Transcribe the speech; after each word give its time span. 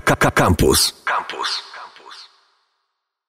Campus. 0.00 0.94
Campus. 1.04 1.68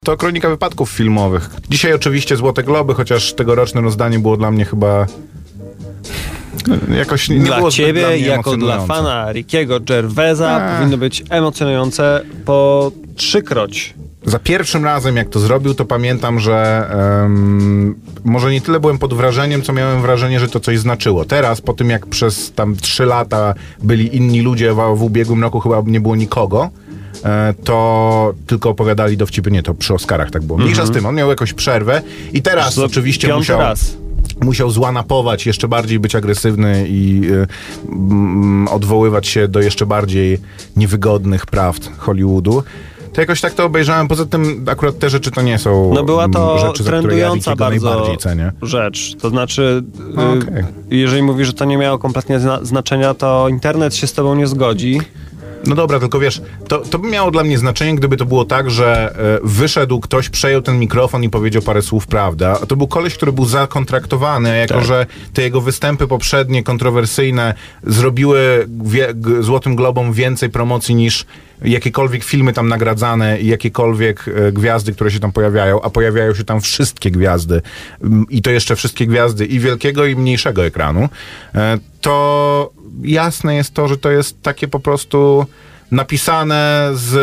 To 0.05 0.17
kronika 0.17 0.49
wypadków 0.49 0.89
filmowych. 0.89 1.49
Dzisiaj 1.69 1.93
oczywiście 1.93 2.35
Złote 2.35 2.63
Globy, 2.63 2.93
chociaż 2.93 3.33
tegoroczne 3.33 3.81
rozdanie 3.81 4.19
było 4.19 4.37
dla 4.37 4.51
mnie 4.51 4.65
chyba 4.65 5.05
jakoś 6.97 7.29
nie 7.29 7.39
dla 7.39 7.57
było 7.57 7.71
ciebie, 7.71 8.01
dla 8.01 8.09
mnie 8.09 8.19
jako 8.19 8.57
dla 8.57 8.85
fana 8.85 9.31
Rickiego 9.31 9.79
Gervaisa, 9.79 10.49
A. 10.51 10.77
powinno 10.77 10.97
być 10.97 11.23
emocjonujące 11.29 12.21
po 12.45 12.91
trzykroć. 13.15 13.93
Za 14.25 14.39
pierwszym 14.39 14.85
razem, 14.85 15.15
jak 15.15 15.29
to 15.29 15.39
zrobił, 15.39 15.73
to 15.73 15.85
pamiętam, 15.85 16.39
że 16.39 16.87
em, 17.23 17.95
może 18.23 18.51
nie 18.51 18.61
tyle 18.61 18.79
byłem 18.79 18.97
pod 18.97 19.13
wrażeniem, 19.13 19.61
co 19.61 19.73
miałem 19.73 20.01
wrażenie, 20.01 20.39
że 20.39 20.47
to 20.47 20.59
coś 20.59 20.79
znaczyło. 20.79 21.25
Teraz, 21.25 21.61
po 21.61 21.73
tym 21.73 21.89
jak 21.89 22.05
przez 22.05 22.51
tam 22.51 22.75
trzy 22.75 23.05
lata 23.05 23.53
byli 23.83 24.15
inni 24.15 24.41
ludzie, 24.41 24.73
w, 24.73 24.77
w 24.95 25.03
ubiegłym 25.03 25.41
roku 25.41 25.59
chyba 25.59 25.83
nie 25.85 26.01
było 26.01 26.15
nikogo, 26.15 26.69
e, 27.25 27.53
to 27.63 28.33
tylko 28.47 28.69
opowiadali 28.69 29.17
dowcipy. 29.17 29.51
Nie, 29.51 29.63
to 29.63 29.73
przy 29.73 29.93
Oscarach 29.93 30.31
tak 30.31 30.43
było. 30.43 30.59
Mniejsza 30.59 30.85
z 30.85 30.91
tym, 30.91 31.05
on 31.05 31.15
miał 31.15 31.29
jakąś 31.29 31.53
przerwę 31.53 32.01
i 32.33 32.41
teraz 32.41 32.77
oczywiście 32.77 33.35
musiał... 33.35 33.59
raz. 33.59 33.97
musiał 34.41 34.69
złanapować, 34.69 35.45
jeszcze 35.45 35.67
bardziej 35.67 35.99
być 35.99 36.15
agresywny 36.15 36.85
i 36.89 37.21
y, 37.31 37.47
mm, 37.89 38.67
odwoływać 38.67 39.27
się 39.27 39.47
do 39.47 39.61
jeszcze 39.61 39.85
bardziej 39.85 40.37
niewygodnych 40.75 41.45
prawd 41.45 41.89
Hollywoodu. 41.97 42.63
To 43.19 43.21
jakoś 43.23 43.41
tak 43.41 43.53
to 43.53 43.65
obejrzałem. 43.65 44.07
Poza 44.07 44.25
tym 44.25 44.65
akurat 44.71 44.99
te 44.99 45.09
rzeczy 45.09 45.31
to 45.31 45.41
nie 45.41 45.57
są 45.59 45.91
No 45.93 46.03
była 46.03 46.29
to 46.29 46.59
rzeczy, 46.59 46.83
ja 46.83 46.89
trendująca 46.89 47.35
Rickiego 47.51 47.55
bardzo 47.55 48.15
rzecz. 48.61 49.15
To 49.21 49.29
znaczy, 49.29 49.83
No, 50.15 50.35
y, 50.35 50.39
okej. 50.39 50.63
jeżeli 50.89 51.23
mówisz, 51.23 51.47
że 51.47 51.53
to 51.53 51.65
nie 51.65 51.77
miało 51.77 51.97
kompletnie 51.99 52.39
zna- 52.39 52.59
znaczenia, 52.65 53.13
to 53.13 53.49
internet 53.49 53.95
się 53.95 54.07
z 54.07 54.13
tobą 54.13 54.35
nie 54.35 54.47
zgodzi. 54.47 55.01
No 55.65 55.75
dobra, 55.75 55.99
tylko 55.99 56.19
wiesz, 56.19 56.41
to, 56.67 56.77
to 56.77 56.99
by 56.99 57.07
miało 57.07 57.31
dla 57.31 57.43
mnie 57.43 57.57
znaczenie, 57.57 57.95
gdyby 57.95 58.17
to 58.17 58.25
było 58.25 58.45
tak, 58.45 58.71
że 58.71 59.15
e, 59.15 59.39
wyszedł 59.43 59.99
ktoś, 59.99 60.29
przejął 60.29 60.61
ten 60.61 60.79
mikrofon 60.79 61.23
i 61.23 61.29
powiedział 61.29 61.61
parę 61.61 61.81
słów 61.81 62.07
prawda. 62.07 62.57
A 62.63 62.65
to 62.65 62.75
był 62.75 62.87
koleś, 62.87 63.13
który 63.13 63.31
był 63.31 63.45
zakontraktowany, 63.45 64.51
a 64.51 64.55
jako 64.55 64.73
Tak. 64.73 64.85
że 64.85 65.05
te 65.33 65.41
jego 65.41 65.61
występy 65.61 66.07
poprzednie, 66.07 66.63
kontrowersyjne, 66.63 67.53
zrobiły 67.83 68.67
wie, 68.83 69.07
g, 69.13 69.43
Złotym 69.43 69.75
Globom 69.75 70.13
więcej 70.13 70.49
promocji 70.49 70.95
niż 70.95 71.25
jakiekolwiek 71.61 72.23
filmy 72.23 72.53
tam 72.53 72.67
nagradzane 72.67 73.41
i 73.41 73.47
jakiekolwiek 73.47 74.25
e, 74.27 74.51
gwiazdy, 74.51 74.93
które 74.93 75.11
się 75.11 75.19
tam 75.19 75.31
pojawiają, 75.31 75.81
a 75.81 75.89
pojawiają 75.89 76.33
się 76.33 76.43
tam 76.43 76.61
wszystkie 76.61 77.11
gwiazdy 77.11 77.61
i 78.29 78.41
to 78.41 78.51
jeszcze 78.51 78.75
wszystkie 78.75 79.07
gwiazdy 79.07 79.45
i 79.45 79.59
wielkiego 79.59 80.05
i 80.05 80.15
mniejszego 80.15 80.65
ekranu, 80.65 81.09
e, 81.55 81.77
to 82.01 82.71
jasne 83.03 83.55
jest 83.55 83.73
to, 83.73 83.87
że 83.87 83.97
to 83.97 84.11
jest 84.11 84.41
takie 84.41 84.67
po 84.67 84.79
prostu 84.79 85.45
napisane 85.91 86.89
z 86.93 87.15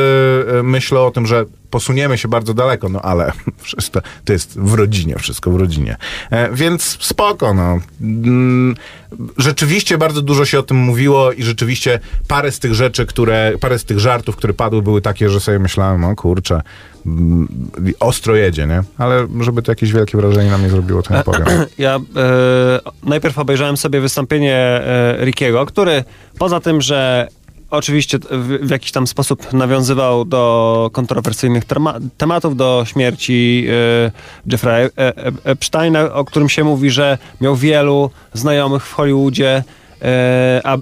e, 0.49 0.63
myślą 0.63 1.07
o 1.07 1.11
tym, 1.11 1.27
że 1.27 1.45
posuniemy 1.71 2.19
się 2.19 2.29
bardzo 2.29 2.55
daleko, 2.55 2.89
no 2.89 3.03
ale 3.03 3.33
wszystko, 3.63 4.01
to 4.25 4.33
jest 4.33 4.61
w 4.61 4.75
rodzinie, 4.75 5.17
wszystko 5.19 5.51
w 5.51 5.57
rodzinie. 5.57 5.97
E, 6.31 6.53
więc 6.53 6.99
spoko, 7.01 7.55
no. 7.55 7.79
Mm, 8.01 8.75
Rzeczywiście 9.37 9.99
bardzo 9.99 10.23
dużo 10.23 10.45
się 10.45 10.59
o 10.59 10.63
tym 10.63 10.77
mówiło 10.77 11.33
i 11.33 11.43
rzeczywiście 11.43 12.01
parę 12.29 12.53
z 12.53 12.59
tych 12.59 12.75
rzeczy, 12.75 13.07
które, 13.07 13.53
parę 13.61 13.79
z 13.79 13.85
tych 13.85 13.99
żartów, 13.99 14.37
które 14.37 14.53
padły, 14.53 14.83
były 14.83 15.03
takie, 15.03 15.31
że 15.31 15.41
sobie 15.41 15.59
myślałem, 15.59 16.05
o 16.05 16.17
kurczę, 16.17 16.63
mm, 17.07 17.49
ostro 18.01 18.37
jedzie, 18.37 18.67
nie? 18.67 18.83
Ale 18.99 19.27
żeby 19.41 19.63
to 19.63 19.73
jakieś 19.73 19.93
wielkie 19.93 20.19
wrażenie 20.19 20.51
na 20.51 20.59
mnie 20.59 20.71
zrobiło, 20.71 21.03
to 21.03 21.17
nie 21.17 21.23
powiem. 21.23 21.47
Ja 21.79 21.97
e, 21.97 22.01
najpierw 23.03 23.39
obejrzałem 23.39 23.77
sobie 23.77 24.01
wystąpienie 24.01 24.57
e, 24.57 25.25
Rickiego, 25.25 25.67
który 25.67 26.05
poza 26.39 26.61
tym, 26.61 26.81
że 26.81 27.29
oczywiście 27.71 28.19
w, 28.31 28.59
w 28.63 28.71
jakiś 28.71 28.93
tam 28.93 29.07
sposób 29.07 29.53
nawiązywał 29.53 30.25
do 30.25 30.91
kontrowersyjnych 30.93 31.65
tematów, 32.17 32.57
do 32.57 32.85
śmierci 32.87 33.67
e, 33.69 34.11
Jeffrey 34.53 34.85
e, 34.85 34.91
e, 34.99 35.33
Epsteina, 35.45 36.13
o 36.13 36.25
którym 36.25 36.49
się 36.49 36.65
mówi, 36.65 36.91
że 36.91 37.19
miał 37.41 37.57
wielu 37.57 38.11
znajomych 38.33 38.87
w 38.87 38.93
Hollywoodzie, 38.93 39.65
e, 40.03 40.61
a 40.65 40.79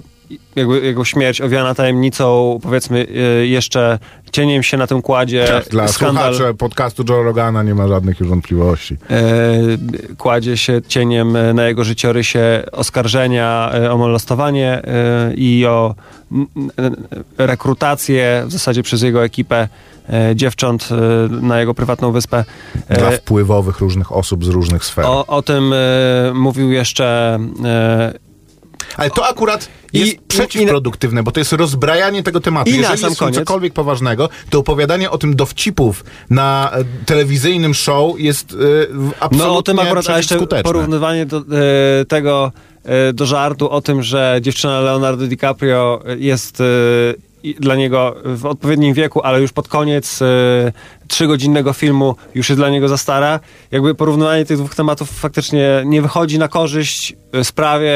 jego, 0.55 0.75
jego 0.75 1.05
śmierć 1.05 1.41
owiana 1.41 1.75
tajemnicą, 1.75 2.59
powiedzmy, 2.63 3.07
e, 3.15 3.45
jeszcze 3.45 3.99
cieniem 4.31 4.63
się 4.63 4.77
na 4.77 4.87
tym 4.87 5.01
kładzie 5.01 5.61
Dla 5.69 5.87
skandal 5.87 6.35
słuchaczy 6.35 6.53
podcastu 6.57 7.03
Joe 7.09 7.23
Rogana 7.23 7.63
nie 7.63 7.75
ma 7.75 7.87
żadnych 7.87 8.19
już 8.19 8.29
wątpliwości. 8.29 8.97
e, 9.09 10.15
kładzie 10.17 10.57
się 10.57 10.81
cieniem 10.87 11.35
e, 11.35 11.53
na 11.53 11.67
jego 11.67 11.83
życiorysie 11.83 12.63
oskarżenia 12.71 13.71
e, 13.73 13.91
o 13.91 13.97
molestowanie 13.97 14.81
i 15.35 15.65
o 15.65 15.95
rekrutację 17.37 18.43
w 18.47 18.51
zasadzie 18.51 18.83
przez 18.83 19.01
jego 19.01 19.23
ekipę 19.23 19.67
dziewcząt 20.35 20.89
na 21.41 21.59
jego 21.59 21.73
prywatną 21.73 22.11
wyspę. 22.11 22.43
Dla 22.89 23.11
wpływowych 23.11 23.79
różnych 23.79 24.11
osób 24.11 24.45
z 24.45 24.47
różnych 24.47 24.85
sfer. 24.85 25.05
o, 25.05 25.25
o 25.25 25.41
tym 25.41 25.73
mówił 26.33 26.71
jeszcze 26.71 27.39
Ale 28.97 29.09
to 29.09 29.25
akurat 29.27 29.67
jest 29.93 30.13
i- 30.13 30.19
przeciwproduktywne, 30.27 31.23
bo 31.23 31.31
to 31.31 31.39
jest 31.39 31.53
rozbrajanie 31.53 32.23
tego 32.23 32.39
tematu. 32.39 32.69
I 32.69 32.73
na 32.73 32.79
Jeżeli 32.79 32.99
sam 33.01 33.09
jest 33.09 33.21
koniec- 33.21 33.35
cokolwiek 33.35 33.73
poważnego, 33.73 34.29
to 34.49 34.59
opowiadanie 34.59 35.11
o 35.11 35.17
tym 35.17 35.35
dowcipów 35.35 36.03
na 36.29 36.71
e, 36.73 36.83
telewizyjnym 37.05 37.73
show 37.73 38.19
jest 38.19 38.47
w- 38.89 39.11
absolutnie 39.19 39.37
No 39.47 39.57
o 39.57 39.61
tym 39.61 39.79
akurat, 39.79 40.09
a 40.09 40.17
jeszcze 40.17 40.39
porównywanie 40.63 41.25
do, 41.25 41.37
e, 41.37 42.05
tego 42.05 42.51
e, 42.83 43.13
do 43.13 43.25
żartu 43.25 43.69
o 43.69 43.81
tym, 43.81 44.03
że 44.03 44.37
dziewczyna 44.41 44.79
Leonardo 44.81 45.27
DiCaprio 45.27 46.03
jest 46.17 46.63
dla 47.53 47.75
niego 47.75 48.15
w 48.25 48.45
odpowiednim 48.45 48.93
wieku, 48.93 49.21
ale 49.23 49.41
już 49.41 49.51
pod 49.51 49.67
koniec 49.67 50.21
e, 50.21 50.25
trzygodzinnego 51.07 51.73
filmu 51.73 52.15
już 52.35 52.49
jest 52.49 52.59
dla 52.59 52.69
niego 52.69 52.87
za 52.87 52.97
stara. 52.97 53.39
Jakby 53.71 53.95
porównywanie 53.95 54.45
tych 54.45 54.57
dwóch 54.57 54.75
tematów 54.75 55.09
faktycznie 55.09 55.83
nie 55.85 56.01
wychodzi 56.01 56.39
na 56.39 56.47
korzyść 56.47 57.15
e, 57.33 57.43
sprawie 57.43 57.93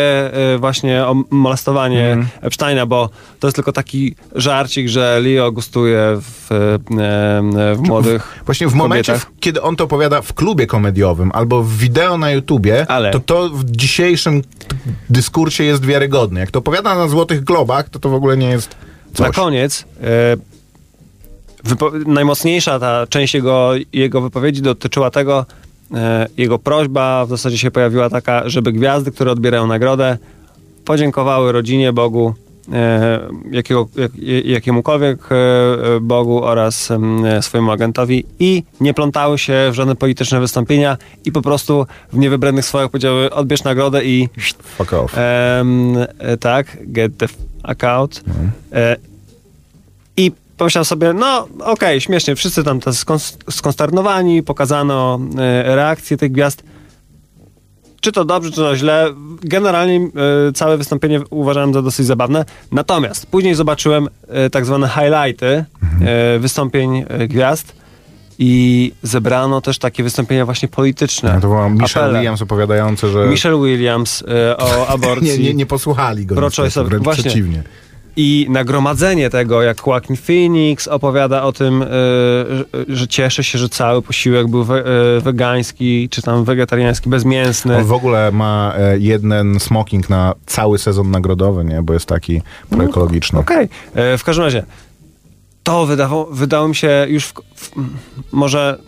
e, 0.54 0.58
właśnie 0.58 1.06
o 1.06 1.16
molestowanie 1.30 2.10
Mhm. 2.10 2.28
Epsteina, 2.42 2.86
bo 2.86 3.10
to 3.40 3.48
jest 3.48 3.56
tylko 3.56 3.72
taki 3.72 4.16
żarcik, 4.36 4.88
że 4.88 5.20
Leo 5.24 5.52
gustuje 5.52 6.00
w, 6.22 6.48
w 7.76 7.82
młodych 7.88 8.42
Właśnie 8.46 8.68
w 8.68 8.74
momencie, 8.74 9.12
kobietach. 9.14 9.32
kiedy 9.40 9.62
on 9.62 9.76
to 9.76 9.84
opowiada 9.84 10.22
w 10.22 10.34
klubie 10.34 10.68
komediowym 10.68 11.32
albo 11.34 11.64
w 11.64 11.78
wideo 11.78 12.18
na 12.18 12.32
YouTubie, 12.32 12.86
Ale- 12.92 13.12
to 13.12 13.20
to 13.20 13.50
w 13.50 13.66
dzisiejszym 13.72 14.42
dyskursie 15.10 15.64
jest 15.64 15.86
wiarygodne. 15.86 16.40
Jak 16.40 16.52
to 16.52 16.60
opowiada 16.60 16.96
na 16.96 17.08
Złotych 17.08 17.44
Globach, 17.44 17.90
to 17.90 18.00
to 18.00 18.10
w 18.10 18.14
ogóle 18.14 18.38
nie 18.38 18.50
jest 18.50 18.76
coś. 19.14 19.28
Na 19.28 19.34
koniec 19.34 19.86
e, 20.02 20.38
wypo- 21.66 22.08
najmocniejsza 22.08 22.80
ta 22.80 23.08
część 23.08 23.34
jego, 23.34 23.72
jego 23.94 24.22
wypowiedzi 24.22 24.62
dotyczyła 24.62 25.12
tego, 25.12 25.46
e, 25.94 26.28
jego 26.38 26.60
prośba 26.60 27.26
w 27.26 27.30
zasadzie 27.30 27.58
się 27.58 27.72
pojawiła 27.72 28.10
taka, 28.10 28.50
żeby 28.50 28.72
gwiazdy, 28.72 29.12
które 29.12 29.32
odbierają 29.32 29.68
nagrodę, 29.68 30.18
podziękowały 30.86 31.52
rodzinie, 31.52 31.94
Bogu, 31.94 32.34
e, 32.74 33.20
jakiego, 33.52 33.88
jak, 33.96 34.12
jakiemukolwiek 34.46 35.20
e, 35.32 36.00
Bogu 36.02 36.44
oraz 36.44 36.92
em, 36.92 37.24
swojemu 37.42 37.72
agentowi 37.72 38.26
i 38.40 38.64
nie 38.82 38.94
plątały 38.94 39.38
się 39.38 39.54
w 39.72 39.74
żadne 39.74 39.96
polityczne 39.96 40.40
wystąpienia 40.40 40.98
i 41.26 41.32
po 41.32 41.42
prostu 41.42 41.86
w 42.14 42.18
niewybranych 42.18 42.66
słowach 42.66 42.90
powiedziały 42.90 43.30
odbierz 43.30 43.64
nagrodę 43.64 44.06
i 44.06 44.30
Fuck 44.78 44.94
off. 44.94 45.18
E, 45.18 45.66
tak, 46.40 46.78
get 46.82 47.18
the 47.18 47.28
fuck 47.68 47.84
out. 47.84 48.22
E, 48.74 48.96
I 50.18 50.32
pomyślałem 50.58 50.86
sobie, 50.86 51.14
no 51.14 51.48
okej, 51.60 52.02
śmiesznie, 52.02 52.36
wszyscy 52.36 52.64
tam 52.64 52.80
skonsternowani, 53.50 54.44
pokazano 54.44 55.20
e, 55.38 55.76
reakcje 55.76 56.18
tych 56.18 56.32
gwiazd. 56.32 56.64
Czy 58.02 58.12
to 58.12 58.26
dobrze, 58.26 58.52
czy 58.52 58.58
to 58.58 58.76
źle. 58.76 59.08
Generalnie 59.42 59.96
e, 59.98 60.54
całe 60.54 60.78
wystąpienie 60.78 61.22
uważałem 61.30 61.74
za 61.74 61.82
dosyć 61.82 62.06
zabawne. 62.06 62.46
Natomiast 62.72 63.26
później 63.26 63.56
zobaczyłem 63.56 64.08
e, 64.28 64.50
tak 64.50 64.66
zwane 64.66 64.90
highlighty 64.90 65.66
e, 66.02 66.40
wystąpień 66.40 67.06
e, 67.08 67.28
gwiazd 67.28 67.79
i 68.42 68.92
zebrano 69.04 69.62
też 69.62 69.78
takie 69.80 70.04
wystąpienia 70.04 70.46
właśnie 70.46 70.68
polityczne. 70.68 71.34
No 71.34 71.42
to 71.42 71.48
była 71.48 71.70
Michelle 71.70 72.06
apele. 72.06 72.20
Williams 72.20 72.42
opowiadający, 72.42 73.08
że 73.08 73.28
Michelle 73.28 73.58
Williams 73.58 74.24
e, 74.28 74.58
o 74.58 74.88
aborcji. 74.94 75.30
nie, 75.30 75.38
nie, 75.38 75.54
nie 75.54 75.66
posłuchali 75.66 76.26
go. 76.26 76.42
Niestety, 76.42 76.84
wręcz 76.84 77.04
Właśnie. 77.04 77.24
przeciwnie. 77.24 77.64
I 78.16 78.48
nagromadzenie 78.50 79.30
tego, 79.30 79.62
jak 79.62 79.78
Joaquin 79.88 80.16
Phoenix 80.16 80.88
opowiada 80.88 81.44
o 81.44 81.52
tym, 81.52 81.82
e, 81.82 81.86
że, 82.88 83.08
cieszy 83.08 83.44
się, 83.44 83.58
że 83.60 83.70
cały 83.70 84.02
posiłek 84.02 84.48
był 84.48 84.64
we, 84.64 84.86
e, 85.18 85.22
wegański, 85.22 86.10
czy 86.10 86.22
tam 86.22 86.44
wegetariański, 86.44 87.10
bezmięsny. 87.10 87.78
On 87.78 87.84
w 87.84 87.94
ogóle 87.94 88.32
ma 88.32 88.74
jeden 89.00 89.60
smoking 89.60 90.10
na 90.10 90.34
cały 90.46 90.78
sezon 90.80 91.12
nagrodowy, 91.12 91.66
nie? 91.66 91.82
Bo 91.82 91.94
jest 91.94 92.06
taki 92.06 92.42
proekologiczny. 92.70 93.40
Okej. 93.40 93.70
E, 93.96 94.18
W 94.18 94.24
każdym 94.24 94.46
razie, 94.46 94.64
to 95.70 95.86
wydało, 95.86 96.26
wydało 96.26 96.68
mi 96.68 96.76
się 96.76 97.06
już 97.10 97.26
w, 97.26 97.34
w, 97.56 97.72
może 98.32 98.80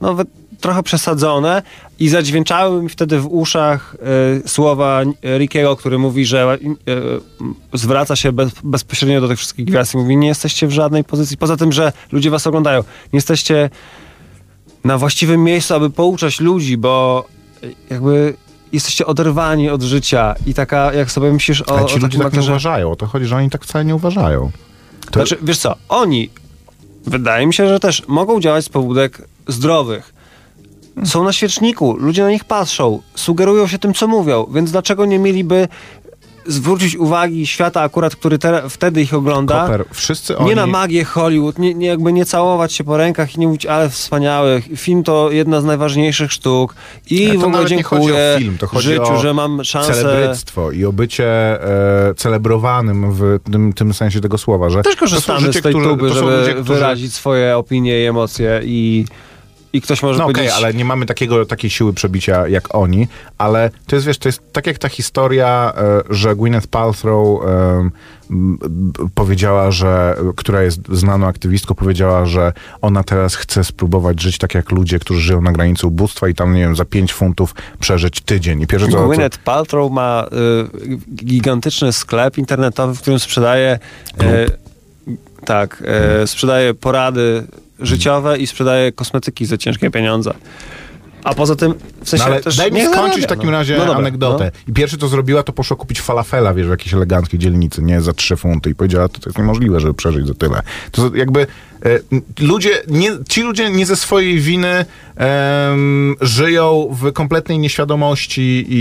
no, 0.00 0.14
wy- 0.14 0.24
trochę 0.60 0.82
przesadzone 0.82 1.62
i 1.98 2.08
zadźwięczały 2.08 2.82
mi 2.82 2.88
wtedy 2.88 3.20
w 3.20 3.26
uszach 3.26 3.96
e, 4.44 4.48
słowa 4.48 5.02
Rickiego, 5.38 5.76
który 5.76 5.98
mówi, 5.98 6.26
że 6.26 6.58
e, 7.72 7.78
zwraca 7.78 8.16
się 8.16 8.32
bez, 8.32 8.50
bezpośrednio 8.64 9.20
do 9.20 9.28
tych 9.28 9.38
wszystkich 9.38 9.64
gwiazd 9.64 9.94
i 9.94 9.96
mówi, 9.96 10.16
nie 10.16 10.28
jesteście 10.28 10.66
w 10.66 10.70
żadnej 10.70 11.04
pozycji, 11.04 11.36
poza 11.36 11.56
tym, 11.56 11.72
że 11.72 11.92
ludzie 12.12 12.30
was 12.30 12.46
oglądają, 12.46 12.80
nie 12.80 13.16
jesteście 13.16 13.70
na 14.84 14.98
właściwym 14.98 15.44
miejscu, 15.44 15.74
aby 15.74 15.90
pouczać 15.90 16.40
ludzi, 16.40 16.76
bo 16.76 17.24
jakby 17.90 18.34
jesteście 18.72 19.06
oderwani 19.06 19.70
od 19.70 19.82
życia 19.82 20.34
i 20.46 20.54
taka, 20.54 20.92
jak 20.92 21.10
sobie 21.10 21.32
myślisz 21.32 21.62
o, 21.62 21.78
Ale 21.78 21.86
ci 21.86 21.94
o 21.94 21.98
ludzie 21.98 22.18
tak 22.18 22.32
nie 22.32 22.40
uważają. 22.40 22.90
O 22.90 22.96
to 22.96 23.06
chodzi, 23.06 23.26
że 23.26 23.36
oni 23.36 23.50
tak 23.50 23.64
wcale 23.64 23.84
nie 23.84 23.94
uważają. 23.94 24.50
To- 25.14 25.26
Znaczy, 25.26 25.38
wiesz 25.42 25.58
co, 25.58 25.74
oni, 25.88 26.30
wydaje 27.06 27.46
mi 27.46 27.54
się, 27.54 27.68
że 27.68 27.80
też 27.80 28.02
mogą 28.08 28.40
działać 28.40 28.64
z 28.64 28.68
pobudek 28.68 29.28
zdrowych. 29.48 30.14
Są 31.04 31.24
na 31.24 31.32
świeczniku, 31.32 31.96
ludzie 31.96 32.22
na 32.22 32.30
nich 32.30 32.44
patrzą, 32.44 33.02
sugerują 33.14 33.66
się 33.66 33.78
tym, 33.78 33.94
co 33.94 34.08
mówią, 34.08 34.46
więc 34.54 34.70
dlaczego 34.70 35.06
nie 35.06 35.18
mieliby 35.18 35.68
zwrócić 36.46 36.96
uwagi 36.96 37.46
świata 37.46 37.80
akurat, 37.82 38.16
który 38.16 38.38
te, 38.38 38.68
wtedy 38.70 39.02
ich 39.02 39.14
ogląda, 39.14 39.62
Koper, 39.62 39.84
wszyscy 39.92 40.38
oni... 40.38 40.48
nie 40.48 40.56
na 40.56 40.66
magię 40.66 41.04
Hollywood, 41.04 41.58
nie, 41.58 41.74
nie 41.74 41.86
jakby 41.86 42.12
nie 42.12 42.24
całować 42.24 42.72
się 42.72 42.84
po 42.84 42.96
rękach 42.96 43.36
i 43.36 43.40
nie 43.40 43.46
mówić, 43.46 43.66
ale 43.66 43.90
wspaniały, 43.90 44.62
film 44.76 45.02
to 45.04 45.30
jedna 45.30 45.60
z 45.60 45.64
najważniejszych 45.64 46.32
sztuk. 46.32 46.74
I 47.10 47.28
to 47.32 47.38
w 47.38 47.44
ogóle 47.44 47.66
dziękuję 47.66 48.34
o 48.36 48.38
film, 48.38 48.58
to 48.58 48.66
chodzi 48.66 48.88
życiu, 48.88 49.02
o 49.12 49.18
że 49.18 49.34
mam 49.34 49.64
szansę... 49.64 49.94
celebryctwo 49.94 50.70
i 50.72 50.84
o 50.84 50.92
bycie 50.92 51.26
e, 52.08 52.14
celebrowanym 52.16 53.12
w 53.12 53.38
tym, 53.52 53.72
tym 53.72 53.94
sensie 53.94 54.20
tego 54.20 54.38
słowa, 54.38 54.70
że 54.70 54.82
Też 54.82 54.96
korzystamy 54.96 55.40
życie, 55.40 55.58
z 55.60 55.62
tej 55.62 55.72
którzy- 55.72 55.88
tuby, 55.88 56.08
żeby 56.08 56.42
którzy- 56.42 56.62
wyrazić 56.62 57.14
swoje 57.14 57.56
opinie 57.56 58.02
i 58.02 58.06
emocje 58.06 58.60
i, 58.64 59.04
i 59.74 59.80
ktoś 59.80 60.02
może 60.02 60.18
No 60.18 60.24
okej, 60.24 60.34
powiedzieć... 60.34 60.56
ale 60.56 60.74
nie 60.74 60.84
mamy 60.84 61.06
takiego, 61.06 61.46
takiej 61.46 61.70
siły 61.70 61.92
przebicia 61.92 62.48
jak 62.48 62.74
oni, 62.74 63.08
ale 63.38 63.70
to 63.86 63.96
jest, 63.96 64.06
wiesz, 64.06 64.18
to 64.18 64.28
jest 64.28 64.52
tak 64.52 64.66
jak 64.66 64.78
ta 64.78 64.88
historia, 64.88 65.72
e, 65.76 66.02
że 66.10 66.36
Gwyneth 66.36 66.66
Paltrow 66.66 67.40
e, 67.46 67.90
powiedziała, 69.14 69.70
że, 69.70 70.16
która 70.36 70.62
jest 70.62 70.80
znaną 70.88 71.26
aktywistką, 71.26 71.74
powiedziała, 71.74 72.26
że 72.26 72.52
ona 72.82 73.04
teraz 73.04 73.34
chce 73.34 73.64
spróbować 73.64 74.22
żyć 74.22 74.38
tak 74.38 74.54
jak 74.54 74.70
ludzie, 74.70 74.98
którzy 74.98 75.20
żyją 75.20 75.40
na 75.40 75.52
granicy 75.52 75.86
ubóstwa 75.86 76.28
i 76.28 76.34
tam, 76.34 76.54
nie 76.54 76.60
wiem, 76.60 76.76
za 76.76 76.84
5 76.84 77.12
funtów 77.12 77.54
przeżyć 77.80 78.20
tydzień. 78.20 78.62
I 78.62 78.66
pierwsze 78.66 78.88
co 78.88 79.08
Gwyneth 79.08 79.38
Paltrow 79.38 79.92
ma 79.92 80.26
y, 80.86 81.24
gigantyczny 81.24 81.92
sklep 81.92 82.38
internetowy, 82.38 82.94
w 82.94 83.00
którym 83.00 83.18
sprzedaje 83.18 83.78
y, 84.22 84.63
tak, 85.44 85.82
y, 86.22 86.26
sprzedaje 86.26 86.74
porady 86.74 87.46
życiowe 87.80 88.38
i 88.38 88.46
sprzedaje 88.46 88.92
kosmetyki 88.92 89.46
za 89.46 89.58
ciężkie 89.58 89.90
pieniądze. 89.90 90.34
A 91.24 91.34
poza 91.34 91.56
tym, 91.56 91.74
w 92.02 92.08
sensie 92.08 92.24
No 92.26 92.32
ale 92.32 92.42
też 92.42 92.56
daj 92.56 92.72
mi 92.72 92.84
skończyć 92.86 93.24
w 93.24 93.26
takim 93.26 93.46
no. 93.46 93.50
razie 93.52 93.74
No 93.78 93.80
dobra, 93.84 93.98
anegdotę. 93.98 94.50
I 94.68 94.72
pierwsze 94.72 94.96
co 94.96 95.08
zrobiła, 95.08 95.42
to 95.42 95.52
poszła 95.52 95.76
kupić 95.76 96.00
falafela, 96.00 96.54
wiesz, 96.54 96.66
w 96.66 96.70
jakiejś 96.70 96.94
eleganckiej 96.94 97.38
dzielnicy, 97.40 97.82
nie 97.82 98.00
za 98.00 98.12
trzy 98.12 98.36
funty. 98.36 98.70
I 98.70 98.74
powiedziała, 98.74 99.08
to, 99.08 99.20
to 99.20 99.28
jest 99.30 99.38
niemożliwe, 99.38 99.80
żeby 99.80 99.94
przeżyć 99.94 100.26
za 100.26 100.34
tyle. 100.34 100.62
To 100.90 101.16
jakby 101.16 101.40
e, 101.40 101.98
ludzie, 102.40 102.70
nie, 102.88 103.10
ci 103.28 103.42
ludzie 103.42 103.70
nie 103.70 103.86
ze 103.86 103.96
swojej 103.96 104.38
winy 104.40 104.84
żyją 106.20 106.88
w 107.00 107.12
kompletnej 107.12 107.58
nieświadomości 107.58 108.66
i, 108.68 108.74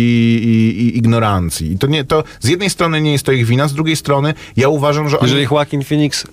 i, 0.43 0.81
i 0.83 0.97
ignorancji. 0.97 1.71
I 1.71 1.77
to, 1.77 1.87
nie, 1.87 2.03
to 2.03 2.23
z 2.39 2.47
jednej 2.49 2.69
strony 2.69 3.01
nie 3.01 3.11
jest 3.11 3.25
to 3.25 3.31
ich 3.31 3.45
wina, 3.45 3.67
z 3.67 3.73
drugiej 3.73 3.95
strony 3.95 4.33
ja 4.57 4.69
uważam, 4.69 5.09
że 5.09 5.19
oni... 5.19 5.29
Jeżeli 5.29 5.47
Joaquin 5.51 5.83
Phoenix 5.83 6.23
y, 6.23 6.27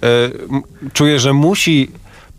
m- 0.51 0.63
czuje, 0.93 1.19
że 1.19 1.33
musi 1.33 1.89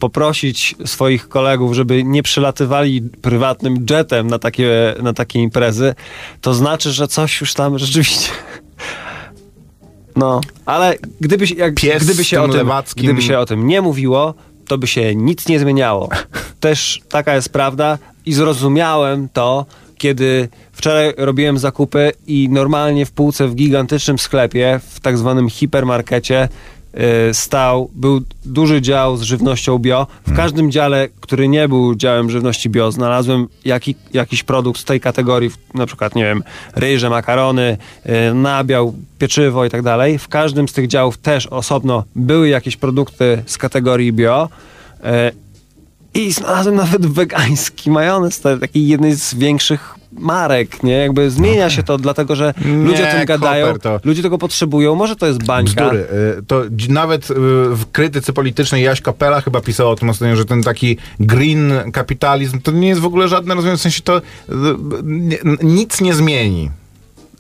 poprosić 0.02 0.76
swoich 0.86 1.30
kolegów, 1.30 1.74
żeby 1.74 2.04
nie 2.04 2.24
przylatywali 2.24 3.02
prywatnym 3.02 3.86
jetem 3.90 4.28
na 4.28 4.40
takie, 4.40 4.96
na 5.02 5.14
takie 5.14 5.40
imprezy, 5.40 5.96
to 6.42 6.54
znaczy, 6.54 6.92
że 6.92 7.08
coś 7.08 7.42
już 7.42 7.54
tam 7.54 7.80
rzeczywiście... 7.80 8.30
No, 10.16 10.42
ale 10.66 10.96
gdyby, 11.22 11.48
się- 11.48 11.56
jak, 11.56 11.76
Pies 11.76 12.04
gdyby, 12.04 12.24
się 12.24 12.42
o 12.42 12.48
tym, 12.48 12.68
lewackim- 12.68 13.04
gdyby 13.04 13.22
się 13.22 13.40
o 13.40 13.46
tym 13.46 13.68
nie 13.68 13.82
mówiło, 13.82 14.34
to 14.68 14.78
by 14.78 14.88
się 14.88 15.16
nic 15.16 15.48
nie 15.48 15.60
zmieniało. 15.60 16.10
Też 16.60 17.02
taka 17.10 17.36
jest 17.36 17.50
prawda 17.50 17.98
i 18.26 18.34
zrozumiałem 18.34 19.30
to, 19.34 19.66
kiedy 19.98 20.50
wczoraj 20.72 21.14
robiłem 21.18 21.58
zakupy 21.58 22.12
i 22.28 22.50
normalnie 22.50 23.06
w 23.06 23.12
półce 23.12 23.48
w 23.48 23.56
gigantycznym 23.56 24.20
sklepie, 24.20 24.80
w 24.90 25.00
tak 25.00 25.18
zwanym 25.18 25.50
hipermarkecie 25.50 26.50
stał, 27.34 27.90
był 27.96 28.22
duży 28.46 28.82
dział 28.82 29.18
z 29.18 29.22
żywnością 29.22 29.80
bio. 29.80 30.08
W 30.28 30.36
każdym 30.36 30.72
dziale, 30.72 31.08
który 31.22 31.48
nie 31.48 31.68
był 31.68 31.96
działem 31.96 32.30
żywności 32.30 32.70
bio, 32.70 32.92
znalazłem 32.92 33.48
jaki, 33.66 33.96
jakiś 34.14 34.44
produkt 34.44 34.80
z 34.80 34.86
tej 34.86 35.00
kategorii, 35.00 35.52
na 35.74 35.86
przykład, 35.86 36.16
nie 36.16 36.24
wiem, 36.24 36.44
ryże, 36.76 37.10
makarony, 37.10 37.78
y, 38.06 38.34
nabiał, 38.34 38.94
pieczywo 39.20 39.66
i 39.66 39.70
tak 39.70 39.82
dalej. 39.82 40.18
W 40.18 40.28
każdym 40.28 40.68
z 40.68 40.74
tych 40.74 40.88
działów 40.88 41.18
też 41.18 41.48
osobno 41.48 42.04
były 42.16 42.50
jakieś 42.50 42.78
produkty 42.78 43.44
z 43.46 43.58
kategorii 43.58 44.14
bio. 44.14 44.50
I 46.14 46.32
znalazłem 46.32 46.76
nawet 46.76 47.06
wegański 47.06 47.92
majonez, 47.92 48.40
to 48.40 48.58
taki 48.58 48.88
jednej 48.88 49.16
z 49.16 49.34
większych 49.36 49.96
marek, 50.12 50.84
nie? 50.84 50.94
Jakby 50.94 51.32
zmienia 51.32 51.70
się 51.70 51.84
to, 51.84 51.98
dlatego 51.98 52.36
że 52.36 52.54
ludzie 52.66 53.10
o 53.10 53.12
tym 53.12 53.26
gadają, 53.26 53.80
to- 53.80 54.00
ludzie 54.04 54.24
tego 54.24 54.38
potrzebują, 54.38 54.96
może 54.96 55.16
to 55.16 55.28
jest 55.28 55.46
bańka. 55.46 55.72
Bzdury. 55.72 56.00
Y, 56.40 56.44
To 56.48 56.62
nawet 56.90 57.32
y, 57.32 57.34
w 57.76 57.86
krytyce 57.92 58.34
politycznej 58.34 58.84
Jaś 58.84 59.02
Kapela 59.02 59.42
chyba 59.42 59.62
pisał 59.62 59.90
o 59.90 59.96
tym 59.96 60.10
ostatnio, 60.10 60.36
że 60.36 60.46
ten 60.46 60.64
taki 60.64 60.98
green 61.20 61.74
kapitalizm 61.94 62.62
to 62.62 62.72
nie 62.72 62.88
jest 62.88 63.02
w 63.02 63.06
ogóle 63.06 63.28
żadne 63.28 63.56
rozwiązanie, 63.56 63.78
w 63.78 63.82
sensie 63.82 64.02
to 64.02 64.18
y, 64.18 64.22
nie- 65.04 65.38
nic 65.64 66.02
nie 66.02 66.14
zmieni 66.14 66.72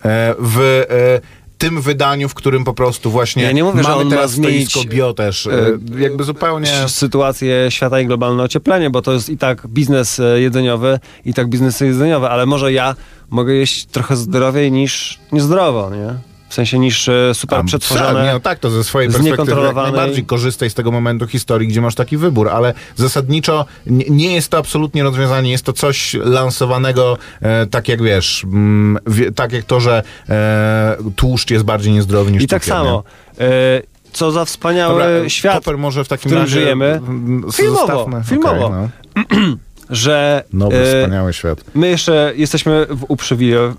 e, 0.06 0.36
w 0.40 0.60
e, 0.90 1.41
tym 1.62 1.82
wydaniu, 1.82 2.30
w 2.30 2.34
którym 2.34 2.64
po 2.64 2.74
prostu 2.74 3.12
właśnie 3.12 3.44
Ja 3.44 3.52
nie 3.52 3.64
mówię, 3.64 3.84
że 3.84 3.90
mamy 3.90 4.04
ma 4.04 4.10
teraz 4.10 4.32
zmienić, 4.32 4.70
stoisko 4.70 4.92
bio 4.92 5.14
też, 5.14 5.48
e, 5.48 5.52
e, 5.52 6.02
jakby 6.02 6.24
zupełnie... 6.24 6.68
sytuację 6.88 7.66
świata 7.70 8.00
i 8.00 8.06
globalne 8.06 8.44
ocieplenie, 8.44 8.90
bo 8.90 9.02
to 9.02 9.14
jest 9.14 9.30
i 9.30 9.38
tak 9.38 9.68
biznes 9.68 10.20
e, 10.20 10.42
jedzeniowy, 10.42 11.00
i 11.26 11.34
tak 11.34 11.48
biznes 11.48 11.80
jedzeniowy, 11.80 12.30
ale 12.30 12.46
może 12.46 12.74
ja 12.74 12.96
mogę 13.30 13.54
jeść 13.54 13.86
trochę 13.86 14.16
zdrowiej 14.16 14.72
niż 14.72 15.20
niezdrowo, 15.32 15.90
nie? 15.90 16.31
W 16.52 16.54
sensie 16.54 16.80
niż 16.80 17.10
e, 17.10 17.34
super 17.34 17.60
A, 17.60 17.64
przetworzone. 17.64 18.24
Nie, 18.24 18.34
no 18.34 18.40
tak, 18.40 18.60
to 18.60 18.70
ze 18.70 18.84
swojej 18.84 19.10
perspektywy 19.12 19.62
jak 19.62 19.76
najbardziej 19.76 20.26
korzystaj 20.26 20.70
z 20.70 20.74
tego 20.74 20.92
momentu 20.92 21.28
historii, 21.28 21.68
gdzie 21.68 21.82
masz 21.82 21.96
taki 21.96 22.18
wybór, 22.18 22.50
ale 22.50 22.74
zasadniczo 22.96 23.66
nie, 23.86 24.06
nie 24.10 24.34
jest 24.36 24.50
to 24.50 24.58
absolutnie 24.58 25.04
rozwiązanie, 25.04 25.52
jest 25.52 25.64
to 25.66 25.74
coś 25.74 26.14
lansowanego, 26.14 27.18
e, 27.42 27.66
tak 27.66 27.88
jak 27.88 28.02
wiesz, 28.04 28.44
mm, 28.44 28.98
wie, 29.08 29.32
tak 29.32 29.52
jak 29.52 29.64
to, 29.66 29.80
że 29.80 30.04
e, 30.30 30.98
tłuszcz 31.16 31.52
jest 31.52 31.66
bardziej 31.66 31.94
niezdrowy 31.94 32.32
niż 32.32 32.44
I 32.44 32.48
tak 32.48 32.66
samo. 32.66 33.04
E, 33.40 33.82
co 34.14 34.32
za 34.32 34.46
wspaniały 34.46 35.04
Dobra, 35.04 35.30
świat, 35.30 35.56
Koper 35.56 35.78
może 35.78 36.04
w 36.04 36.08
takim 36.08 36.30
którym 36.30 36.44
razie 36.44 36.54
żyjemy. 36.62 36.86
mm, 36.86 37.46
Filmowo, 37.54 37.88
zostawmy. 37.88 38.24
filmowo. 38.24 38.66
Okej, 38.66 38.90
no. 39.16 39.58
że 39.90 40.44
Nowy, 40.54 40.78
e, 40.78 41.02
wspaniały 41.02 41.34
świat. 41.34 41.64
my 41.76 41.88
jeszcze 41.88 42.34
jesteśmy 42.36 42.86
w 42.90 43.02
uprzywile- 43.04 43.74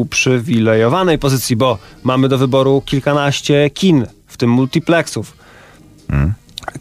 uprzywilejowanej 0.00 1.18
pozycji, 1.18 1.56
bo 1.56 1.78
mamy 2.04 2.28
do 2.28 2.38
wyboru 2.38 2.82
kilkanaście 2.86 3.70
kin, 3.70 4.06
w 4.26 4.36
tym 4.36 4.50
multiplexów. 4.50 5.36
Mm. 6.08 6.32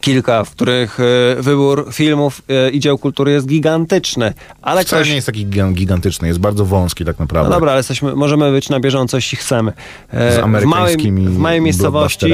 Kilka, 0.01 0.43
w 0.43 0.51
których 0.51 0.99
e, 0.99 1.41
wybór 1.41 1.87
filmów 1.93 2.41
e, 2.49 2.69
i 2.69 2.79
dzieł 2.79 2.97
kultury 2.97 3.31
jest 3.31 3.47
gigantyczny. 3.47 4.33
Ale 4.61 4.83
Wcale 4.83 5.01
ktoś... 5.01 5.09
nie 5.09 5.15
jest 5.15 5.25
taki 5.25 5.47
gigan- 5.47 5.73
gigantyczny, 5.73 6.27
jest 6.27 6.39
bardzo 6.39 6.65
wąski 6.65 7.05
tak 7.05 7.19
No 7.19 7.23
naprawdę. 7.23 7.51
dobra, 7.53 7.71
ale 7.71 7.79
jesteśmy, 7.79 8.15
możemy 8.15 8.51
być 8.51 8.69
na 8.69 8.79
bieżąco, 8.79 9.17
jeśli 9.17 9.37
chcemy. 9.37 9.73
E, 10.11 10.31
z 10.31 10.35
w, 10.35 10.37
małej, 10.37 10.43
amerykańskimi 10.43 11.27
w 11.27 11.37
małej 11.37 11.61
miejscowości 11.61 12.33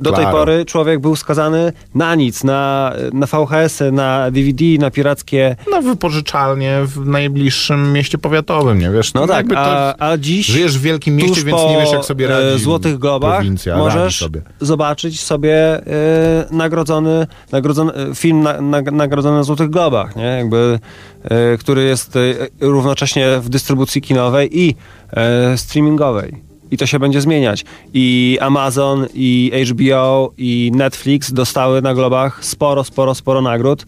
do 0.00 0.12
tej 0.12 0.26
pory 0.26 0.64
człowiek 0.64 1.00
był 1.00 1.16
skazany 1.16 1.72
na 1.94 2.14
nic, 2.14 2.44
na, 2.44 2.92
na 3.12 3.26
VHS-y, 3.26 3.92
na 3.92 4.30
DVD, 4.30 4.64
na 4.78 4.90
pirackie... 4.90 5.56
Na 5.70 5.80
wypożyczalnie 5.80 6.80
w 6.84 7.06
najbliższym 7.06 7.92
mieście 7.92 8.18
powiatowym, 8.18 8.78
nie 8.78 8.90
wiesz? 8.90 9.14
No 9.14 9.26
tak, 9.26 9.46
a, 9.56 9.94
a 9.98 10.16
dziś... 10.16 10.46
Żyjesz 10.46 10.78
w 10.78 10.82
wielkim 10.82 11.16
mieście, 11.16 11.42
więc 11.44 11.62
nie 11.62 11.76
wiesz, 11.80 11.92
jak 11.92 12.04
sobie 12.04 12.38
e, 12.38 12.58
Złotych 12.58 12.98
Globach 12.98 13.34
prowincja, 13.34 13.76
możesz 13.76 14.18
sobie. 14.18 14.42
zobaczyć 14.60 15.20
sobie 15.20 15.54
e, 15.54 15.82
nagrodzony, 16.50 17.26
nagrodzony 17.52 17.94
e, 17.94 18.14
film 18.14 18.42
na, 18.42 18.60
na, 18.60 18.80
nagrodzony 18.80 19.36
na 19.36 19.42
Złotych 19.42 19.70
Globach, 19.70 20.16
nie? 20.16 20.24
Jakby, 20.24 20.78
który 21.58 21.84
jest 21.84 22.18
równocześnie 22.60 23.40
w 23.40 23.48
dystrybucji 23.48 24.02
kinowej 24.02 24.60
i 24.60 24.74
streamingowej. 25.56 26.45
I 26.70 26.76
to 26.76 26.86
się 26.86 26.98
będzie 26.98 27.20
zmieniać. 27.20 27.64
I 27.94 28.38
Amazon, 28.40 29.06
i 29.14 29.52
HBO, 29.70 30.32
i 30.38 30.72
Netflix 30.74 31.32
dostały 31.32 31.82
na 31.82 31.94
globach 31.94 32.44
sporo, 32.44 32.84
sporo, 32.84 33.14
sporo 33.14 33.42
nagród 33.42 33.84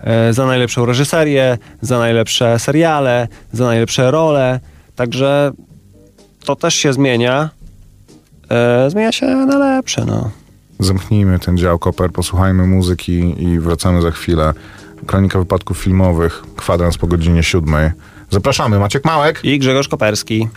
e, 0.00 0.32
za 0.32 0.46
najlepszą 0.46 0.86
reżyserię, 0.86 1.58
za 1.80 1.98
najlepsze 1.98 2.58
seriale, 2.58 3.28
za 3.52 3.64
najlepsze 3.64 4.10
role. 4.10 4.60
Także 4.96 5.52
to 6.44 6.56
też 6.56 6.74
się 6.74 6.92
zmienia. 6.92 7.50
E, 8.50 8.90
zmienia 8.90 9.12
się 9.12 9.26
na 9.26 9.58
lepsze, 9.58 10.04
no. 10.04 10.30
Zamknijmy 10.78 11.38
ten 11.38 11.58
dział 11.58 11.78
Koper, 11.78 12.12
posłuchajmy 12.12 12.66
muzyki 12.66 13.42
i 13.42 13.58
wracamy 13.58 14.02
za 14.02 14.10
chwilę 14.10 14.52
Kronika 15.06 15.38
Wypadków 15.38 15.78
Filmowych, 15.78 16.42
kwadrans 16.56 16.98
po 16.98 17.06
godzinie 17.06 17.42
siódmej. 17.42 17.90
Zapraszamy, 18.30 18.78
Maciek 18.78 19.04
Małek. 19.04 19.40
I 19.44 19.58
Grzegorz 19.58 19.88
Koperski. 19.88 20.48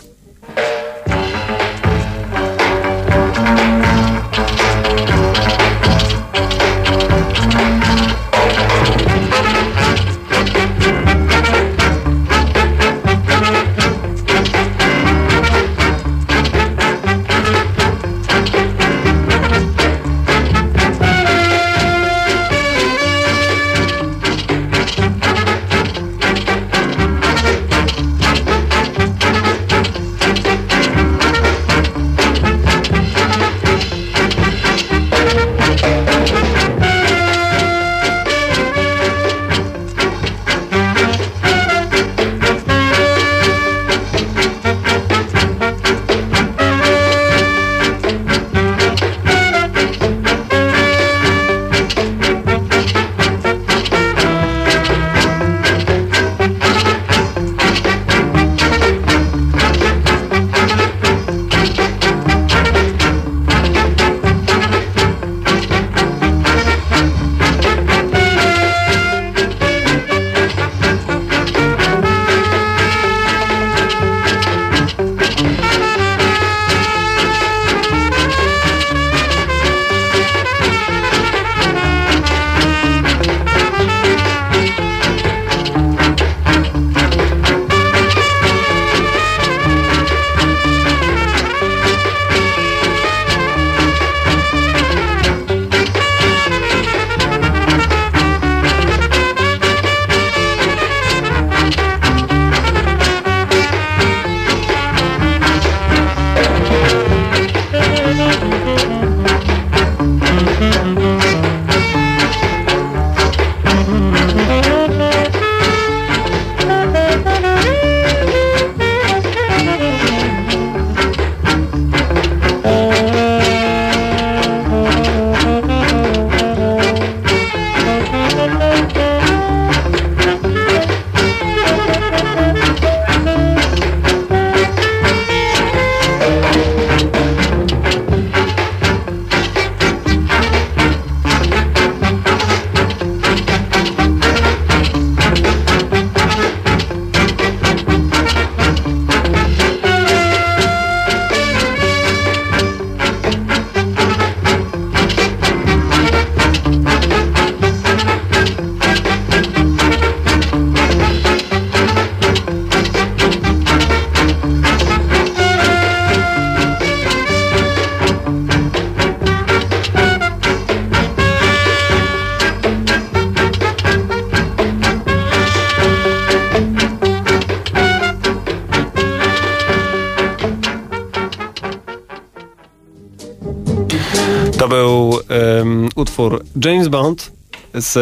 Z 187.82 187.98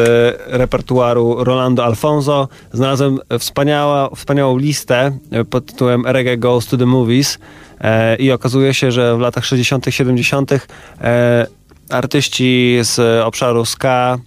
repertuaru 0.46 1.44
Rolando 1.44 1.84
Alfonso. 1.84 2.48
Znalazłem 2.72 3.18
wspaniała, 3.38 4.10
wspaniałą 4.14 4.58
listę 4.58 5.18
pod 5.50 5.66
tytułem 5.66 6.06
Reggae 6.06 6.36
Goes 6.36 6.66
to 6.66 6.76
the 6.76 6.86
Movies 6.86 7.38
e, 7.80 8.16
i 8.16 8.32
okazuje 8.32 8.74
się, 8.74 8.92
że 8.92 9.16
w 9.16 9.20
latach 9.20 9.44
60., 9.44 9.86
70. 9.90 10.52
E, 10.52 11.46
artyści 11.90 12.78
z 12.82 13.24
obszaru 13.24 13.64
ska, 13.64 14.18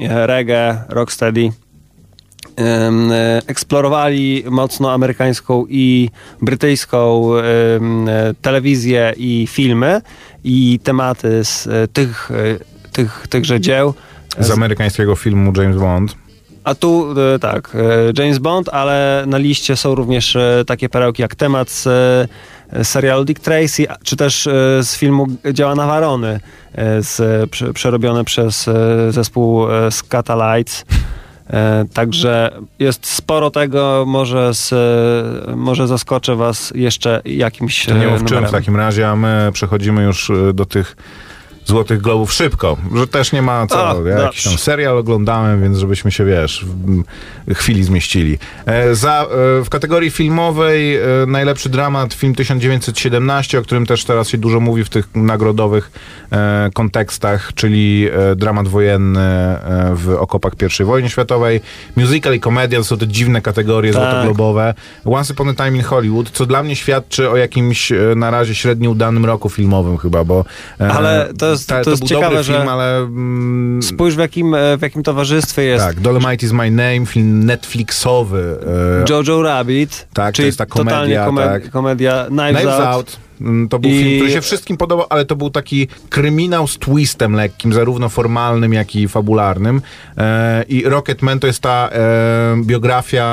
e, 0.00 0.26
reggae, 0.26 0.84
rocksteady 0.88 1.52
eksplorowali 3.46 4.44
mocno 4.50 4.92
amerykańską 4.92 5.66
i 5.68 6.10
brytyjską 6.42 7.30
telewizję 8.42 9.14
i 9.16 9.46
filmy 9.50 10.00
i 10.44 10.80
tematy 10.82 11.44
z 11.44 11.68
tych, 11.92 12.30
tych, 12.92 13.26
tychże 13.28 13.60
dzieł. 13.60 13.94
Z 14.38 14.50
amerykańskiego 14.50 15.16
filmu 15.16 15.52
James 15.56 15.76
Bond. 15.76 16.14
A 16.64 16.74
tu 16.74 17.14
e, 17.34 17.38
tak, 17.38 17.76
James 18.18 18.38
Bond, 18.38 18.68
ale 18.68 19.24
na 19.26 19.38
liście 19.38 19.76
są 19.76 19.94
również 19.94 20.36
takie 20.66 20.88
perełki 20.88 21.22
jak 21.22 21.34
temat 21.34 21.70
z 21.70 21.88
serialu 22.82 23.24
Dick 23.24 23.40
Tracy, 23.40 23.86
czy 24.02 24.16
też 24.16 24.48
z 24.82 24.96
filmu 24.96 25.26
Działa 25.52 25.74
Nawarony, 25.74 26.40
z, 27.00 27.50
przerobione 27.74 28.24
przez 28.24 28.70
zespół 29.10 29.66
Scatalites. 29.90 30.84
Także 31.92 32.50
jest 32.78 33.06
sporo 33.06 33.50
tego, 33.50 34.04
może, 34.06 34.54
z, 34.54 34.74
może 35.56 35.86
zaskoczę 35.86 36.36
was 36.36 36.72
jeszcze 36.74 37.22
jakimś 37.24 37.86
To 37.86 37.98
nie 37.98 38.08
mów 38.08 38.24
czym 38.24 38.46
w 38.46 38.50
takim 38.50 38.76
razie, 38.76 39.08
a 39.08 39.16
my 39.16 39.50
przechodzimy 39.52 40.02
już 40.02 40.32
do 40.54 40.64
tych 40.64 40.96
Złotych 41.64 42.00
Globów 42.00 42.32
szybko, 42.32 42.76
że 42.94 43.06
też 43.06 43.32
nie 43.32 43.42
ma 43.42 43.66
co. 43.66 43.98
O, 43.98 44.06
ja 44.06 44.18
jakiś 44.18 44.44
tam 44.44 44.58
serial 44.58 44.98
oglądałem, 44.98 45.62
więc 45.62 45.78
żebyśmy 45.78 46.12
się, 46.12 46.24
wiesz, 46.24 46.64
w 47.46 47.54
chwili 47.54 47.84
zmieścili. 47.84 48.38
E, 48.66 48.94
za, 48.94 49.22
e, 49.22 49.26
w 49.64 49.68
kategorii 49.70 50.10
filmowej 50.10 50.96
e, 50.96 51.02
najlepszy 51.26 51.68
dramat 51.68 52.14
film 52.14 52.34
1917, 52.34 53.58
o 53.58 53.62
którym 53.62 53.86
też 53.86 54.04
teraz 54.04 54.28
się 54.28 54.38
dużo 54.38 54.60
mówi 54.60 54.84
w 54.84 54.88
tych 54.88 55.08
nagrodowych 55.14 55.90
e, 56.32 56.70
kontekstach, 56.74 57.54
czyli 57.54 58.08
e, 58.12 58.36
dramat 58.36 58.68
wojenny 58.68 59.20
e, 59.20 59.92
w 59.94 60.16
okopach 60.18 60.52
I 60.80 60.84
wojny 60.84 61.10
światowej. 61.10 61.60
Musical 61.96 62.34
i 62.34 62.40
komedia 62.40 62.78
to 62.78 62.84
są 62.84 62.98
te 62.98 63.06
dziwne 63.06 63.42
kategorie 63.42 63.92
tak. 63.92 64.02
złotoglobowe. 64.02 64.74
Once 65.04 65.32
Upon 65.32 65.48
a 65.48 65.54
Time 65.54 65.76
in 65.76 65.82
Hollywood, 65.82 66.30
co 66.30 66.46
dla 66.46 66.62
mnie 66.62 66.76
świadczy 66.76 67.30
o 67.30 67.36
jakimś 67.36 67.92
na 68.16 68.30
razie 68.30 68.54
średnio 68.54 68.90
udanym 68.90 69.24
roku 69.24 69.48
filmowym 69.48 69.98
chyba, 69.98 70.24
bo... 70.24 70.44
Ale 70.78 71.28
to 71.38 71.49
jest 71.50 71.68
Ta, 71.68 71.84
to, 71.84 71.90
jest 71.90 72.04
ciekawe, 72.04 72.30
film, 72.30 72.42
że 72.42 72.70
ale... 72.70 72.96
Mm, 72.96 73.82
spójrz 73.82 74.14
w 74.16 74.18
jakim, 74.18 74.54
e, 74.54 74.76
w 74.76 74.82
jakim 74.82 75.02
towarzystwie 75.02 75.62
jest. 75.62 75.84
Tak, 75.84 76.00
Dolomite 76.00 76.46
is 76.46 76.52
my 76.52 76.70
name, 76.70 77.06
film 77.06 77.44
Netflixowy. 77.44 78.58
E, 79.06 79.12
Jojo 79.12 79.42
Rabbit. 79.42 80.06
Tak, 80.12 80.34
to 80.34 80.42
jest 80.42 80.58
ta 80.58 80.66
komedia. 80.66 81.24
Totalnie 81.26 81.60
tak. 81.60 81.70
komedia. 81.70 82.26
Knives, 82.28 82.56
Knives 82.56 82.74
Out. 82.74 82.86
Out 82.86 83.18
Mm, 83.40 83.68
To 83.68 83.78
był 83.78 83.90
I- 83.90 83.94
film, 83.94 84.16
który 84.16 84.32
się 84.32 84.40
wszystkim 84.40 84.76
podobał, 84.76 85.06
ale 85.10 85.24
to 85.24 85.36
był 85.36 85.50
taki 85.50 85.88
kryminał 86.08 86.68
z 86.68 86.78
twistem 86.78 87.34
lekkim, 87.34 87.72
zarówno 87.72 88.08
formalnym, 88.08 88.72
jak 88.72 88.96
i 88.96 89.08
fabularnym. 89.08 89.82
E, 90.18 90.62
I 90.68 90.84
Rocketman 90.84 91.40
to 91.40 91.46
jest 91.46 91.60
ta 91.60 91.88
e, 91.92 92.56
biografia 92.62 93.24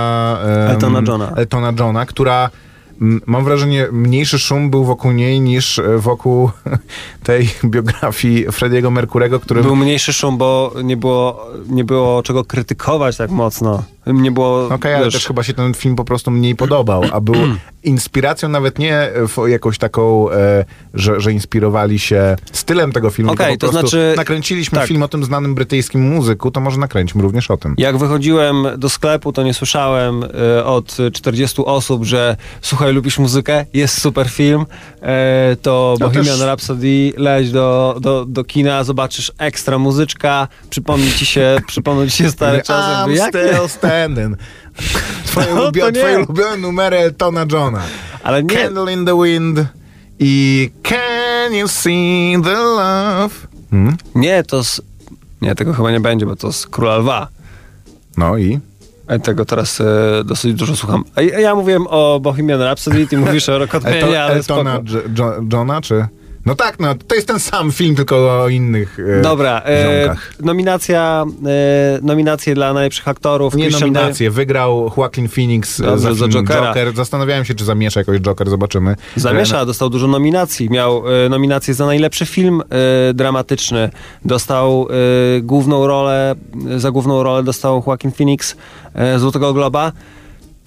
e, 0.46 0.70
Eltona 0.70 1.02
Johna. 1.08 1.32
Eltona 1.36 1.74
Johna, 1.80 2.06
która 2.06 2.50
mam 3.00 3.44
wrażenie, 3.44 3.88
mniejszy 3.92 4.40
szum 4.40 4.70
był 4.70 4.84
wokół 4.84 5.12
niej 5.12 5.42
niż 5.42 5.80
e, 5.80 5.98
wokół 5.98 6.50
tej 7.24 7.50
biografii 7.66 8.52
Frediego 8.52 8.92
Merkurego, 8.92 9.40
który 9.40 9.62
Był 9.62 9.76
mniejszy 9.76 10.14
szum, 10.14 10.38
bo 10.38 10.74
nie 10.84 10.98
było, 10.98 11.48
nie 11.70 11.84
było 11.84 12.24
czego 12.24 12.44
krytykować 12.44 13.18
tak 13.18 13.32
mocno. 13.32 13.84
Nie 14.14 14.32
było, 14.32 14.66
Okej, 14.68 14.94
ale 14.96 15.06
wiesz, 15.06 15.14
też 15.14 15.28
chyba 15.28 15.44
się 15.44 15.54
ten 15.54 15.74
film 15.74 15.96
po 15.96 16.04
prostu 16.06 16.32
mniej 16.32 16.56
podobał, 16.56 17.04
a 17.12 17.22
był 17.22 17.36
inspiracją 17.84 18.50
nawet 18.50 18.80
nie 18.80 19.10
w 19.28 19.48
jakąś 19.48 19.78
taką, 19.78 20.32
e, 20.32 20.66
że, 20.94 21.20
że 21.22 21.32
inspirowali 21.32 22.00
się 22.00 22.36
stylem 22.52 22.92
tego 22.92 23.10
filmu, 23.10 23.36
po 23.36 23.44
to 23.44 23.58
prostu 23.58 23.72
znaczy- 23.80 24.14
nakręciliśmy 24.18 24.78
tak. 24.78 24.88
film 24.88 25.04
o 25.04 25.08
tym 25.08 25.24
znanym 25.24 25.56
brytyjskim 25.56 26.02
muzyku, 26.02 26.52
to 26.52 26.60
może 26.60 26.78
nakręćmy 26.78 27.22
również 27.22 27.52
o 27.52 27.58
tym. 27.58 27.76
Jak 27.78 27.98
wychodziłem 27.98 28.68
do 28.78 28.90
sklepu, 28.90 29.34
to 29.34 29.44
nie 29.44 29.54
słyszałem 29.54 30.24
e, 30.24 30.66
od 30.66 30.98
40 31.14 31.62
osób, 31.66 32.04
że 32.06 32.38
słuchaj, 32.62 32.94
lubisz 32.94 33.20
muzykę, 33.20 33.66
jest 33.74 34.02
super 34.02 34.30
film, 34.30 34.66
e, 35.02 35.56
to 35.62 35.96
No 36.00 36.08
Bohemian 36.08 36.38
też- 36.38 36.42
Rhapsody, 36.46 37.14
leć 37.18 37.52
do, 37.52 37.98
do, 38.02 38.26
do 38.26 38.44
kina, 38.44 38.84
zobaczysz 38.84 39.32
ekstra 39.38 39.78
muzyczka, 39.78 40.48
przypomni 40.70 41.12
ci 41.12 41.26
się, 41.26 41.58
przypomną 41.68 42.06
ci 42.10 42.18
się 42.18 42.32
stare 42.32 42.62
czasy. 42.62 43.12
I'm 43.12 43.16
Jak 43.16 43.30
still 43.30 43.70
standing. 43.98 44.38
Twoje, 45.28 45.48
No 45.56 45.62
ulubio- 45.62 45.92
twoje 45.92 46.18
ulubione 46.20 46.58
numery 46.58 46.98
Eltona 46.98 47.46
Johna. 47.52 47.82
Ale 48.24 48.44
nie, 48.44 48.56
Candle 48.56 48.94
in 48.94 49.06
the 49.06 49.24
Wind 49.24 49.60
i 50.20 50.70
Can 50.84 51.54
you 51.54 51.68
see 51.68 52.36
the 52.44 52.54
love? 52.54 53.48
Hmm? 53.72 53.98
nie, 54.16 54.44
to 54.44 54.64
z... 54.64 54.82
Nie, 55.42 55.56
tego 55.56 55.74
chyba 55.74 55.92
nie 55.92 56.00
będzie, 56.00 56.26
bo 56.26 56.36
to 56.36 56.52
z 56.54 56.68
Króla 56.68 56.98
Lwa. 56.98 57.28
No 58.18 58.38
i? 58.38 58.60
A 59.08 59.20
Tego 59.20 59.46
teraz 59.46 59.82
e, 59.82 59.86
dosyć 60.26 60.54
dużo 60.54 60.76
słucham. 60.76 61.04
A 61.16 61.22
ja, 61.22 61.40
ja 61.40 61.56
mówiłem 61.56 61.88
o 61.90 62.20
Bohemian 62.20 62.62
Rhapsody, 62.62 63.08
ty 63.08 63.18
mówisz 63.18 63.50
o 63.50 63.58
Rocketmanie, 63.60 63.98
Elton, 63.98 64.16
ale 64.16 64.34
Eltona 64.34 64.80
Johna, 65.54 65.82
czy? 65.82 66.06
No 66.48 66.56
tak, 66.56 66.80
no 66.80 66.96
to 67.08 67.16
jest 67.16 67.28
ten 67.28 67.40
sam 67.40 67.72
film, 67.72 67.96
tylko 67.96 68.44
o 68.44 68.50
innych 68.50 68.98
e, 69.20 69.22
Dobra, 69.22 69.62
e, 69.66 70.16
nominacja, 70.40 71.26
e, 71.46 72.00
nominacje 72.02 72.56
dla 72.56 72.74
najlepszych 72.74 73.08
aktorów. 73.08 73.56
Nie 73.56 73.64
Christian 73.64 73.94
nominacje, 73.94 74.32
wygrał 74.32 74.92
Joaquin 74.98 75.28
Phoenix 75.30 75.80
e, 75.80 75.84
Dobrze, 75.84 76.00
za 76.00 76.14
za 76.14 76.26
film 76.26 76.32
Jokera. 76.32 76.68
Joker. 76.68 76.96
Zastanawiałem 76.96 77.46
się, 77.46 77.56
czy 77.56 77.66
zamiesza 77.66 78.00
jakoś 78.00 78.20
Joker, 78.20 78.50
zobaczymy. 78.50 78.96
Zamiesza, 79.16 79.66
dostał 79.66 79.90
dużo 79.90 80.08
nominacji. 80.08 80.70
Miał 80.70 81.04
e, 81.26 81.30
nominację 81.30 81.74
za 81.74 81.86
najlepszy 81.86 82.26
film 82.26 82.62
e, 82.62 83.14
dramatyczny. 83.14 83.90
Dostał 84.26 84.88
e, 85.38 85.42
główną 85.42 85.88
rolę, 85.88 86.36
za 86.78 86.92
główną 86.92 87.24
rolę 87.24 87.44
dostał 87.44 87.84
Joaquin 87.88 88.12
Phoenix 88.12 88.56
e, 88.94 89.20
Złotego 89.20 89.54
Globa. 89.54 89.92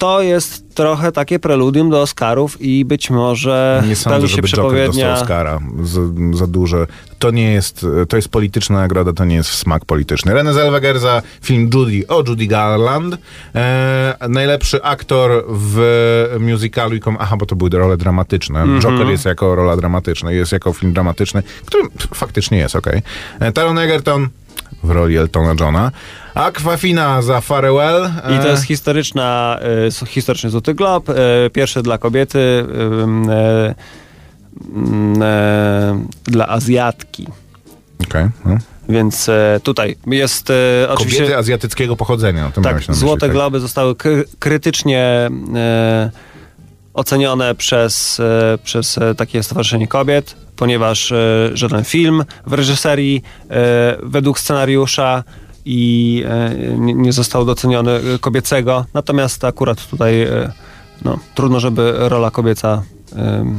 To 0.01 0.21
jest 0.21 0.75
trochę 0.75 1.11
takie 1.11 1.39
preludium 1.39 1.89
do 1.89 2.01
Oscarów 2.01 2.61
i 2.61 2.85
być 2.85 3.09
może 3.09 3.83
Nie 3.87 3.95
sądzę, 3.95 4.27
się 4.27 4.35
żeby 4.35 4.47
Joker 4.47 4.57
dostał 4.57 4.69
przepowiednia. 4.69 5.13
Oscara 5.13 5.59
za, 5.83 6.01
za 6.33 6.47
duże. 6.47 6.87
To 7.19 7.31
nie 7.31 7.53
jest, 7.53 7.85
to 8.09 8.15
jest 8.15 8.29
polityczna 8.29 8.79
nagroda, 8.79 9.13
to 9.13 9.25
nie 9.25 9.35
jest 9.35 9.49
smak 9.49 9.85
polityczny. 9.85 10.33
René 10.33 10.53
Zellweger 10.53 10.99
za 10.99 11.21
film 11.41 11.69
Judy 11.73 12.07
o 12.07 12.23
Judy 12.27 12.47
Garland. 12.47 13.17
E, 13.55 14.15
najlepszy 14.29 14.83
aktor 14.83 15.43
w 15.47 16.37
musicalu 16.39 16.95
i 16.95 16.99
kom... 16.99 17.17
Aha, 17.19 17.37
bo 17.37 17.45
to 17.45 17.55
były 17.55 17.69
role 17.69 17.97
dramatyczne. 17.97 18.61
Mhm. 18.61 18.81
Joker 18.81 19.07
jest 19.07 19.25
jako 19.25 19.55
rola 19.55 19.77
dramatyczna, 19.77 20.31
jest 20.31 20.51
jako 20.51 20.73
film 20.73 20.93
dramatyczny, 20.93 21.43
który 21.65 21.89
pff, 21.89 22.09
faktycznie 22.13 22.57
jest, 22.57 22.75
okej. 22.75 23.01
Okay. 23.37 23.51
Taron 23.51 23.77
Egerton 23.77 24.29
w 24.83 24.89
roli 24.89 25.17
Eltona 25.17 25.53
Johna. 25.59 25.91
Aquafina 26.33 27.21
za 27.21 27.41
Farewell. 27.41 28.09
I 28.35 28.39
to 28.39 28.47
E, 28.47 28.51
jest 28.51 28.63
historyczna, 28.63 29.59
e, 30.03 30.05
historyczny 30.07 30.49
Złoty 30.49 30.73
Glob, 30.73 31.09
e, 31.09 31.13
pierwszy 31.53 31.81
dla 31.81 31.97
kobiety, 31.97 32.65
dla 36.23 36.47
Azjatki. 36.47 37.27
okej, 38.03 38.25
no. 38.45 38.57
Więc 38.89 39.29
e, 39.29 39.59
tutaj 39.63 39.95
jest 40.07 40.49
e, 40.49 40.53
oczywiście... 40.89 41.17
Kobiety 41.19 41.37
azjatyckiego 41.37 41.95
pochodzenia. 41.95 42.45
To 42.51 42.61
Tak, 42.61 42.71
miałeś 42.71 42.87
na 42.87 42.91
myśli, 42.91 42.99
Złote 43.07 43.19
tak? 43.19 43.31
Globy 43.31 43.59
zostały 43.59 43.93
kry- 43.93 44.23
krytycznie 44.39 45.29
e, 45.55 46.11
ocenione 46.93 47.55
przez, 47.55 48.21
przez 48.63 48.99
takie 49.17 49.43
Stowarzyszenie 49.43 49.87
Kobiet, 49.87 50.35
ponieważ 50.61 51.11
e, 51.11 51.49
żaden 51.53 51.83
film 51.83 52.23
w 52.47 52.53
reżyserii 52.53 53.23
e, 53.49 53.97
według 54.03 54.39
scenariusza 54.39 55.23
i 55.65 56.23
e, 56.27 56.55
nie, 56.77 57.13
został 57.13 57.45
doceniony 57.45 57.99
kobiecego. 58.19 58.85
Natomiast 58.93 59.43
akurat 59.43 59.87
tutaj 59.87 60.27
no, 61.05 61.19
trudno, 61.35 61.59
żeby 61.59 61.93
rola 61.97 62.31
kobieca 62.31 62.83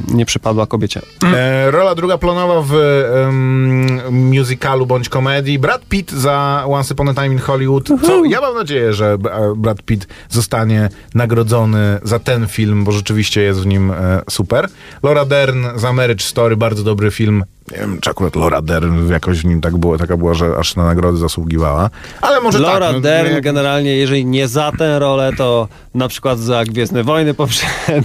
nie 0.09 0.27
przypadła 0.27 0.67
kobiecie. 0.67 1.01
E, 1.35 1.71
rola 1.71 1.95
druga 1.95 2.19
planowa 2.19 2.63
w 2.63 2.75
em, 2.75 4.01
musicalu 4.31 4.87
bądź 4.87 5.09
komedii. 5.09 5.59
Brad 5.59 5.85
Pitt 5.89 6.13
za 6.13 6.65
Once 6.67 6.95
Upon 6.95 7.09
a 7.09 7.15
Time 7.15 7.27
in 7.27 7.39
Hollywood. 7.39 7.89
Co, 8.03 8.25
ja 8.25 8.41
mam 8.41 8.55
nadzieję, 8.55 8.93
że 8.93 9.13
e, 9.13 9.19
Brad 9.57 9.83
Pitt 9.83 10.07
zostanie 10.29 10.89
nagrodzony 11.15 11.99
za 12.03 12.19
ten 12.19 12.49
film, 12.49 12.85
bo 12.85 12.93
rzeczywiście 12.93 13.43
jest 13.43 13.61
w 13.61 13.67
nim 13.67 13.91
e, 13.91 14.23
super. 14.31 14.69
Laura 15.03 15.25
Dern 15.25 15.67
za 15.75 15.93
Marriage 15.93 16.25
Story, 16.25 16.57
bardzo 16.57 16.83
dobry 16.83 17.11
film. 17.11 17.45
Nie 17.73 17.79
wiem, 17.79 17.99
czy 18.01 18.11
akurat 18.11 18.37
Laura 18.37 18.63
Dern 18.63 19.11
jakoś 19.13 19.41
w 19.41 19.45
nim 19.45 19.61
tak 19.61 19.77
było, 19.77 19.99
taka 19.99 20.17
była, 20.17 20.35
że 20.35 20.57
aż 20.59 20.77
na 20.77 20.85
nagrody 20.85 21.19
zasługiwała. 21.19 21.91
Ale 22.21 22.41
może 22.41 22.59
Laura 22.59 22.87
tak. 22.87 22.95
no, 22.95 23.01
Dern 23.01 23.33
jak- 23.35 23.45
generalnie, 23.45 23.97
jeżeli 23.97 24.25
nie 24.27 24.49
za 24.49 24.73
tę 24.79 24.99
rolę, 24.99 25.31
to 25.37 25.69
na 25.95 26.09
przykład 26.09 26.39
za 26.39 26.65
Gwiezdne 26.65 27.05
Wojny 27.05 27.35
poprzednie 27.45 28.03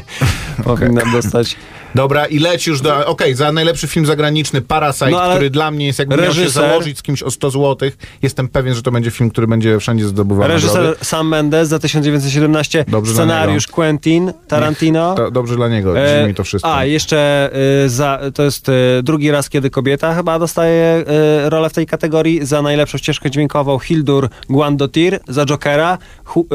powinna 0.64 1.02
dostać. 1.12 1.56
Dobra, 1.98 2.26
i 2.26 2.38
leci 2.38 2.70
już 2.70 2.80
do... 2.80 3.06
Okej, 3.06 3.34
za 3.34 3.52
najlepszy 3.52 3.86
film 3.88 4.06
zagraniczny 4.06 4.62
Parasite, 4.62 5.10
No, 5.10 5.30
który 5.30 5.50
dla 5.50 5.70
mnie 5.70 5.86
jest 5.86 5.98
jakby 5.98 6.16
miał 6.16 6.32
się 6.32 6.40
reżyser- 6.40 6.48
założyć 6.50 6.98
z 6.98 7.02
kimś 7.02 7.22
o 7.22 7.30
100 7.30 7.50
zł. 7.50 7.90
Jestem 8.22 8.48
pewien, 8.48 8.74
że 8.74 8.82
to 8.82 8.90
będzie 8.92 9.10
film, 9.10 9.30
który 9.30 9.46
będzie 9.46 9.78
wszędzie 9.80 10.06
zdobywał 10.06 10.48
nagrody. 10.48 10.62
Reżyser 10.78 11.04
Sam 11.06 11.28
Mendes 11.28 11.68
za 11.68 11.78
1917, 11.78 12.84
Dobrze 12.88 13.12
scenariusz 13.14 13.66
Quentin 13.66 14.32
Tarantino. 14.48 15.14
To 15.14 15.30
dobrze 15.30 15.56
dla 15.56 15.68
niego, 15.68 15.98
E, 15.98 16.20
brzmi 16.22 16.34
to 16.34 16.44
wszystko. 16.44 16.74
A, 16.76 16.84
jeszcze 16.84 17.50
y, 17.84 17.88
za, 17.88 18.20
to 18.34 18.42
jest 18.42 18.68
y, 18.68 18.72
drugi 19.02 19.30
raz, 19.30 19.48
kiedy 19.48 19.70
kobieta 19.70 20.14
chyba 20.14 20.38
dostaje 20.38 21.04
y, 21.46 21.50
rolę 21.50 21.70
w 21.70 21.72
tej 21.72 21.86
kategorii 21.86 22.46
za 22.46 22.62
najlepszą 22.62 22.98
ścieżkę 22.98 23.30
dźwiękową 23.30 23.78
Hildur 23.78 24.28
Guandotir 24.48 25.20
za 25.28 25.46
Jokera. 25.46 25.98
Hu, 26.24 26.46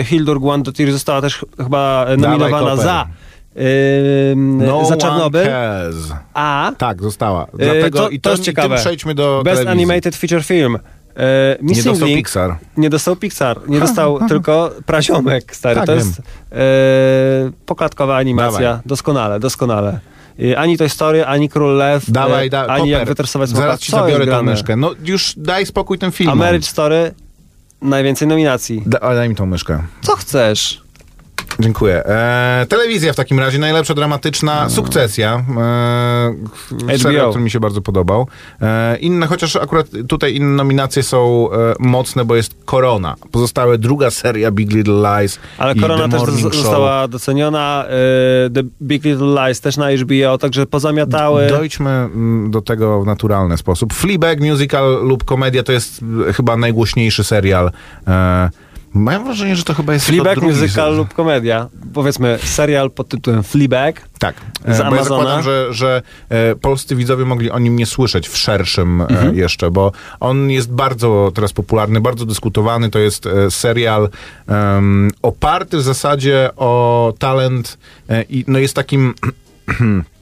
y, 0.00 0.04
Hildur 0.04 0.40
Guandotir 0.40 0.92
została 0.92 1.20
też 1.20 1.36
ch- 1.38 1.44
chyba 1.64 2.06
nominowana 2.18 2.76
za, 2.76 3.06
no 4.36 4.84
za 4.84 4.96
Czarnobyl. 4.96 5.46
A 6.34 6.72
Tak, 6.78 7.02
została. 7.02 7.44
y, 7.44 7.48
Dlatego 7.58 7.98
to, 7.98 8.08
i 8.08 8.20
to 8.20 8.30
to, 8.30 8.30
jest 8.30 8.42
ciekawe. 8.42 8.76
przejdźmy 8.76 9.14
do 9.14 9.42
Best 9.44 9.56
telewizji. 9.62 9.72
Animated 9.72 10.16
Feature 10.16 10.42
Film. 10.44 10.78
E, 11.16 11.56
Nie 11.62 11.82
dostał 11.82 12.06
Link 12.08 12.18
Pixar. 12.18 12.56
nie 12.76 12.90
dostał 12.90 13.16
Pixar, 13.16 13.60
nie 13.68 13.80
dostał 13.80 14.18
tylko 14.28 14.70
Praziomek, 14.86 15.56
stary. 15.56 15.74
Tak, 15.76 15.86
to 15.86 15.92
wiem. 15.96 15.98
jest 16.06 16.18
e, 16.52 16.54
poklatkowa 17.66 18.16
animacja. 18.16 18.60
Dawaj. 18.60 18.82
Doskonale, 18.86 19.40
doskonale. 19.40 19.98
E, 20.52 20.58
Ani 20.58 20.78
Toy 20.78 20.88
Story, 20.88 21.24
ani 21.24 21.48
Król 21.48 21.76
Lew, 21.76 22.10
Dawaj, 22.10 22.50
da, 22.50 22.66
ani 22.66 22.88
Jak 22.90 23.00
Koper, 23.00 23.08
wytresować 23.08 23.50
smoka. 23.50 23.62
Zaraz 23.66 23.80
ci 23.80 23.92
Co 23.92 23.98
zabiorę 23.98 24.26
grane? 24.26 24.50
myszkę. 24.50 24.76
No 24.76 24.90
już 25.04 25.34
daj 25.36 25.66
spokój 25.66 25.98
tym 25.98 26.12
filmom. 26.12 26.42
A 26.42 26.44
Marriage 26.44 26.66
Story 26.66 27.14
najwięcej 27.82 28.28
nominacji. 28.28 28.82
Da, 28.86 28.98
daj 29.14 29.28
mi 29.28 29.34
tą 29.34 29.46
myszkę. 29.46 29.82
Co 30.02 30.16
chcesz? 30.16 30.83
Dziękuję. 31.60 32.06
E, 32.06 32.66
telewizja 32.68 33.12
w 33.12 33.16
takim 33.16 33.40
razie, 33.40 33.58
najlepsza 33.58 33.94
dramatyczna 33.94 34.70
sukcesja. 34.70 35.44
E, 36.88 36.98
serial, 36.98 37.30
który 37.30 37.44
mi 37.44 37.50
się 37.50 37.60
bardzo 37.60 37.82
podobał. 37.82 38.26
E, 38.60 38.96
inne, 38.96 39.26
chociaż 39.26 39.56
akurat 39.56 39.86
tutaj 40.08 40.34
inne 40.36 40.56
nominacje 40.56 41.02
są 41.02 41.48
e, 41.52 41.74
mocne, 41.78 42.24
bo 42.24 42.36
jest 42.36 42.54
Korona. 42.64 43.14
Pozostałe 43.32 43.78
druga 43.78 44.10
seria 44.10 44.50
Big 44.50 44.72
Little 44.72 45.20
Lies 45.20 45.38
Ale 45.58 45.74
i 45.74 45.80
Korona 45.80 46.08
też 46.08 46.20
Show. 46.20 46.54
została 46.54 47.08
doceniona. 47.08 47.84
e, 48.46 48.50
The 48.50 48.62
Big 48.82 49.04
Little 49.04 49.46
Lies 49.46 49.60
też 49.60 49.76
na 49.76 49.86
HBO, 49.92 50.38
także 50.38 50.66
pozamiatały. 50.66 51.46
Dojdźmy 51.46 51.90
mm, 51.90 52.50
do 52.50 52.60
tego 52.62 53.02
w 53.02 53.06
naturalny 53.06 53.56
sposób. 53.56 53.94
Fleabag, 53.94 54.40
musical 54.40 54.98
lub 55.02 55.24
komedia 55.24 55.62
to 55.62 55.72
jest 55.72 56.00
e, 56.28 56.32
chyba 56.32 56.56
najgłośniejszy 56.56 57.24
serial. 57.24 57.70
E, 58.06 58.50
mam 58.94 59.24
wrażenie, 59.24 59.56
że 59.56 59.64
to 59.64 59.74
chyba 59.74 59.92
jest 59.92 60.06
Fleabag, 60.06 60.42
musical 60.42 60.96
lub 60.96 61.14
komedia. 61.14 61.68
Powiedzmy, 61.94 62.38
serial 62.42 62.90
pod 62.90 63.08
tytułem 63.08 63.42
Fleabag. 63.42 64.08
Tak, 64.18 64.36
Z 64.36 64.64
e, 64.64 64.68
bo 64.68 64.72
ja 64.74 64.84
Amazona. 64.84 65.04
zakładam, 65.04 65.42
że, 65.42 65.66
że 65.70 66.02
e, 66.28 66.54
polscy 66.56 66.96
widzowie 66.96 67.24
mogli 67.24 67.50
o 67.50 67.58
nim 67.58 67.76
nie 67.76 67.86
słyszeć 67.86 68.28
w 68.28 68.36
szerszym 68.36 69.00
e, 69.00 69.06
Mhm. 69.08 69.36
jeszcze, 69.36 69.70
bo 69.70 69.92
on 70.20 70.50
jest 70.50 70.72
bardzo 70.72 71.32
teraz 71.34 71.52
popularny, 71.52 72.00
bardzo 72.00 72.26
dyskutowany. 72.26 72.90
To 72.90 72.98
jest 72.98 73.26
e, 73.26 73.50
serial 73.50 74.08
oparty 75.22 75.76
w 75.76 75.82
zasadzie 75.82 76.50
o 76.56 77.12
talent 77.18 77.78
e, 78.08 78.22
i 78.22 78.44
no 78.48 78.58
jest 78.58 78.74
takim 78.74 79.14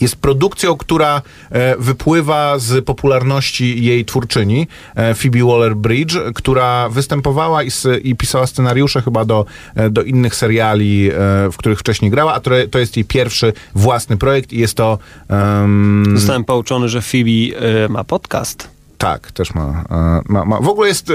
jest 0.00 0.16
produkcją, 0.16 0.76
która 0.76 1.22
e, 1.50 1.76
wypływa 1.78 2.58
z 2.58 2.84
popularności 2.84 3.84
jej 3.84 4.04
twórczyni, 4.04 4.66
e, 4.94 5.14
Phoebe 5.14 5.38
Waller-Bridge, 5.38 6.32
która 6.34 6.88
występowała 6.88 7.62
i, 7.62 7.68
i 8.02 8.16
pisała 8.16 8.46
scenariusze 8.46 9.02
chyba 9.02 9.24
do, 9.24 9.44
e, 9.74 9.90
do 9.90 10.02
innych 10.02 10.34
seriali, 10.34 11.10
w 11.52 11.56
których 11.56 11.78
wcześniej 11.78 12.10
grała, 12.10 12.34
a 12.34 12.40
to, 12.40 12.50
to 12.70 12.78
jest 12.78 12.96
jej 12.96 13.04
pierwszy 13.04 13.52
własny 13.74 14.16
projekt 14.16 14.52
i 14.52 14.58
jest 14.58 14.74
to... 14.76 14.98
em, 15.28 16.04
Zostałem 16.14 16.44
pouczony, 16.44 16.88
że 16.88 17.02
Phoebe 17.02 17.88
ma 17.88 18.04
podcast. 18.04 18.71
Tak, 19.02 19.32
też 19.32 19.54
ma, 19.54 19.84
e, 19.90 20.20
ma, 20.28 20.44
ma. 20.44 20.60
W 20.60 20.68
ogóle 20.68 20.88
jest 20.88 21.10
e, 21.10 21.14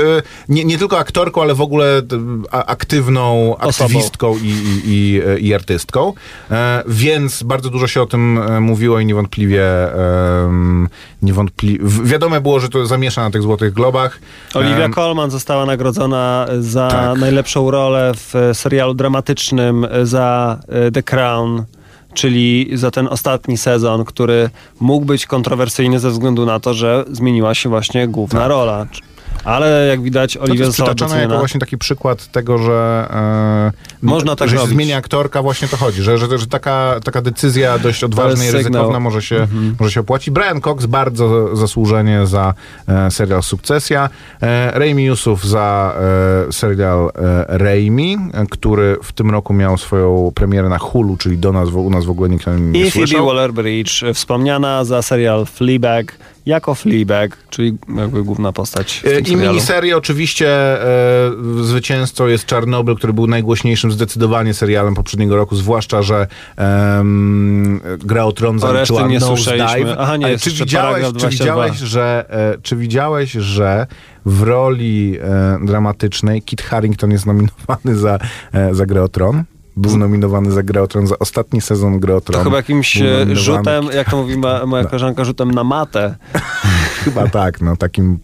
nie, 0.49 0.65
nie 0.65 0.77
tylko 0.77 0.97
aktorką, 0.99 1.41
ale 1.41 1.55
w 1.55 1.61
ogóle 1.61 1.97
e, 1.97 2.65
aktywną 2.67 3.55
aktywistką 3.57 4.37
i, 4.37 4.47
i, 4.47 4.81
i, 4.85 5.21
i 5.47 5.53
artystką. 5.53 6.13
Więc 6.87 7.43
bardzo 7.43 7.69
dużo 7.69 7.87
się 7.87 8.01
o 8.01 8.05
tym 8.05 8.39
mówiło 8.61 8.99
i 8.99 9.05
niewątpliwie, 9.05 9.63
em, 10.45 10.89
niewątpli... 11.21 11.79
w- 11.81 12.07
wiadome 12.07 12.41
było, 12.41 12.59
że 12.59 12.69
to 12.69 12.85
zamiesza 12.85 13.21
na 13.23 13.31
tych 13.31 13.41
Złotych 13.41 13.73
Globach. 13.73 14.19
Olivia 14.53 14.89
Colman 14.89 15.31
została 15.31 15.65
nagrodzona 15.65 16.47
za 16.59 16.87
Tak. 16.87 17.19
najlepszą 17.19 17.71
rolę 17.71 18.11
w 18.15 18.33
serialu 18.53 18.93
dramatycznym 18.93 19.87
za 20.03 20.59
The 20.93 21.03
Crown, 21.03 21.63
czyli 22.17 22.69
za 22.73 22.91
ten 22.91 23.07
ostatni 23.07 23.57
sezon, 23.57 24.05
który 24.05 24.49
mógł 24.79 25.05
być 25.05 25.25
kontrowersyjny 25.25 25.99
ze 25.99 26.09
względu 26.11 26.45
na 26.45 26.59
to, 26.59 26.73
że 26.73 27.05
zmieniła 27.11 27.53
się 27.53 27.69
właśnie 27.69 28.07
główna 28.07 28.39
Tak. 28.39 28.49
rola. 28.49 28.85
Ale 29.43 29.87
jak 29.87 30.01
widać, 30.01 30.35
No 30.35 30.41
to 30.41 30.45
Olivia 30.45 30.65
jest 30.65 30.77
została 30.77 30.89
przytaczane 30.89 31.11
jako 31.15 31.21
doceniona. 31.23 31.39
właśnie 31.39 31.59
taki 31.59 31.77
przykład 31.77 32.27
tego, 32.31 32.57
że 32.57 33.07
e, 33.11 33.71
Można 34.01 34.35
tak 34.35 34.49
że 34.49 34.57
się 34.57 34.67
zmienia 34.67 34.97
aktorka, 34.97 35.41
właśnie 35.41 35.67
to 35.67 35.77
chodzi, 35.77 36.01
że, 36.01 36.17
że, 36.17 36.37
że 36.37 36.47
taka, 36.47 36.95
taka 37.03 37.21
decyzja 37.21 37.79
dość 37.79 38.03
odważna 38.03 38.45
i 38.45 38.51
ryzykowna 38.51 38.99
może 38.99 39.21
się, 39.21 39.35
Mhm. 39.35 39.75
może 39.79 39.91
się 39.91 39.99
opłacić. 39.99 40.29
Brian 40.33 40.61
Cox 40.61 40.85
bardzo 40.85 41.55
zasłużenie 41.55 42.25
za 42.25 42.53
e, 42.87 43.11
serial 43.11 43.43
Sukcesja, 43.43 44.09
e, 44.41 44.71
Raimi 44.79 45.05
Yusuf 45.05 45.43
za 45.45 45.95
e, 46.47 46.51
serial 46.53 47.09
e, 47.15 47.45
Raimi, 47.57 48.17
który 48.49 48.97
w 49.03 49.13
tym 49.13 49.31
roku 49.31 49.53
miał 49.53 49.77
swoją 49.77 50.31
premierę 50.35 50.69
na 50.69 50.77
Hulu, 50.77 51.17
czyli 51.17 51.37
do 51.37 51.51
nas, 51.51 51.69
u 51.69 51.89
nas 51.89 52.05
w 52.05 52.09
ogóle 52.09 52.29
nikt 52.29 52.47
o 52.47 52.53
nim 52.55 52.71
nie 52.71 52.79
I 52.79 52.91
Phoebe 52.91 53.07
słyszał. 53.07 53.25
Waller-Bridge, 53.27 54.13
wspomniana 54.13 54.83
za 54.85 55.01
serial 55.01 55.45
Fleabag, 55.45 56.17
jako 56.47 56.75
Fleabag, 56.75 57.37
czyli 57.49 57.77
jakby 57.97 58.23
główna 58.23 58.51
postać 58.53 59.03
E, 59.05 59.19
I 59.19 59.25
serialu. 59.25 59.49
miniserie 59.53 59.97
oczywiście 59.97 60.47
e, 60.83 61.31
zwycięzcą 61.61 62.27
jest 62.27 62.45
Czarnobyl, 62.45 62.95
który 62.95 63.13
był 63.13 63.27
najgłośniejszym 63.27 63.91
zdecydowanie 63.91 64.53
serialem 64.53 64.95
poprzedniego 64.95 65.35
roku, 65.35 65.55
zwłaszcza, 65.55 66.01
że 66.01 66.27
em, 66.57 67.81
Gra 67.99 68.23
o 68.25 68.31
Tron 68.31 68.59
zaliczyła 68.59 69.07
nie 69.07 69.19
Nosedive. 69.19 69.37
słyszeliśmy. 69.37 69.95
Aha, 69.99 70.17
nie, 70.17 70.25
Ale 70.25 70.37
czy 70.37 70.49
widziałeś, 70.51 71.05
czy 71.05 71.11
22. 71.11 71.29
widziałeś, 71.29 71.77
że, 71.77 72.25
e, 72.29 72.57
czy 72.61 72.75
widziałeś, 72.75 73.31
że 73.31 73.87
w 74.25 74.41
roli 74.43 75.17
e, 75.21 75.65
dramatycznej 75.65 76.41
Kit 76.41 76.61
Harington 76.61 77.11
jest 77.11 77.25
nominowany 77.25 77.95
za, 77.95 78.19
e, 78.53 78.73
za 78.75 78.85
Grę 78.85 79.03
o 79.03 79.07
Tron? 79.07 79.43
Był 79.77 79.97
nominowany 79.97 80.51
za 80.51 80.63
Grę 80.63 80.81
o 80.81 80.87
Tron, 80.87 81.07
za 81.07 81.19
ostatni 81.19 81.61
sezon 81.61 81.99
Gry 81.99 82.15
o 82.15 82.21
Tron. 82.21 82.39
To 82.39 82.43
chyba 82.43 82.57
jakimś 82.57 83.01
e, 83.01 83.25
rzutem, 83.35 83.85
jak 83.93 84.09
to 84.09 84.17
mówi 84.17 84.37
ma, 84.37 84.65
moja 84.65 84.83
koleżanka, 84.83 85.25
rzutem 85.25 85.51
na 85.51 85.63
matę. 85.63 86.15
Chyba 87.03 87.27
tak, 87.27 87.61
no 87.61 87.75
takim 87.77 88.19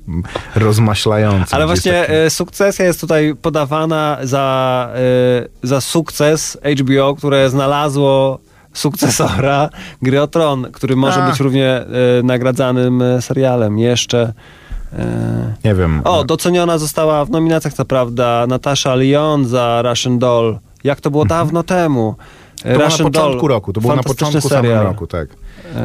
rozmaślającym. 0.55 1.55
Ale 1.55 1.65
właśnie 1.65 1.91
takim- 1.91 2.15
e, 2.15 2.29
sukcesja 2.29 2.85
jest 2.85 3.01
tutaj 3.01 3.35
podawana 3.41 4.17
za, 4.23 4.89
e, 4.95 5.67
za 5.67 5.81
sukces 5.81 6.57
HBO, 6.81 7.15
które 7.15 7.49
znalazło 7.49 8.39
sukcesora 8.73 9.69
Gry 10.01 10.21
o 10.21 10.27
Tron, 10.27 10.71
który 10.71 10.95
może 10.95 11.23
A. 11.23 11.29
być 11.29 11.39
równie 11.39 11.85
nagradzanym 12.23 13.03
serialem. 13.19 13.79
Jeszcze... 13.79 14.33
Nie 15.63 15.75
wiem. 15.75 16.01
o, 16.03 16.23
doceniona 16.23 16.77
została 16.77 17.25
w 17.25 17.29
nominacjach, 17.29 17.73
co 17.73 17.85
prawda, 17.85 18.47
Natasza 18.47 18.95
Lyon 18.95 19.45
za 19.45 19.81
Russian 19.81 20.19
Doll. 20.19 20.59
Jak 20.83 21.01
to 21.01 21.11
było 21.11 21.25
dawno 21.25 21.63
temu. 21.63 22.15
To 22.57 22.63
było 22.69 22.79
na 22.79 22.85
Russian 22.85 23.07
początku 23.07 23.39
Doll, 23.41 23.49
roku, 23.49 23.73
to 23.73 23.81
było 23.81 23.95
na 23.95 24.03
początku 24.03 24.41
samego 24.41 24.67
serial. 24.67 24.83
roku, 24.83 25.07
tak. 25.07 25.29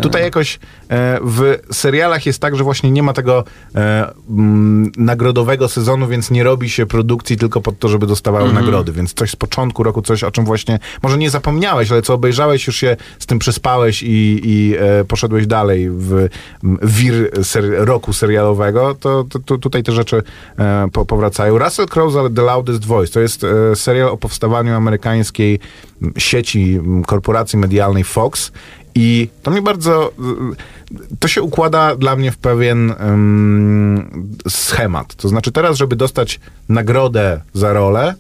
Tutaj 0.03 0.23
jakoś 0.23 0.59
e, 0.91 1.19
w 1.23 1.57
serialach 1.73 2.27
jest 2.27 2.41
tak, 2.41 2.57
że 2.57 2.65
właśnie 2.65 2.91
nie 2.91 3.03
ma 3.03 3.13
tego 3.13 3.45
e, 3.75 4.13
mm, 4.31 4.93
nagrodowego 4.97 5.69
sezonu, 5.69 6.07
więc 6.07 6.31
nie 6.31 6.45
robi 6.45 6.71
się 6.71 6.87
produkcji 6.87 7.37
tylko 7.37 7.61
pod 7.61 7.79
to, 7.79 7.89
żeby 7.89 8.07
dostawały 8.07 8.45
Mhm. 8.45 8.65
nagrody, 8.65 8.93
więc 8.93 9.15
coś 9.15 9.31
z 9.31 9.37
początku 9.37 9.83
roku, 9.83 10.03
coś 10.03 10.25
o 10.25 10.31
czym 10.31 10.45
właśnie 10.45 10.79
może 11.03 11.19
nie 11.19 11.31
zapomniałeś, 11.31 11.93
ale 11.93 12.03
co 12.03 12.15
obejrzałeś, 12.15 12.67
już 12.67 12.77
się 12.77 12.97
z 13.19 13.27
tym 13.27 13.39
przespałeś 13.39 14.03
i, 14.03 14.41
i 14.45 14.75
e, 14.79 15.05
poszedłeś 15.05 15.47
dalej 15.47 15.91
w 15.91 16.29
wir 16.83 17.45
ser 17.47 17.65
roku 17.87 18.13
serialowego, 18.13 18.95
to, 18.95 19.25
to, 19.25 19.39
to 19.39 19.59
tutaj 19.59 19.83
te 19.83 19.93
rzeczy 19.93 20.23
e, 20.59 20.89
po, 20.93 21.05
powracają. 21.05 21.59
Russell 21.59 21.87
Crowe 21.87 22.13
za 22.13 22.31
The 22.31 22.43
Loudest 22.43 22.85
Voice, 22.85 23.13
to 23.13 23.21
jest 23.21 23.45
e, 23.45 23.77
serial 23.77 24.09
o 24.09 24.17
powstawaniu 24.17 24.75
amerykańskiej 24.75 25.61
sieci 26.19 26.81
korporacji 27.07 27.59
medialnej 27.59 28.05
Fox 28.05 28.53
i 28.99 29.29
to 29.43 29.51
mnie 29.51 29.63
bardzo. 29.63 30.13
To 31.19 31.29
się 31.29 31.43
układa 31.43 31.97
dla 31.97 32.17
mnie 32.17 32.33
w 32.33 32.37
pewien 32.37 32.95
em, 32.99 34.31
schemat. 34.49 35.15
To 35.15 35.29
znaczy, 35.29 35.53
teraz, 35.53 35.77
żeby 35.77 35.97
dostać 35.97 36.41
nagrodę 36.69 37.41
za 37.55 37.73
rolę, 37.73 38.15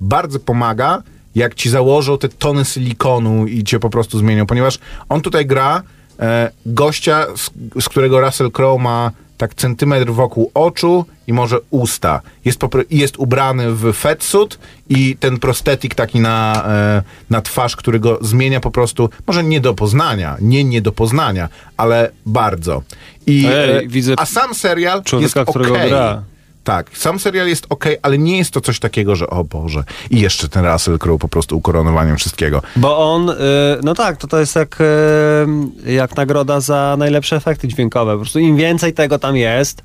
bardzo 0.00 0.38
pomaga, 0.38 1.02
jak 1.34 1.54
ci 1.54 1.70
założą 1.70 2.18
te 2.18 2.28
tony 2.28 2.64
silikonu 2.64 3.46
i 3.46 3.64
cię 3.64 3.78
po 3.78 3.90
prostu 3.90 4.18
zmienią, 4.18 4.46
ponieważ 4.46 4.78
on 5.08 5.20
tutaj 5.20 5.46
gra 5.46 5.82
e, 6.20 6.50
gościa, 6.66 7.26
z, 7.36 7.50
z 7.84 7.88
którego 7.88 8.20
Russell 8.20 8.50
Crowe 8.50 8.82
ma 8.82 9.10
tak 9.38 9.54
centymetr 9.54 10.10
wokół 10.10 10.50
oczu 10.54 11.04
i 11.26 11.32
może 11.32 11.58
usta. 11.70 12.20
Jest, 12.44 12.60
jest 12.90 13.18
ubrany 13.18 13.72
w 13.72 13.92
fetsuit 13.92 14.58
i 14.88 15.16
ten 15.20 15.38
prostetik 15.38 15.94
taki 15.94 16.20
na, 16.20 16.64
e, 16.68 17.02
na 17.30 17.40
twarz, 17.40 17.76
który 17.76 18.00
go 18.00 18.18
zmienia 18.20 18.60
po 18.60 18.70
prostu, 18.70 19.10
może 19.26 19.44
nie 19.44 19.60
do 19.60 19.74
poznania, 19.74 20.36
nie 20.40 20.64
nie 20.64 20.82
do 20.82 20.92
poznania, 20.92 21.48
ale 21.76 22.10
bardzo. 22.26 22.82
I, 23.26 23.46
Ej, 23.46 23.84
e, 23.84 23.88
widzę 23.88 24.14
a 24.16 24.26
sam 24.26 24.54
serial 24.54 25.02
człowieka, 25.02 25.40
jest 25.40 25.50
którego 25.50 25.74
gra. 25.88 26.22
Tak, 26.68 26.90
sam 26.92 27.18
serial 27.18 27.48
jest 27.48 27.66
ok, 27.68 27.84
ale 28.02 28.18
nie 28.18 28.38
jest 28.38 28.50
to 28.50 28.60
coś 28.60 28.78
takiego, 28.78 29.16
że 29.16 29.30
o 29.30 29.44
Boże. 29.44 29.84
I 30.10 30.20
jeszcze 30.20 30.48
ten 30.48 30.64
Russell 30.66 30.98
Crowe 30.98 31.18
po 31.18 31.28
prostu 31.28 31.56
ukoronowaniem 31.56 32.16
wszystkiego. 32.16 32.62
Bo 32.76 33.14
on, 33.14 33.30
y, 33.30 33.34
no 33.82 33.94
tak, 33.94 34.16
to 34.16 34.26
to 34.26 34.40
jest 34.40 34.56
jak, 34.56 34.80
y, 34.80 35.92
jak 35.92 36.16
nagroda 36.16 36.60
za 36.60 36.96
najlepsze 36.98 37.36
efekty 37.36 37.68
dźwiękowe. 37.68 38.12
Po 38.12 38.18
prostu 38.18 38.38
im 38.38 38.56
więcej 38.56 38.92
tego 38.92 39.18
tam 39.18 39.36
jest, 39.36 39.82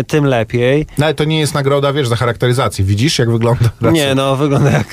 y, 0.00 0.04
tym 0.04 0.24
lepiej. 0.24 0.86
No 0.98 1.04
ale 1.04 1.14
to 1.14 1.24
nie 1.24 1.40
jest 1.40 1.54
nagroda, 1.54 1.92
wiesz, 1.92 2.08
za 2.08 2.16
charakteryzację. 2.16 2.84
Widzisz, 2.84 3.18
jak 3.18 3.30
wygląda 3.30 3.70
Russell? 3.80 3.92
Nie, 3.92 4.14
no 4.14 4.36
wygląda 4.36 4.70
jak 4.70 4.86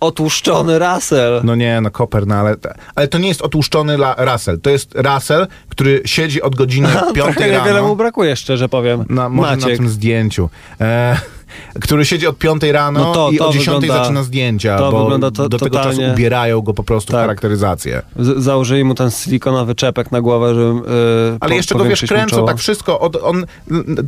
otłuszczony 0.00 0.78
Russell. 0.78 1.40
No 1.44 1.54
nie, 1.54 1.80
no 1.80 1.90
Koper, 1.90 2.26
no 2.26 2.34
ale, 2.34 2.56
ale 2.94 3.08
to 3.08 3.18
nie 3.18 3.28
jest 3.28 3.42
otłuszczony 3.42 3.94
la, 3.94 4.14
Russell. 4.18 4.60
To 4.60 4.70
jest 4.70 4.94
Russell, 4.94 5.46
który 5.68 6.02
siedzi 6.04 6.42
od 6.42 6.54
godziny 6.54 6.88
Trochę 6.88 7.12
piątej 7.22 7.50
niewiele 7.52 7.80
mu 7.80 7.86
rano. 7.86 7.96
brakuje, 7.96 8.36
szczerze 8.36 8.68
powiem. 8.68 9.04
Na, 9.08 9.28
może 9.28 9.50
Maciek. 9.50 9.70
na 9.70 9.76
tym 9.76 9.88
zdjęciu. 9.88 10.50
E, 10.80 11.16
który 11.80 12.04
siedzi 12.04 12.26
od 12.26 12.38
piątej 12.38 12.72
rano 12.72 13.00
No 13.00 13.12
to- 13.14 13.30
i 13.30 13.36
to 13.38 13.48
o 13.48 13.52
dziesiątej 13.52 13.90
zaczyna 13.90 14.22
zdjęcia, 14.22 14.78
to 14.78 14.90
bo 14.92 15.00
wygląda 15.02 15.30
to- 15.30 15.48
do 15.48 15.58
tego 15.58 15.76
czasu 15.78 15.90
totalnie- 15.90 16.12
ubierają 16.14 16.60
go 16.60 16.74
po 16.74 16.82
prostu 16.82 17.08
w 17.08 17.12
Tak. 17.12 17.20
charakteryzację. 17.20 18.02
Z- 18.18 18.42
założyli 18.44 18.84
mu 18.84 18.94
ten 18.94 19.10
silikonowy 19.10 19.74
czepek 19.74 20.12
na 20.12 20.20
głowę, 20.20 20.54
żeby 20.54 20.90
yy, 20.90 21.36
Ale 21.40 21.54
jeszcze 21.54 21.74
go 21.74 21.84
wiesz, 21.84 22.00
kręcą 22.00 22.46
tak 22.46 22.58
wszystko. 22.58 23.00
Od, 23.00 23.16
on, 23.16 23.46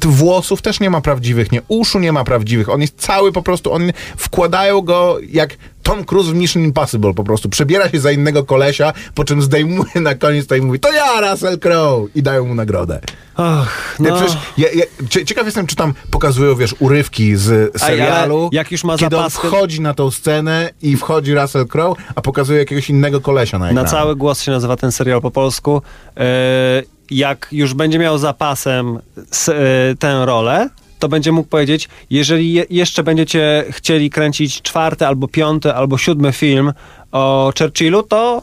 włosów 0.04 0.62
też 0.62 0.80
nie 0.80 0.90
ma 0.90 1.00
prawdziwych, 1.00 1.52
nie? 1.52 1.62
Uszu 1.68 1.98
nie 1.98 2.12
ma 2.12 2.24
prawdziwych. 2.24 2.68
On 2.68 2.80
jest 2.80 2.94
cały 3.00 3.32
po 3.32 3.42
prostu, 3.42 3.72
on 3.72 3.92
wkładają 4.16 4.80
go 4.80 5.16
jak 5.30 5.56
Tom 5.82 6.04
Cruise 6.04 6.30
w 6.32 6.34
Mission 6.34 6.62
Impossible 6.64 7.14
po 7.14 7.24
prostu. 7.24 7.48
Przebiera 7.48 7.88
się 7.90 8.00
za 8.00 8.12
innego 8.12 8.44
kolesia, 8.44 8.92
po 9.14 9.24
czym 9.24 9.42
zdejmuje 9.42 10.00
na 10.00 10.14
koniec 10.14 10.46
to 10.46 10.54
i 10.54 10.60
mówi, 10.60 10.80
to 10.80 10.92
ja, 10.92 11.30
Russell 11.32 11.58
Crowe! 11.58 12.06
I 12.14 12.22
dają 12.22 12.44
mu 12.46 12.54
nagrodę. 12.54 13.00
Ach, 13.36 13.96
no. 14.00 14.16
przecież, 14.16 14.36
ja, 14.58 14.68
ja, 14.74 14.84
cie- 15.08 15.24
ciekaw 15.24 15.44
jestem, 15.46 15.66
czy 15.66 15.76
tam 15.76 15.94
pokazują, 16.10 16.54
wiesz, 16.54 16.74
urywki 16.78 17.36
z 17.36 17.80
serialu. 17.80 18.48
jak 18.52 18.72
już 18.72 18.84
ma 18.84 18.98
kiedy 18.98 19.16
on 19.16 19.24
zapaskę- 19.24 19.48
wchodzi 19.48 19.80
na 19.80 19.94
tą 19.94 20.10
scenę 20.10 20.70
i 20.82 20.96
wchodzi 20.96 21.34
Russell 21.34 21.66
Crowe, 21.66 22.02
a 22.14 22.20
pokazuje 22.20 22.58
jakiegoś 22.58 22.90
innego 22.90 23.20
kolesia 23.20 23.58
na 23.58 23.64
Na 23.64 23.70
ekranie. 23.70 23.88
cały 23.88 24.16
głos 24.16 24.42
się 24.42 24.50
nazywa 24.52 24.76
ten 24.76 24.92
serial 24.92 25.20
po 25.20 25.30
polsku. 25.30 25.82
Yy, 26.16 26.22
jak 27.10 27.48
już 27.52 27.74
będzie 27.74 27.98
miał 27.98 28.18
zapasem 28.18 28.98
s- 29.32 29.46
yy, 29.88 29.96
tę 29.98 30.26
rolę, 30.26 30.68
to 31.02 31.08
będzie 31.08 31.32
mógł 31.32 31.48
powiedzieć, 31.48 31.88
jeżeli 32.10 32.52
je, 32.52 32.64
jeszcze 32.70 33.02
będziecie 33.02 33.64
chcieli 33.70 34.10
kręcić 34.10 34.62
czwarty, 34.62 35.06
albo 35.06 35.28
piąty, 35.28 35.72
albo 35.72 35.98
siódmy 35.98 36.32
film 36.32 36.72
o 37.12 37.52
Churchillu, 37.58 38.02
to 38.02 38.42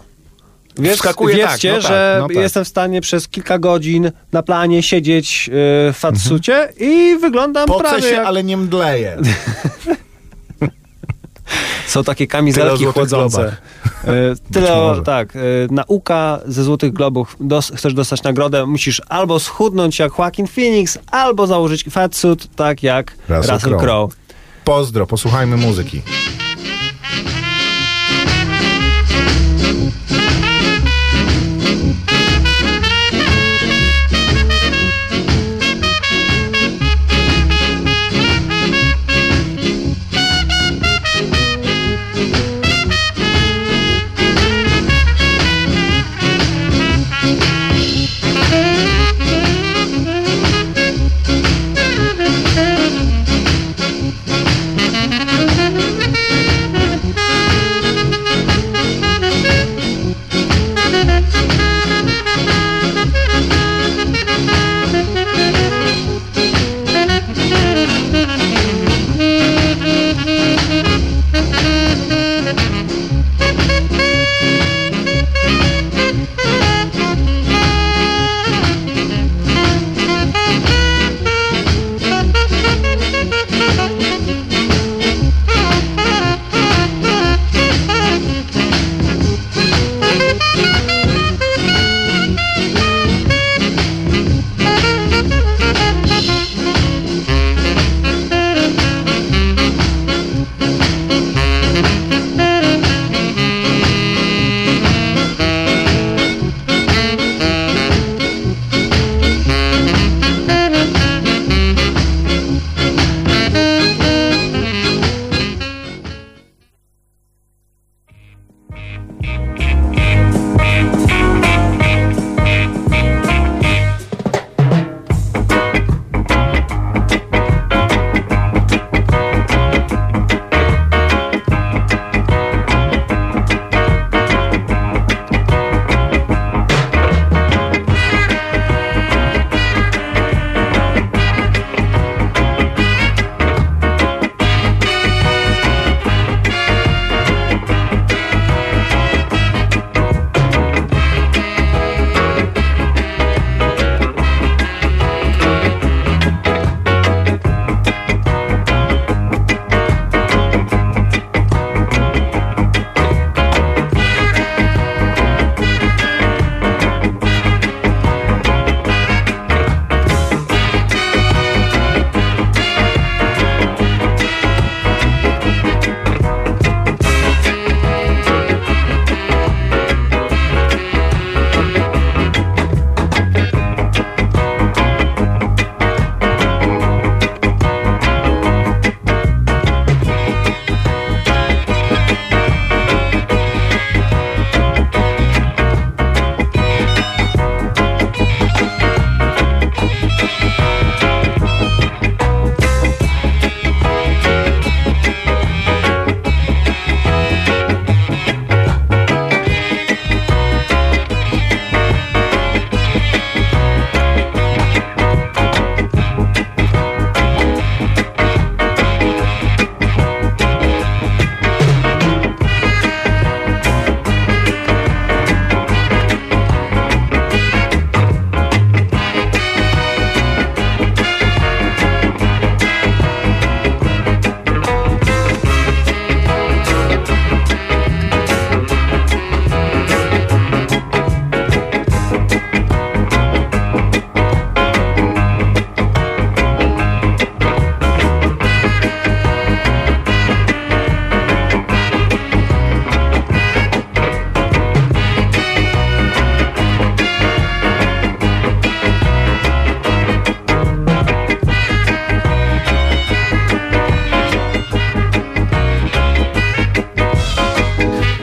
wiesz, 0.78 0.96
Wskakuje 0.96 1.38
tak, 1.38 1.52
wiedzcie, 1.52 1.74
no 1.74 1.82
tak, 1.82 1.88
że 1.88 2.18
no 2.20 2.28
tak. 2.28 2.36
jestem 2.38 2.66
w 2.66 2.68
stanie 2.68 3.02
przez 3.02 3.28
kilka 3.28 3.60
godzin 3.60 4.12
na 4.32 4.44
planie 4.44 4.84
siedzieć 4.84 5.48
yy, 5.48 5.54
w 5.94 5.96
fatsucie 5.96 6.74
i 6.80 7.18
wyglądam 7.22 7.68
Pocę 7.68 7.84
prawie 7.84 8.02
się, 8.02 8.08
jak... 8.16 8.26
ale 8.26 8.44
nie 8.44 8.58
mdleje. 8.58 9.18
Są 11.88 12.04
takie 12.04 12.28
Tyle 12.28 12.40
kamizelki 12.40 12.84
Złotych 12.84 12.94
chłodzące. 12.94 13.56
E, 14.04 14.12
Tyle 14.54 14.74
o, 14.74 15.02
tak. 15.02 15.36
e, 15.36 15.40
Nauka 15.72 16.40
ze 16.46 16.64
Złotych 16.64 16.94
Globów. 16.94 17.36
Dos, 17.40 17.72
chcesz 17.76 17.94
dostać 17.94 18.24
nagrodę, 18.24 18.66
musisz 18.66 19.02
albo 19.10 19.40
schudnąć 19.40 20.00
jak 20.00 20.12
Joaquin 20.20 20.48
Phoenix, 20.48 20.98
albo 21.12 21.48
założyć 21.48 21.84
fatsuit 21.90 22.56
tak 22.56 22.84
jak 22.84 23.16
Russell 23.30 23.54
Russell, 23.54 23.70
Crowe. 23.70 23.84
Crowe. 23.86 24.16
Pozdro, 24.64 25.08
posłuchajmy 25.08 25.58
muzyki. 25.58 26.02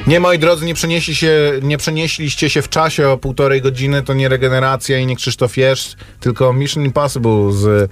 Nie, 0.06 0.20
moi 0.20 0.38
drodzy, 0.38 0.64
nie, 0.64 0.74
przenieśli 0.74 1.14
się, 1.14 1.52
nie 1.62 1.78
przenieśliście 1.78 2.50
się 2.50 2.62
w 2.62 2.68
czasie 2.68 3.08
o 3.08 3.18
półtorej 3.18 3.62
godziny, 3.62 4.02
to 4.02 4.14
nie 4.14 4.28
regeneracja 4.28 4.98
i 4.98 5.06
nie 5.06 5.16
Krzysztof 5.16 5.56
Jesz, 5.56 5.96
tylko 6.20 6.52
Mission 6.52 6.84
Impossible 6.84 7.52
z 7.52 7.90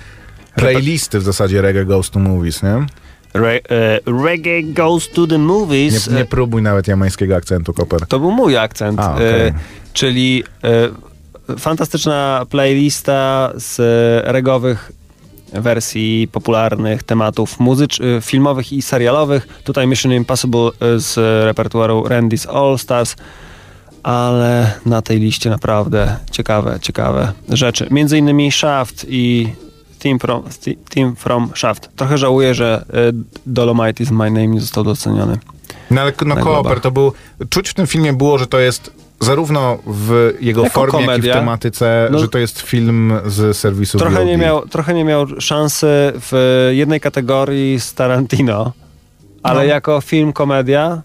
playlisty 0.55 1.19
w 1.19 1.23
zasadzie 1.23 1.63
Reggae 1.63 1.85
Goes 1.85 2.11
to 2.11 2.19
Movies, 2.19 2.63
nie? 2.63 2.87
Re, 3.35 3.61
e, 3.71 4.01
reggae 4.07 4.63
goes 4.63 5.11
to 5.11 5.27
the 5.27 5.39
movies. 5.39 6.11
Nie, 6.11 6.17
nie 6.17 6.25
próbuj 6.25 6.63
nawet 6.63 6.89
jamańskiego 6.89 7.37
akcentu, 7.37 7.73
Koper. 7.73 8.07
To 8.07 8.19
był 8.19 8.31
mój 8.31 8.57
akcent. 8.57 9.01
A, 9.01 9.15
okej. 9.15 9.47
e, 9.47 9.55
czyli 9.93 10.45
e, 10.65 11.59
fantastyczna 11.59 12.47
playlista 12.51 13.53
z 13.57 13.77
regowych 14.27 14.93
wersji 15.55 16.29
popularnych 16.33 17.03
tematów 17.03 17.61
muzycz, 17.61 18.01
e, 18.01 18.21
filmowych 18.21 18.73
i 18.73 18.83
serialowych. 18.83 19.49
Tutaj 19.65 19.87
Mission 19.87 20.13
Impossible 20.13 20.71
e, 20.81 20.99
z 21.01 21.17
repertuaru 21.47 22.03
Randy's 22.03 22.57
All 22.57 22.79
Stars. 22.79 23.17
Ale 24.03 24.73
na 24.87 25.03
tej 25.03 25.21
liście 25.21 25.51
naprawdę 25.51 26.17
ciekawe, 26.31 26.79
ciekawe 26.81 27.33
rzeczy. 27.49 27.89
Między 27.91 28.19
innymi 28.19 28.53
Shaft 28.53 29.07
i 29.09 29.53
Team 29.99 30.19
from, 30.19 30.43
Team 30.89 31.17
from 31.17 31.51
Shaft. 31.55 31.91
Trochę 31.97 32.19
żałuję, 32.19 32.55
że 32.55 32.85
e, 32.91 32.95
Dolomite 33.47 34.03
is 34.03 34.11
My 34.11 34.31
Name 34.31 34.47
nie 34.47 34.61
został 34.61 34.85
doceniony. 34.85 35.39
No 35.91 36.01
ale 36.01 36.13
no, 36.27 36.35
globach. 36.35 36.81
to 36.81 36.91
był... 36.91 37.13
Czuć 37.51 37.69
w 37.69 37.75
tym 37.75 37.87
filmie 37.87 38.13
było, 38.13 38.39
że 38.39 38.47
to 38.47 38.59
jest 38.59 38.91
zarówno 39.25 39.79
w 39.87 40.35
jego 40.41 40.63
Jako 40.63 40.75
formie, 40.75 40.93
jak 40.93 41.03
i 41.03 41.05
w 41.05 41.07
komedia. 41.07 41.35
tematyce, 41.35 42.09
No- 42.13 42.19
że 42.19 42.29
to 42.29 42.39
jest 42.39 42.61
film 42.61 43.13
z 43.27 43.57
serwisu 43.57 43.99
Trochę 43.99 44.17
VOD. 44.17 44.27
nie, 44.27 44.39
miał, 44.39 44.69
trochę 44.69 44.95
nie 44.95 45.05
miał 45.05 45.27
szansy 45.41 45.87
w 46.15 46.69
jednej 46.73 47.01
kategorii 47.01 47.81
z 47.81 47.95
Tarantino, 47.95 48.73
ale 49.43 49.61
No. 49.61 49.65
jako 49.67 50.01
film 50.01 50.33
komedia 50.33 51.03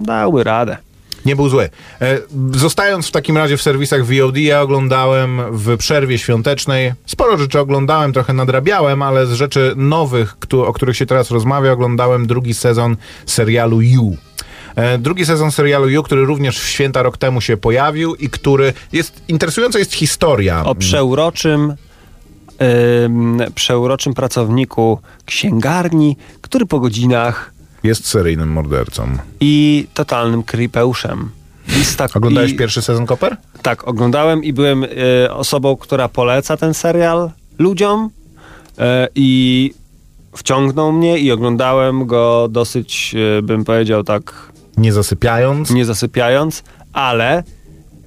dałby 0.00 0.44
radę. 0.44 0.76
Nie 1.24 1.36
był 1.36 1.48
zły. 1.48 1.68
E, 2.00 2.18
Zostając 2.52 3.08
w 3.08 3.10
takim 3.10 3.36
razie 3.36 3.56
w 3.56 3.62
serwisach 3.62 4.04
VOD, 4.04 4.36
ja 4.36 4.60
oglądałem 4.62 5.40
w 5.50 5.76
przerwie 5.76 6.18
świątecznej. 6.18 6.92
Sporo 7.06 7.38
rzeczy 7.38 7.60
oglądałem, 7.60 8.12
trochę 8.12 8.32
nadrabiałem, 8.32 9.02
ale 9.02 9.26
z 9.26 9.32
rzeczy 9.32 9.72
nowych, 9.76 10.36
o 10.52 10.72
których 10.72 10.96
się 10.96 11.06
teraz 11.06 11.30
rozmawia, 11.30 11.72
oglądałem 11.72 12.26
drugi 12.26 12.54
sezon 12.54 12.96
serialu 13.26 13.80
You. 13.80 14.16
E, 14.76 14.98
Drugi 14.98 15.26
sezon 15.26 15.50
serialu 15.52 15.88
You, 15.88 16.02
który 16.02 16.24
również 16.24 16.58
w 16.58 16.68
święta 16.68 17.02
rok 17.02 17.18
temu 17.18 17.40
się 17.40 17.56
pojawił 17.56 18.14
i 18.14 18.28
który 18.30 18.72
jest, 18.92 19.22
interesująca 19.28 19.78
jest 19.78 19.94
historia. 19.94 20.64
O 20.64 20.74
przeuroczym, 20.74 21.74
ym, 23.04 23.38
przeuroczym 23.54 24.14
pracowniku 24.14 24.98
księgarni, 25.24 26.16
który 26.40 26.66
po 26.66 26.80
godzinach 26.80 27.52
Jest 27.82 28.06
seryjnym 28.06 28.52
mordercą. 28.52 29.08
i 29.40 29.86
totalnym 29.94 30.42
creepeuszem. 30.42 31.30
I 31.68 31.96
tak, 31.96 32.16
Oglądałeś 32.16 32.52
i, 32.52 32.56
pierwszy 32.56 32.82
sezon 32.82 33.06
Koper? 33.06 33.36
Tak, 33.62 33.88
oglądałem 33.88 34.44
i 34.44 34.52
byłem 34.52 34.84
y, 34.84 34.88
osobą, 35.30 35.76
która 35.76 36.08
poleca 36.08 36.56
ten 36.56 36.74
serial 36.74 37.30
ludziom 37.58 38.10
y, 38.78 38.82
i 39.14 39.72
wciągnął 40.36 40.92
mnie 40.92 41.18
i 41.18 41.32
oglądałem 41.32 42.06
go 42.06 42.48
dosyć, 42.50 43.14
y, 43.38 43.42
bym 43.42 43.64
powiedział 43.64 44.04
tak, 44.04 44.52
Nie 44.76 44.92
zasypiając. 44.92 45.70
nie 45.70 45.84
zasypiając, 45.84 46.62
ale 46.92 47.42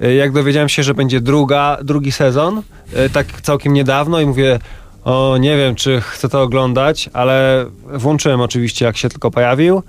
y, 0.03 0.13
jak 0.13 0.31
dowiedziałem 0.31 0.69
się, 0.69 0.83
że 0.83 0.93
będzie 0.93 1.21
druga, 1.21 1.77
drugi 1.83 2.11
sezon, 2.11 2.61
y, 3.05 3.09
tak 3.09 3.41
całkiem 3.41 3.73
niedawno 3.73 4.21
i 4.21 4.25
mówię, 4.25 4.59
o 5.03 5.37
nie 5.39 5.57
wiem, 5.57 5.75
czy 5.75 6.01
chcę 6.01 6.29
to 6.29 6.41
oglądać, 6.41 7.09
ale 7.13 7.65
włączyłem 7.93 8.41
oczywiście, 8.41 8.85
jak 8.85 8.97
się 8.97 9.09
tylko 9.09 9.31
pojawił 9.31 9.83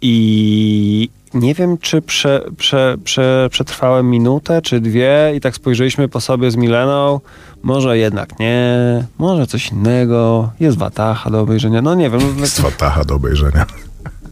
i 0.00 1.08
nie 1.34 1.54
wiem, 1.54 1.78
czy 1.78 2.02
prze, 2.02 2.44
prze, 2.56 2.96
prze, 3.04 3.48
przetrwałem 3.50 4.10
minutę, 4.10 4.62
czy 4.62 4.80
dwie 4.80 5.32
i 5.36 5.40
tak 5.40 5.54
spojrzeliśmy 5.54 6.08
po 6.08 6.20
sobie 6.20 6.50
z 6.50 6.56
Mileną, 6.56 7.20
może 7.62 7.98
jednak 7.98 8.38
nie, 8.38 8.76
może 9.18 9.46
coś 9.46 9.70
innego, 9.70 10.50
jest 10.60 10.78
Watacha 10.78 11.30
do 11.30 11.40
obejrzenia, 11.40 11.82
no 11.82 11.94
nie 11.94 12.10
wiem. 12.10 12.20
Jest 12.38 12.60
fatacha 12.60 13.04
do 13.04 13.14
obejrzenia. 13.14 13.66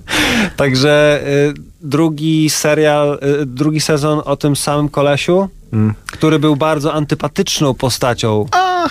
Także 0.57 1.23
y, 1.27 1.55
drugi 1.81 2.51
serial, 2.51 3.19
y, 3.43 3.47
drugi 3.47 3.81
sezon 3.81 4.23
o 4.25 4.37
tym 4.37 4.57
samym 4.57 4.88
kolesiu, 4.88 5.49
Mm. 5.73 5.95
który 6.07 6.38
był 6.38 6.57
bardzo 6.57 6.95
antypatyczną 6.95 7.75
postacią. 7.75 8.47
A, 8.53 8.88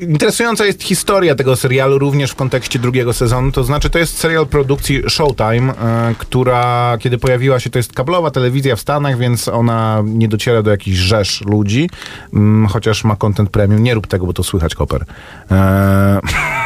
interesująca 0.00 0.66
jest 0.66 0.82
historia 0.82 1.34
tego 1.34 1.56
serialu 1.56 1.98
również 1.98 2.30
w 2.30 2.34
kontekście 2.34 2.78
drugiego 2.78 3.12
sezonu. 3.12 3.52
To 3.52 3.64
znaczy, 3.64 3.90
to 3.90 3.98
jest 3.98 4.18
serial 4.18 4.46
produkcji 4.46 5.02
Showtime, 5.08 5.72
e, 5.78 6.14
która 6.18 6.96
kiedy 7.00 7.18
pojawiła 7.18 7.60
się, 7.60 7.70
to 7.70 7.78
jest 7.78 7.92
kablowa 7.92 8.30
telewizja 8.30 8.76
w 8.76 8.80
Stanach, 8.80 9.18
więc 9.18 9.48
ona 9.48 10.02
nie 10.04 10.28
dociera 10.28 10.62
do 10.62 10.70
jakichś 10.70 10.98
rzesz 10.98 11.40
ludzi, 11.40 11.90
mm, 12.34 12.66
chociaż 12.66 13.04
ma 13.04 13.16
content 13.16 13.50
premium. 13.50 13.82
Nie 13.82 13.94
rób 13.94 14.06
tego, 14.06 14.26
bo 14.26 14.32
to 14.32 14.42
słychać, 14.42 14.74
Koper. 14.74 15.04
E, 15.50 15.54
E, 15.54 16.20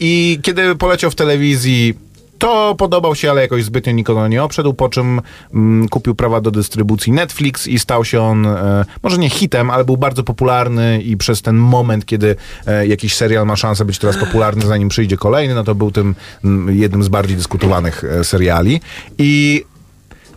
I 0.00 0.38
kiedy 0.42 0.76
poleciał 0.76 1.10
w 1.10 1.14
telewizji, 1.14 1.94
to 2.38 2.74
podobał 2.78 3.14
się, 3.14 3.30
ale 3.30 3.42
jakoś 3.42 3.64
zbytnio 3.64 3.92
nikogo 3.92 4.28
nie 4.28 4.42
obszedł, 4.42 4.74
po 4.74 4.88
czym 4.88 5.20
mm, 5.54 5.88
kupił 5.88 6.14
prawa 6.14 6.40
do 6.40 6.50
dystrybucji 6.50 7.12
Netflix 7.12 7.66
i 7.66 7.78
stał 7.78 8.04
się 8.04 8.20
on, 8.20 8.46
e, 8.46 8.84
może 9.02 9.18
nie 9.18 9.30
hitem, 9.30 9.70
ale 9.70 9.84
był 9.84 9.96
bardzo 9.96 10.22
popularny 10.22 11.02
i 11.02 11.16
przez 11.16 11.42
ten 11.42 11.56
moment, 11.56 12.06
kiedy 12.06 12.36
e, 12.66 12.86
jakiś 12.86 13.14
serial 13.14 13.46
ma 13.46 13.56
szansę 13.56 13.84
być 13.84 13.98
teraz 13.98 14.16
popularny, 14.16 14.66
zanim 14.66 14.88
przyjdzie 14.88 15.16
kolejny, 15.16 15.54
no 15.54 15.64
to 15.64 15.74
był 15.74 15.90
tym 15.90 16.14
mm, 16.44 16.78
jednym 16.78 17.02
z 17.02 17.08
bardziej 17.08 17.36
dyskutowanych 17.36 18.04
e, 18.04 18.24
seriali. 18.24 18.80
I 19.18 19.64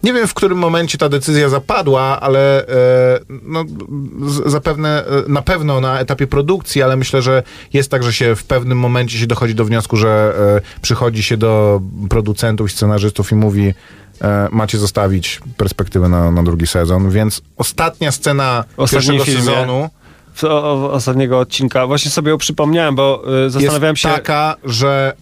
nie 0.03 0.13
wiem, 0.13 0.27
w 0.27 0.33
którym 0.33 0.57
momencie 0.57 0.97
ta 0.97 1.09
decyzja 1.09 1.49
zapadła, 1.49 2.19
ale 2.19 2.67
e, 2.67 3.19
no, 3.43 3.63
zapewne, 4.45 5.05
e, 5.05 5.23
na 5.27 5.41
pewno 5.41 5.81
na 5.81 5.99
etapie 5.99 6.27
produkcji, 6.27 6.81
ale 6.81 6.95
myślę, 6.95 7.21
że 7.21 7.43
jest 7.73 7.91
tak, 7.91 8.03
że 8.03 8.13
się 8.13 8.35
w 8.35 8.43
pewnym 8.43 8.77
momencie 8.77 9.17
się 9.17 9.27
dochodzi 9.27 9.55
do 9.55 9.65
wniosku, 9.65 9.97
że 9.97 10.33
e, 10.57 10.79
przychodzi 10.81 11.23
się 11.23 11.37
do 11.37 11.81
producentów 12.09 12.69
i 12.71 12.73
scenarzystów 12.73 13.31
i 13.31 13.35
mówi 13.35 13.73
macie 14.51 14.77
zostawić 14.77 15.39
perspektywę 15.57 16.09
na, 16.09 16.31
na 16.31 16.43
drugi 16.43 16.67
sezon, 16.67 17.09
więc 17.09 17.41
ostatnia 17.57 18.11
scena 18.11 18.63
W 18.77 18.79
ostatnim 18.79 19.11
pierwszego 19.17 19.25
filmie. 19.25 19.55
sezonu 19.55 19.89
o, 20.43 20.47
o, 20.63 20.91
ostatniego 20.91 21.39
odcinka. 21.39 21.87
Właśnie 21.87 22.11
sobie 22.11 22.29
ją 22.31 22.37
przypomniałem, 22.37 22.95
bo 22.95 23.23
y, 23.45 23.49
zastanawiałem 23.49 23.93
jest 23.93 24.01
się. 24.01 24.09
taka, 24.09 24.55
że 24.63 25.13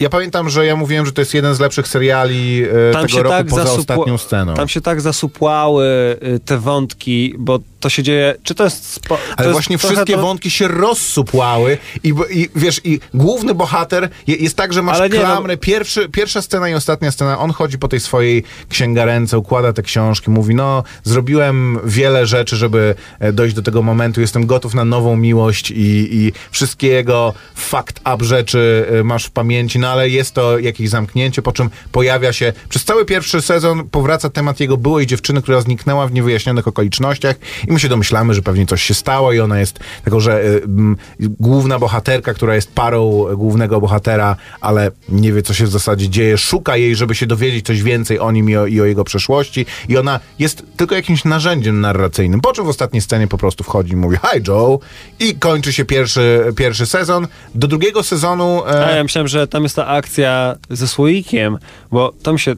ja 0.00 0.08
pamiętam, 0.08 0.50
że 0.50 0.66
ja 0.66 0.76
mówiłem, 0.76 1.06
że 1.06 1.12
to 1.12 1.20
jest 1.20 1.34
jeden 1.34 1.54
z 1.54 1.60
lepszych 1.60 1.88
seriali 1.88 2.62
e, 2.88 2.92
Tam 2.92 3.06
tego 3.06 3.22
roku 3.22 3.36
tak 3.36 3.46
poza 3.46 3.64
zasupła- 3.64 3.78
ostatnią 3.78 4.18
sceną. 4.18 4.54
Tam 4.54 4.68
się 4.68 4.80
tak 4.80 5.00
zasupłały 5.00 5.86
y, 6.22 6.40
te 6.40 6.58
wątki, 6.58 7.34
bo 7.38 7.58
to 7.80 7.88
się 7.88 8.02
dzieje. 8.02 8.34
Czy 8.42 8.54
to 8.54 8.64
jest. 8.64 8.92
Spo, 8.92 9.16
to 9.16 9.22
Ale 9.36 9.48
jest 9.48 9.52
właśnie 9.52 9.78
wszystkie 9.78 10.14
to- 10.14 10.22
wątki 10.22 10.50
się 10.50 10.68
rozsupłały 10.68 11.78
i, 12.04 12.14
i 12.30 12.48
wiesz, 12.56 12.80
i 12.84 13.00
główny 13.14 13.54
bohater 13.54 14.08
je, 14.26 14.36
jest 14.36 14.56
tak, 14.56 14.72
że 14.72 14.82
masz 14.82 15.00
nie, 15.00 15.08
no- 15.08 15.14
klamrę, 15.24 15.56
pierwszy, 15.56 16.08
pierwsza 16.08 16.42
scena 16.42 16.68
i 16.68 16.74
ostatnia 16.74 17.10
scena, 17.10 17.38
on 17.38 17.50
chodzi 17.50 17.78
po 17.78 17.88
tej 17.88 18.00
swojej 18.00 18.44
księgarence, 18.68 19.38
układa 19.38 19.72
te 19.72 19.82
książki, 19.82 20.30
mówi, 20.30 20.54
no, 20.54 20.82
zrobiłem 21.04 21.78
wiele 21.84 22.26
rzeczy, 22.26 22.56
żeby 22.56 22.94
e, 23.20 23.32
dojść 23.32 23.54
do 23.54 23.62
tego 23.62 23.82
momentu, 23.82 24.20
jestem 24.20 24.46
gotów 24.46 24.74
na 24.74 24.84
nową 24.84 25.16
miłość 25.16 25.70
i, 25.70 26.08
i 26.16 26.32
wszystkie 26.50 26.86
jego 26.86 27.34
fact 27.54 28.00
up 28.14 28.24
rzeczy 28.24 28.86
e, 29.00 29.04
masz 29.04 29.24
w 29.24 29.30
pamięci, 29.30 29.78
no 29.78 29.88
ale 29.88 30.08
jest 30.08 30.34
to 30.34 30.58
jakieś 30.58 30.88
zamknięcie, 30.88 31.42
po 31.42 31.52
czym 31.52 31.70
pojawia 31.92 32.32
się, 32.32 32.52
przez 32.68 32.84
cały 32.84 33.04
pierwszy 33.04 33.42
sezon 33.42 33.88
powraca 33.88 34.30
temat 34.30 34.60
jego 34.60 34.76
byłej 34.76 35.06
dziewczyny, 35.06 35.42
która 35.42 35.60
zniknęła 35.60 36.06
w 36.06 36.12
niewyjaśnionych 36.12 36.68
okolicznościach 36.68 37.36
i 37.68 37.72
my 37.72 37.80
się 37.80 37.88
domyślamy, 37.88 38.34
że 38.34 38.42
pewnie 38.42 38.66
coś 38.66 38.82
się 38.82 38.94
stało 38.94 39.32
i 39.32 39.40
ona 39.40 39.60
jest 39.60 39.78
tego, 40.04 40.20
że 40.20 40.44
y, 40.44 40.62
m, 40.64 40.96
główna 41.20 41.78
bohaterka, 41.78 42.34
która 42.34 42.54
jest 42.54 42.72
parą 42.72 43.24
głównego 43.36 43.80
bohatera, 43.80 44.36
ale 44.60 44.90
nie 45.08 45.32
wie, 45.32 45.42
co 45.42 45.54
się 45.54 45.64
w 45.64 45.70
zasadzie 45.70 46.08
dzieje, 46.08 46.38
szuka 46.38 46.76
jej, 46.76 46.96
żeby 46.96 47.14
się 47.14 47.26
dowiedzieć 47.26 47.66
coś 47.66 47.82
więcej 47.82 48.18
o 48.18 48.32
nim 48.32 48.50
i 48.50 48.56
o, 48.56 48.66
i 48.66 48.80
o 48.80 48.84
jego 48.84 49.04
przeszłości 49.04 49.66
i 49.88 49.96
ona 49.96 50.20
jest 50.38 50.62
tylko 50.76 50.94
jakimś 50.94 51.24
narzędziem 51.24 51.80
narracyjnym, 51.80 52.40
po 52.40 52.52
czym 52.52 52.64
w 52.64 52.68
ostatniej 52.68 53.02
scenie 53.02 53.28
po 53.28 53.38
prostu 53.38 53.64
wchodzi 53.64 53.92
i 53.92 53.96
mówi 53.96 54.16
hi 54.16 54.40
Joe 54.48 54.80
i 55.20 55.34
kończy 55.34 55.72
się 55.72 55.84
pierwszy, 55.84 56.52
pierwszy 56.56 56.86
sezon. 56.86 57.28
Do 57.54 57.68
drugiego 57.68 58.02
sezonu... 58.02 58.62
e, 58.66 58.86
A 58.86 58.90
ja 58.90 59.02
myślałem, 59.02 59.28
że 59.28 59.48
tam 59.48 59.62
jest 59.62 59.76
ta 59.76 59.86
akcja 59.86 60.56
ze 60.70 60.88
słoikiem, 60.88 61.58
bo 61.90 62.12
tam 62.22 62.38
się. 62.38 62.54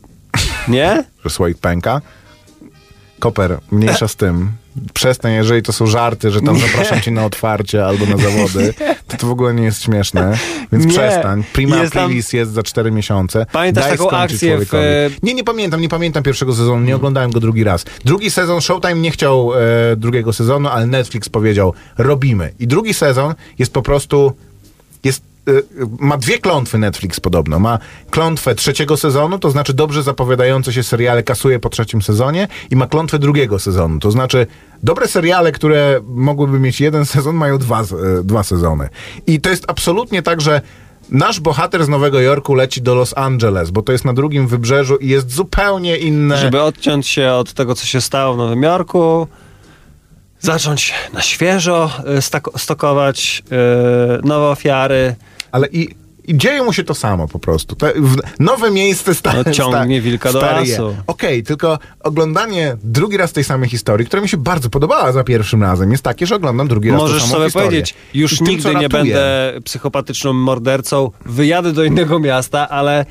Nie? 0.68 1.04
że 1.24 1.30
słoik 1.30 1.58
pęka. 1.58 2.00
Koper, 3.18 3.58
mniejsza 3.70 4.08
z 4.08 4.16
tym. 4.16 4.52
Przestań, 4.94 5.32
jeżeli 5.32 5.62
to 5.62 5.72
są 5.72 5.86
żarty, 5.86 6.30
że 6.30 6.40
tam 6.40 6.58
zapraszam 6.58 7.00
cię 7.00 7.10
na 7.10 7.24
otwarcie 7.24 7.86
albo 7.86 8.06
na 8.06 8.16
zawody, 8.16 8.74
to 9.08 9.16
to 9.16 9.26
w 9.26 9.30
ogóle 9.30 9.54
nie 9.54 9.62
jest 9.62 9.82
śmieszne. 9.82 10.38
Więc 10.72 10.84
Nie. 10.84 10.90
przestań. 10.92 11.44
Prima 11.52 11.76
Jest 11.76 11.92
tam- 11.92 12.12
jest 12.32 12.52
za 12.52 12.62
4 12.62 12.90
miesiące. 12.90 13.46
Pamiętasz 13.52 13.84
Daj 13.84 13.92
taką 13.98 14.10
akcję 14.10 14.38
w- 14.58 14.68
człowiekowi. 14.68 15.16
Nie, 15.22 15.34
nie 15.34 15.44
pamiętam, 15.44 15.80
nie 15.80 15.88
pamiętam 15.88 16.22
pierwszego 16.22 16.54
sezonu, 16.54 16.80
nie 16.86 16.96
oglądałem 16.96 17.30
go 17.30 17.40
drugi 17.40 17.64
raz. 17.64 17.84
Drugi 18.04 18.30
sezon 18.30 18.60
Showtime 18.60 18.94
nie 18.94 19.10
chciał 19.10 19.52
e, 19.54 19.58
drugiego 19.96 20.32
sezonu, 20.32 20.68
ale 20.68 20.86
Netflix 20.86 21.28
powiedział, 21.28 21.74
robimy. 21.98 22.52
I 22.58 22.66
drugi 22.66 22.94
sezon 22.94 23.34
jest 23.58 23.72
po 23.72 23.82
prostu, 23.82 24.32
jest 25.04 25.22
ma 25.98 26.16
dwie 26.16 26.38
klątwy 26.38 26.78
Netflix 26.78 27.20
podobno. 27.20 27.58
Ma 27.58 27.78
klątwę 28.10 28.54
trzeciego 28.54 28.96
sezonu, 28.96 29.38
to 29.38 29.50
znaczy 29.50 29.74
dobrze 29.74 30.02
zapowiadające 30.02 30.72
się 30.72 30.82
seriale 30.82 31.22
kasuje 31.22 31.58
po 31.58 31.68
trzecim 31.68 32.02
sezonie 32.02 32.48
i 32.70 32.76
ma 32.76 32.86
klątwę 32.86 33.18
drugiego 33.18 33.58
sezonu, 33.58 33.98
to 33.98 34.10
znaczy 34.10 34.46
dobre 34.82 35.08
seriale, 35.08 35.52
które 35.52 36.00
mogłyby 36.08 36.60
mieć 36.60 36.80
jeden 36.80 37.06
sezon, 37.06 37.36
mają 37.36 37.58
dwa, 37.58 37.82
y, 37.82 37.86
dwa 38.24 38.42
sezony. 38.42 38.88
I 39.26 39.40
to 39.40 39.50
jest 39.50 39.64
absolutnie 39.68 40.22
tak, 40.22 40.40
że 40.40 40.60
nasz 41.10 41.40
bohater 41.40 41.84
z 41.84 41.88
Nowego 41.88 42.20
Jorku 42.20 42.54
leci 42.54 42.82
do 42.82 42.94
Los 42.94 43.16
Angeles, 43.16 43.70
bo 43.70 43.82
to 43.82 43.92
jest 43.92 44.04
na 44.04 44.12
drugim 44.12 44.46
wybrzeżu 44.46 44.96
i 44.96 45.08
jest 45.08 45.30
zupełnie 45.30 45.96
inne... 45.96 46.36
Żeby 46.36 46.62
odciąć 46.62 47.08
się 47.08 47.32
od 47.32 47.52
tego, 47.52 47.74
co 47.74 47.86
się 47.86 48.00
stało 48.00 48.34
w 48.34 48.36
Nowym 48.36 48.62
Jorku, 48.62 49.26
zacząć 50.40 50.94
na 51.12 51.22
świeżo 51.22 51.90
y, 52.18 52.20
stak- 52.22 52.58
stokować 52.58 53.42
y, 54.22 54.26
nowe 54.26 54.46
ofiary. 54.46 55.14
Ale 55.52 55.68
i 55.72 55.88
i 56.30 56.38
dzieje 56.38 56.62
mu 56.62 56.72
się 56.72 56.84
to 56.84 56.94
samo 56.94 57.28
po 57.28 57.38
prostu. 57.38 57.76
Te, 57.76 57.92
nowe 58.40 58.70
miejsce 58.70 59.14
stare. 59.14 59.42
No, 59.46 59.52
ciągnie 59.52 60.00
wilka 60.00 60.32
do 60.32 60.40
lasu. 60.40 60.96
Okej, 61.06 61.42
tylko 61.42 61.78
oglądanie 62.00 62.76
drugi 62.84 63.16
raz 63.16 63.32
tej 63.32 63.44
samej 63.44 63.68
historii, 63.68 64.06
która 64.06 64.22
mi 64.22 64.28
się 64.28 64.36
bardzo 64.36 64.70
podobała 64.70 65.12
za 65.12 65.24
pierwszym 65.24 65.62
razem, 65.62 65.90
jest 65.92 66.02
takie, 66.02 66.26
że 66.26 66.34
oglądam 66.34 66.68
drugi 66.68 66.90
raz 66.90 67.00
Możesz 67.00 67.22
tą 67.22 67.28
samą 67.28 67.34
sobie 67.34 67.44
historię. 67.44 67.68
powiedzieć, 67.68 67.94
już 68.14 68.38
tym, 68.38 68.46
nigdy 68.46 68.74
nie 68.74 68.88
będę 68.88 69.52
psychopatyczną 69.64 70.32
mordercą, 70.32 71.10
wyjadę 71.26 71.72
do 71.72 71.84
innego 71.84 72.18
miasta, 72.18 72.68
ale 72.68 73.06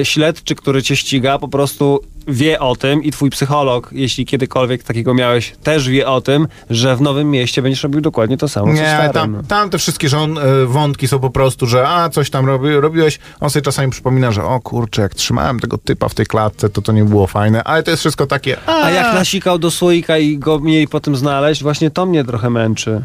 y, 0.00 0.04
śledczy, 0.04 0.54
który 0.54 0.82
cię 0.82 0.96
ściga, 0.96 1.38
po 1.38 1.48
prostu 1.48 2.00
wie 2.30 2.60
o 2.60 2.76
tym 2.76 3.02
i 3.02 3.10
twój 3.10 3.30
psycholog, 3.30 3.90
jeśli 3.92 4.26
kiedykolwiek 4.26 4.82
takiego 4.82 5.14
miałeś, 5.14 5.52
też 5.62 5.88
wie 5.88 6.08
o 6.08 6.20
tym, 6.20 6.48
że 6.70 6.96
w 6.96 7.00
nowym 7.00 7.30
mieście 7.30 7.62
będziesz 7.62 7.82
robił 7.82 8.00
dokładnie 8.00 8.36
to 8.36 8.48
samo, 8.48 8.66
co 8.66 8.72
Nie, 8.72 9.10
tam, 9.14 9.42
tam 9.48 9.70
te 9.70 9.78
wszystkie 9.78 10.08
żon, 10.08 10.38
y, 10.38 10.66
wątki 10.66 11.08
są 11.08 11.18
po 11.18 11.30
prostu, 11.30 11.66
że 11.66 11.88
a, 11.88 12.08
coś 12.08 12.30
tam 12.30 12.46
robi, 12.46 12.70
robiłeś. 12.70 13.18
On 13.40 13.50
sobie 13.50 13.62
czasami 13.62 13.90
przypomina, 13.90 14.32
że 14.32 14.44
o 14.44 14.60
kurczę, 14.60 15.02
jak 15.02 15.14
trzymałem 15.14 15.60
tego 15.60 15.78
typa 15.78 16.08
w 16.08 16.14
tej 16.14 16.26
klatce, 16.26 16.68
to 16.68 16.82
to 16.82 16.92
nie 16.92 17.04
było 17.04 17.26
fajne, 17.26 17.64
ale 17.64 17.82
to 17.82 17.90
jest 17.90 18.00
wszystko 18.00 18.26
takie... 18.26 18.56
A, 18.66 18.82
A 18.82 18.90
jak 18.90 19.14
nasikał 19.14 19.58
do 19.58 19.70
słoika 19.70 20.18
i 20.18 20.38
go 20.38 20.60
mieli 20.60 20.88
potem 20.88 21.16
znaleźć, 21.16 21.62
właśnie 21.62 21.90
to 21.90 22.06
mnie 22.06 22.24
trochę 22.24 22.50
męczy. 22.50 23.02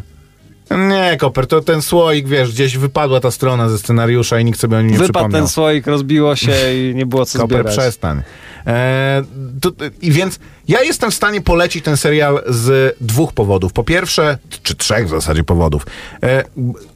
Nie, 0.72 1.18
Koper, 1.20 1.47
to 1.47 1.61
ten 1.61 1.82
słoik, 1.82 2.28
wiesz, 2.28 2.51
gdzieś 2.51 2.78
wypadła 2.78 3.20
ta 3.20 3.32
strona 3.32 3.70
ze 3.70 3.80
scenariusza 3.80 4.39
i 4.39 4.45
nikt 4.45 4.59
sobie 4.59 4.78
o 4.78 4.82
nim 4.82 4.91
nie 4.91 4.97
Wypadł 4.97 5.13
przypomniał. 5.13 5.41
ten 5.41 5.47
słoik, 5.47 5.88
rozbiło 5.88 6.36
się 6.36 6.51
i 6.74 6.95
nie 6.95 7.05
było 7.05 7.26
co 7.26 7.39
Koper, 7.39 7.57
zbierać. 7.57 7.78
przestań. 7.78 8.22
E, 8.68 9.24
to, 9.61 9.72
I 10.01 10.11
więc 10.11 10.39
ja 10.68 10.82
jestem 10.84 11.11
w 11.11 11.13
stanie 11.16 11.41
polecić 11.41 11.86
ten 11.86 11.97
serial 11.97 12.43
z 12.47 12.97
dwóch 13.01 13.34
powodów. 13.34 13.74
Po 13.74 13.84
pierwsze, 13.84 14.38
czy 14.63 14.76
trzech 14.76 15.07
w 15.07 15.09
zasadzie 15.09 15.43
powodów. 15.43 15.86
E, 16.24 16.43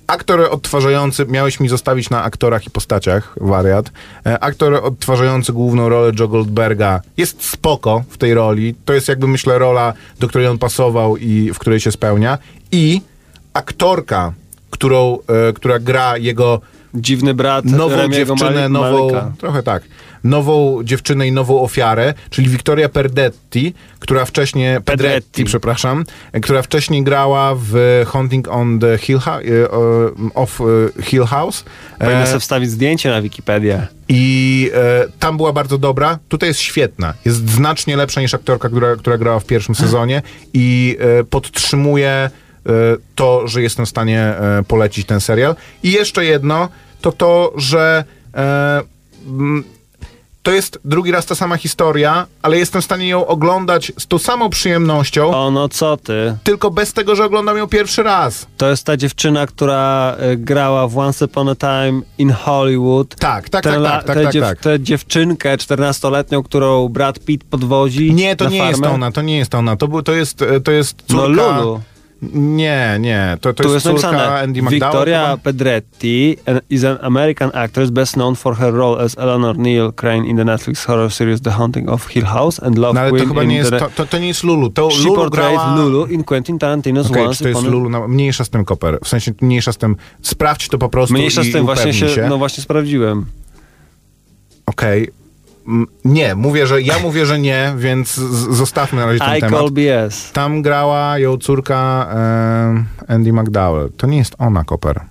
aktor 0.07 0.41
odtwarzający, 0.51 1.25
miałeś 1.25 1.59
mi 1.59 1.69
zostawić 1.69 2.09
na 2.09 2.23
aktorach 2.23 2.67
i 2.67 2.69
postaciach, 2.69 3.35
wariat. 3.41 3.91
E, 4.25 4.39
aktor 4.39 4.73
odtwarzający 4.73 5.53
główną 5.53 5.89
rolę 5.89 6.11
Joe 6.19 6.27
Goldberga 6.27 7.01
jest 7.17 7.43
spoko 7.43 8.03
w 8.09 8.17
tej 8.17 8.33
roli. 8.33 8.75
To 8.85 8.93
jest 8.93 9.07
jakby, 9.07 9.27
myślę, 9.27 9.59
rola, 9.59 9.93
do 10.19 10.27
której 10.27 10.47
on 10.47 10.57
pasował 10.57 11.17
i 11.17 11.51
w 11.53 11.59
której 11.59 11.79
się 11.79 11.91
spełnia. 11.91 12.37
I 12.71 13.01
aktorka, 13.53 14.33
którą, 14.69 15.17
e, 15.49 15.53
która 15.53 15.79
gra 15.79 16.17
jego 16.17 16.61
Dziwny 16.93 17.33
brat 17.33 17.65
nową 17.65 17.95
Remiego 17.95 18.35
dziewczynę, 18.35 18.69
nową, 18.69 18.99
Malika. 19.11 19.31
trochę 19.37 19.63
tak, 19.63 19.83
nową 20.23 20.83
dziewczynę 20.83 21.27
i 21.27 21.31
nową 21.31 21.61
ofiarę, 21.61 22.13
czyli 22.29 22.49
Victoria 22.49 22.89
Perdetti, 22.89 23.73
która 23.99 24.25
wcześniej, 24.25 24.75
Pedretti, 24.75 24.97
Pedretti. 24.97 25.43
przepraszam, 25.43 26.05
która 26.41 26.61
wcześniej 26.61 27.03
grała 27.03 27.55
w 27.55 28.03
Haunting 28.07 28.47
on 28.47 28.79
the 28.79 28.97
Hill, 28.97 29.17
e, 29.17 29.39
of 30.35 30.61
e, 30.61 31.03
Hill 31.03 31.23
House. 31.23 31.63
Powinna 31.99 32.21
E, 32.23 32.27
sobie 32.27 32.39
wstawić 32.39 32.69
zdjęcie 32.71 33.09
na 33.09 33.21
Wikipedię. 33.21 33.87
i 34.09 34.71
e, 34.73 35.05
tam 35.19 35.37
była 35.37 35.53
bardzo 35.53 35.77
dobra. 35.77 36.19
Tutaj 36.29 36.49
jest 36.49 36.59
świetna. 36.59 37.13
Jest 37.25 37.49
znacznie 37.49 37.97
lepsza 37.97 38.21
niż 38.21 38.33
aktorka, 38.33 38.69
która, 38.69 38.95
która 38.95 39.17
grała 39.17 39.39
w 39.39 39.45
pierwszym 39.45 39.75
sezonie 39.75 40.21
i 40.53 40.97
e, 41.19 41.23
podtrzymuje 41.23 42.29
to, 43.15 43.47
że 43.47 43.61
jestem 43.61 43.85
w 43.85 43.89
stanie 43.89 44.21
e, 44.21 44.63
polecić 44.67 45.07
ten 45.07 45.21
serial. 45.21 45.55
I 45.83 45.91
jeszcze 45.91 46.25
jedno, 46.25 46.69
to 47.01 47.11
to, 47.11 47.53
że 47.57 48.03
e, 48.35 48.81
mm, 49.27 49.63
to 50.43 50.51
jest 50.51 50.79
drugi 50.85 51.11
raz 51.11 51.25
ta 51.25 51.35
sama 51.35 51.57
historia, 51.57 52.25
ale 52.41 52.57
jestem 52.57 52.81
w 52.81 52.85
stanie 52.85 53.07
ją 53.07 53.27
oglądać 53.27 53.91
z 53.97 54.07
tą 54.07 54.17
samą 54.17 54.49
przyjemnością, 54.49 55.33
O, 55.35 55.51
no 55.51 55.69
co 55.69 55.97
ty? 55.97 56.37
tylko 56.43 56.71
bez 56.71 56.93
tego, 56.93 57.15
że 57.15 57.25
oglądam 57.25 57.57
ją 57.57 57.67
pierwszy 57.67 58.03
raz. 58.03 58.47
To 58.57 58.69
jest 58.69 58.85
ta 58.85 58.97
dziewczyna, 58.97 59.47
która 59.47 60.15
y, 60.33 60.37
grała 60.37 60.87
w 60.87 60.97
Once 60.97 61.25
Upon 61.25 61.49
a 61.49 61.55
Time 61.55 62.01
in 62.17 62.31
Hollywood. 62.31 63.15
Tak, 63.15 63.49
tak, 63.49 63.63
Tę 63.63 63.71
tak, 63.73 63.83
tak, 63.83 64.03
tak, 64.05 64.15
tę 64.15 64.23
tak, 64.23 64.33
dziew- 64.33 64.41
tak. 64.43 64.59
Tę 64.59 64.79
dziewczynkę 64.79 65.57
14-letnią, 65.57 66.43
którą 66.43 66.89
Brad 66.89 67.19
Pitt 67.19 67.43
podwozi 67.43 68.13
Nie, 68.13 68.35
to 68.35 68.49
nie 68.49 68.57
farmę. 68.59 68.71
jest 68.71 68.83
ona, 68.85 69.11
to 69.11 69.21
nie 69.21 69.37
jest 69.37 69.55
ona. 69.55 69.75
To, 69.75 69.87
był- 69.87 70.01
to, 70.03 70.13
jest, 70.13 70.41
e, 70.41 70.59
to 70.61 70.71
jest 70.71 71.03
No 71.09 71.25
córka... 71.25 71.57
Lulu. 71.59 71.81
Nie, 72.33 72.97
nie, 72.99 73.37
to, 73.41 73.53
to 73.53 73.63
Tu 73.63 73.73
jest, 73.73 73.85
jest 73.85 74.01
córka 74.01 74.39
Andy 74.39 74.61
McDowell. 74.61 74.79
Victoria 74.79 75.25
chyba? 75.25 75.37
Pedretti 75.37 76.37
is 76.69 76.83
an 76.83 76.97
American 77.01 77.51
actress 77.53 77.89
best 77.89 78.13
known 78.13 78.35
for 78.35 78.55
her 78.55 78.73
role 78.73 79.03
as 79.03 79.17
Eleanor 79.17 79.57
Neal 79.57 79.93
Crane 79.93 80.27
in 80.27 80.37
the 80.37 80.43
Netflix 80.43 80.85
horror 80.85 81.11
series 81.11 81.41
The 81.41 81.51
Haunting 81.51 81.89
of 81.89 82.07
Hill 82.07 82.25
House 82.25 82.63
and 82.63 82.77
Love 82.77 82.93
No 82.93 82.99
ale 82.99 83.09
to 83.09 83.15
Queen 83.15 83.27
chyba 83.27 83.43
in 83.43 83.49
nie 83.49 83.55
jest, 83.55 83.71
to, 83.71 83.89
to, 83.95 84.05
to 84.05 84.17
nie 84.17 84.27
jest 84.27 84.43
Lulu. 84.43 84.69
To 84.69 84.91
She 84.91 85.03
Lulu 85.03 85.29
grała... 85.29 85.75
Lulu 85.75 86.05
in 86.05 86.23
Quentin 86.23 86.57
Tarantino's 86.57 87.11
Okej, 87.11 87.25
Once 87.27 87.43
to 87.43 87.49
jest 87.49 87.59
Upon. 87.59 87.71
Lulu? 87.71 87.89
No, 87.89 88.07
mniejsza 88.07 88.45
z 88.45 88.49
tym, 88.49 88.65
Koper. 88.65 88.99
W 89.03 89.07
sensie 89.07 89.31
mniejsza 89.41 89.73
z 89.73 89.77
tym. 89.77 89.95
Sprawdź 90.21 90.67
to 90.67 90.77
po 90.77 90.89
prostu 90.89 91.13
Mniejsza 91.13 91.43
z 91.43 91.51
tym, 91.51 91.65
właśnie 91.65 91.93
się, 91.93 92.09
się. 92.09 92.27
no 92.29 92.37
właśnie 92.37 92.63
sprawdziłem. 92.63 93.25
Okej. 94.65 94.97
Mm, 94.97 95.18
Nie, 96.05 96.35
mówię, 96.35 96.67
że 96.67 96.81
ja 96.81 96.99
mówię, 96.99 97.25
że 97.25 97.39
nie, 97.39 97.73
więc 97.77 98.13
zostawmy 98.51 98.99
na 98.99 99.05
razie 99.05 99.19
ten 99.19 99.37
I 99.37 99.41
temat. 99.41 99.59
call 99.59 99.71
BS. 99.71 100.31
Tam 100.31 100.61
grała 100.61 101.19
ją 101.19 101.37
córka 101.37 102.09
e, 102.13 103.13
Andy 103.13 103.33
McDowell. 103.33 103.89
To 103.97 104.07
nie 104.07 104.17
jest 104.17 104.35
ona, 104.37 104.63
Koper. 104.63 105.01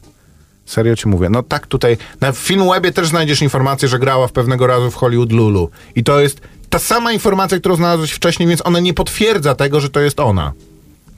Serio 0.66 0.96
ci 0.96 1.08
mówię. 1.08 1.28
No 1.30 1.42
tak 1.42 1.66
tutaj, 1.66 1.96
na 2.20 2.32
Filmwebie 2.32 2.92
też 2.92 3.08
znajdziesz 3.08 3.42
informację, 3.42 3.88
że 3.88 3.98
grała 3.98 4.28
w 4.28 4.32
pewnego 4.32 4.66
razu 4.66 4.90
w 4.90 4.94
Hollywood 4.94 5.32
Lulu. 5.32 5.70
I 5.96 6.04
to 6.04 6.20
jest 6.20 6.40
ta 6.70 6.78
sama 6.78 7.12
informacja, 7.12 7.58
którą 7.58 7.76
znalazłeś 7.76 8.12
wcześniej, 8.12 8.48
więc 8.48 8.66
ona 8.66 8.80
nie 8.80 8.94
potwierdza 8.94 9.54
tego, 9.54 9.80
że 9.80 9.90
to 9.90 10.00
jest 10.00 10.20
ona. 10.20 10.52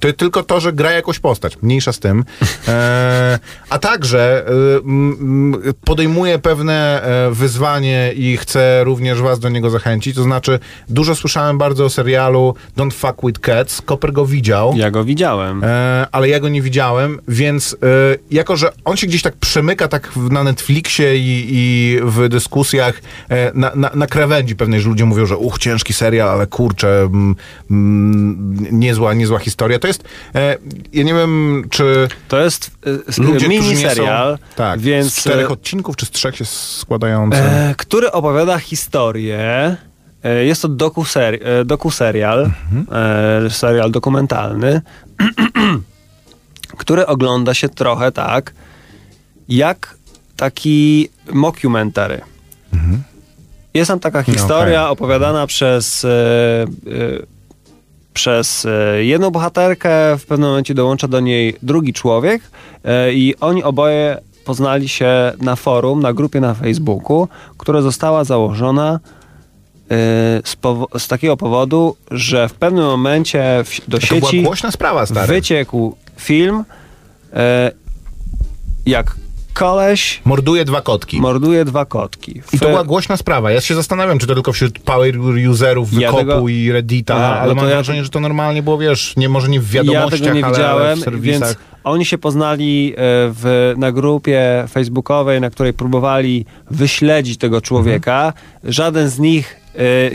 To 0.01 0.09
jest 0.09 0.19
tylko 0.19 0.43
to, 0.43 0.61
że 0.61 0.73
gra 0.73 0.93
jakąś 0.93 1.19
postać. 1.19 1.63
Mniejsza 1.63 1.93
z 1.93 1.99
tym. 1.99 2.25
E, 2.69 3.39
a 3.71 3.79
także 3.79 4.47
e, 4.47 4.51
m, 4.85 5.17
m, 5.21 5.75
podejmuje 5.85 6.39
pewne 6.39 7.03
e, 7.03 7.31
wyzwanie 7.31 8.13
i 8.17 8.37
chcę 8.37 8.85
również 8.85 9.21
was 9.21 9.39
do 9.39 9.49
niego 9.49 9.71
zachęcić. 9.71 10.17
To 10.17 10.23
znaczy, 10.23 10.59
dużo 10.89 11.15
słyszałem 11.15 11.59
bardzo 11.59 11.85
o 11.85 11.91
serialu 11.91 12.55
Don't 12.77 12.93
Fuck 12.93 13.27
With 13.27 13.41
Cats. 13.41 13.83
Koper 13.83 14.13
go 14.13 14.27
widział. 14.27 14.75
Ja 14.77 14.91
go 14.91 15.05
widziałem. 15.05 15.65
E, 15.65 16.07
ale 16.13 16.29
ja 16.29 16.41
go 16.41 16.49
nie 16.49 16.63
widziałem, 16.63 17.21
więc 17.29 17.77
e, 17.83 18.17
jako, 18.31 18.57
że 18.57 18.73
on 18.85 18.97
się 18.97 19.07
gdzieś 19.07 19.23
tak 19.23 19.37
przemyka 19.37 19.89
tak 19.89 20.11
na 20.31 20.45
Netflixie 20.45 21.17
i, 21.17 21.47
i 21.49 21.99
w 22.03 22.29
dyskusjach 22.29 23.03
e, 23.29 23.53
na, 23.55 23.73
na, 23.75 23.91
na 23.95 24.07
krawędzi 24.07 24.57
pewnej, 24.57 24.81
że 24.81 24.89
ludzie 24.89 25.05
mówią, 25.05 25.27
że 25.27 25.37
uch, 25.37 25.59
ciężki 25.59 25.93
serial, 25.93 26.29
ale 26.29 26.47
kurczę, 26.47 27.03
mm, 27.03 27.37
mm, 27.71 28.57
niezła, 28.71 29.15
niezła 29.15 29.39
historia. 29.39 29.79
To 29.79 29.90
jest, 29.91 30.05
e, 30.35 30.57
ja 30.93 31.03
nie 31.05 31.15
wiem, 31.15 31.65
czy 31.71 32.09
To 32.29 32.41
jest 32.41 32.71
e, 33.19 33.23
ludzie, 33.23 33.49
mini 33.49 33.77
serial, 33.77 34.39
są, 34.39 34.55
tak, 34.57 34.81
więc 34.81 35.15
z 35.15 35.21
czterech 35.21 35.47
e, 35.47 35.49
odcinków, 35.49 35.97
czy 35.97 36.07
z 36.07 36.11
trzech 36.11 36.37
się 36.37 36.45
składający. 36.45 37.39
e, 37.39 37.75
który 37.79 38.13
opowiada 38.13 38.59
historię. 38.59 39.77
e, 40.25 40.45
Jest 40.45 40.63
to 40.63 40.69
dokuseri- 40.69 41.39
e, 41.45 41.65
dokuserial, 41.65 42.51
e, 43.47 43.51
serial 43.51 43.91
dokumentalny, 43.91 44.83
który 46.81 47.07
ogląda 47.07 47.55
się 47.55 47.69
trochę 47.69 48.13
tak, 48.13 48.53
jak 49.49 49.97
taki 50.37 51.09
mockumentary. 51.33 52.21
Jest 53.75 53.89
tam 53.89 54.01
taka 54.01 54.23
historia 54.23 54.83
okej. 54.83 54.93
opowiadana 54.93 55.47
przez, 55.47 56.05
e, 56.05 56.09
e, 56.09 56.67
przez 58.15 58.67
e, 58.67 59.05
jedną 59.05 59.31
bohaterkę, 59.31 60.19
w 60.19 60.27
pewnym 60.27 60.49
momencie 60.49 60.75
dołącza 60.75 61.09
do 61.09 61.21
niej 61.21 61.57
drugi 61.63 61.93
człowiek 61.93 62.43
e, 62.85 63.13
i 63.13 63.35
oni 63.41 63.63
oboje 63.63 64.19
poznali 64.45 64.89
się 64.89 65.33
na 65.41 65.57
forum, 65.57 66.03
na 66.03 66.13
grupie 66.13 66.41
na 66.41 66.55
Facebooku, 66.55 67.29
która 67.59 67.81
została 67.81 68.25
założona 68.25 69.01
e, 69.91 69.97
z, 70.45 70.57
z 70.99 71.09
takiego 71.09 71.37
powodu, 71.37 71.97
że 72.11 72.49
w 72.49 72.55
pewnym 72.55 72.85
momencie 72.85 73.65
w, 73.65 73.91
do 73.91 73.99
to 73.99 74.07
była 74.07 74.21
sieci 74.21 74.43
głośna 74.43 74.71
sprawa, 74.71 75.07
stary. 75.07 75.27
wyciekł 75.27 75.97
film, 76.17 76.65
jak 78.87 79.17
koleś 79.61 80.21
Morduje 80.25 80.65
dwa 80.65 80.81
kotki. 80.81 81.21
morduje 81.21 81.65
dwa 81.65 81.85
kotki. 81.85 82.41
I 82.53 82.59
to 82.59 82.67
W- 82.67 82.69
była 82.69 82.85
głośna 82.85 83.17
sprawa. 83.17 83.51
Ja 83.51 83.61
się 83.61 83.75
zastanawiam, 83.75 84.19
czy 84.19 84.27
to 84.27 84.35
tylko 84.35 84.53
wśród 84.53 84.79
power 84.79 85.19
userów 85.51 85.93
Ja 85.93 85.99
Wykopu 86.13 86.17
tego- 86.17 86.49
i 86.49 86.73
Reddita, 86.73 87.15
Aha, 87.15 87.41
ale 87.41 87.55
mam 87.55 87.65
ja- 87.65 87.71
wrażenie, 87.71 88.05
że 88.05 88.11
to 88.11 88.21
normalnie 88.21 88.63
było, 88.63 88.79
wiesz, 88.79 89.15
nie 89.17 89.29
może 89.29 89.49
nie 89.49 89.61
w 89.61 89.73
Ja 89.75 89.83
wiadomościach, 89.83 90.21
tego 90.21 90.35
nie 90.35 90.45
ale, 90.45 90.71
ale 90.71 90.97
w 90.97 91.01
serwisach. 91.01 91.49
więc 91.49 91.59
oni 91.85 92.05
się 92.05 92.19
poznali 92.19 92.93
e, 92.93 92.95
w, 93.33 93.75
na 93.77 93.93
grupie 93.93 94.65
facebookowej, 94.71 95.41
na 95.41 95.51
której 95.51 95.73
próbowali 95.73 96.45
wyśledzić 96.71 97.39
tego 97.39 97.61
człowieka. 97.61 98.33
Żaden 98.65 99.09
z 99.09 99.19
nich 99.19 99.60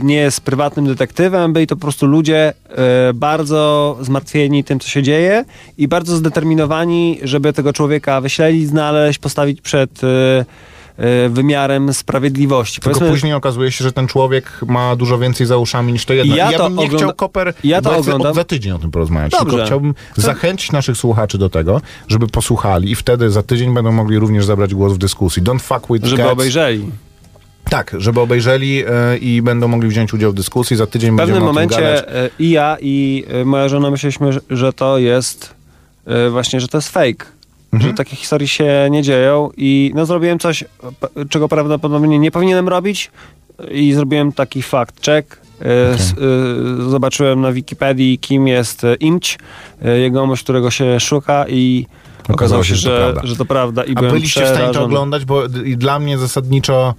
nie 0.04 0.16
jest 0.16 0.42
prywatnym 0.42 0.86
detektywem, 0.86 1.54
byli 1.54 1.68
to 1.68 1.76
po 1.76 1.82
prostu 1.82 2.06
ludzie 2.06 2.54
e, 2.70 3.14
bardzo 3.14 3.98
zmartwieni 4.02 4.64
tym, 4.64 4.80
co 4.80 4.90
się 4.90 5.04
dzieje 5.04 5.46
i 5.78 5.88
bardzo 5.88 6.16
zdeterminowani, 6.18 7.20
żeby 7.24 7.54
tego 7.54 7.74
człowieka 7.74 8.22
wyśledzić, 8.22 8.68
znaleźć, 8.68 9.20
postawić 9.20 9.62
przed, 9.62 10.02
e, 10.04 10.46
e, 10.98 11.30
wymiarem 11.30 11.94
sprawiedliwości. 11.94 12.82
Tylko 12.82 12.90
Powiedzmy- 13.00 13.10
później 13.16 13.34
okazuje 13.34 13.72
się, 13.72 13.84
że 13.84 13.92
ten 13.92 14.08
człowiek 14.08 14.52
ma 14.68 14.96
dużo 14.96 15.18
więcej 15.18 15.48
za 15.48 15.58
uszami 15.58 15.94
niż 15.94 16.06
to 16.06 16.14
jedno. 16.14 16.36
Ja 16.36 16.52
ja 16.52 16.58
to 16.58 16.64
bym 16.64 16.78
nie 16.78 16.86
ogląda- 16.86 16.98
chciał 16.98 17.14
Koper 17.16 17.54
ja 17.64 17.82
to 17.82 17.98
oglądam- 17.98 18.34
za 18.36 18.44
tydzień 18.44 18.74
o 18.74 18.80
tym 18.80 18.92
porozmawiać. 18.92 19.32
Dobrze. 19.32 19.50
Tylko 19.50 19.66
chciałbym 19.66 19.96
zachęcić 20.16 20.72
naszych 20.72 20.98
słuchaczy 20.98 21.38
do 21.38 21.50
tego, 21.50 21.82
żeby 22.08 22.28
posłuchali 22.28 22.92
i 22.92 22.96
wtedy 22.96 23.30
za 23.30 23.44
tydzień 23.44 23.74
będą 23.74 23.92
mogli 23.92 24.20
również 24.20 24.46
zabrać 24.46 24.74
głos 24.76 24.94
w 24.94 24.98
dyskusji. 24.98 25.44
Don't 25.44 25.60
fuck 25.62 25.88
with 25.94 26.06
żeby 26.06 26.22
cats. 26.22 26.34
obejrzeli. 26.34 26.86
Tak, 27.70 27.96
żeby 27.98 28.20
obejrzeli 28.22 28.84
e, 28.88 29.18
i 29.18 29.42
będą 29.42 29.68
mogli 29.68 29.90
wziąć 29.90 30.14
udział 30.14 30.32
w 30.32 30.36
dyskusji. 30.36 30.78
Za 30.78 30.88
tydzień 30.88 31.12
W 31.12 31.18
pewnym 31.18 31.36
będziemy 31.36 31.50
o 31.52 31.54
tym 31.62 31.68
gadać. 31.68 31.84
momencie 32.06 32.16
e, 32.26 32.30
i 32.40 32.50
ja, 32.50 32.78
i 32.82 33.26
e, 33.42 33.46
moja 33.46 33.68
żona 33.70 33.92
myśleliśmy, 33.92 34.34
że- 34.34 34.40
że 34.50 34.74
to 34.74 34.98
jest 34.98 35.54
e, 36.06 36.30
właśnie, 36.30 36.60
że 36.60 36.68
to 36.68 36.78
jest 36.78 36.90
fake. 36.90 37.26
Mhm. 37.74 37.92
Że 37.92 37.98
takie 37.98 38.16
historie 38.16 38.48
się 38.48 38.88
nie 38.92 39.02
dzieją 39.04 39.50
i 39.58 39.92
no 39.96 40.06
zrobiłem 40.06 40.40
coś, 40.40 40.64
p- 41.00 41.08
czego 41.30 41.48
prawdopodobnie 41.48 42.20
nie 42.20 42.32
powinienem 42.32 42.70
robić 42.70 43.12
i 43.72 43.94
zrobiłem 43.94 44.32
taki 44.32 44.62
fact 44.62 45.06
check. 45.06 45.38
S- 45.96 46.12
e, 46.12 46.90
Zobaczyłem 46.90 47.42
na 47.42 47.52
Wikipedii, 47.52 48.20
kim 48.20 48.48
jest 48.48 48.84
e, 48.84 48.96
Imć, 48.96 49.38
e, 49.86 49.98
jegomość, 50.00 50.44
którego 50.44 50.72
się 50.72 51.00
szuka 51.00 51.46
i 51.50 51.88
okazało 52.30 52.64
się, 52.64 52.76
że, 52.76 53.14
że 53.24 53.36
to 53.36 53.46
prawda. 53.46 53.84
I 53.84 53.92
A 53.92 54.00
byłem 54.00 54.12
byliście 54.16 54.42
w 54.42 54.44
stanie 54.44 54.54
to 54.56 54.62
przerażony. 54.64 54.86
oglądać, 54.86 55.26
bo 55.26 55.48
d- 55.48 55.64
i 55.64 55.78
dla 55.78 56.00
mnie 56.00 56.18
zasadniczo. 56.18 56.94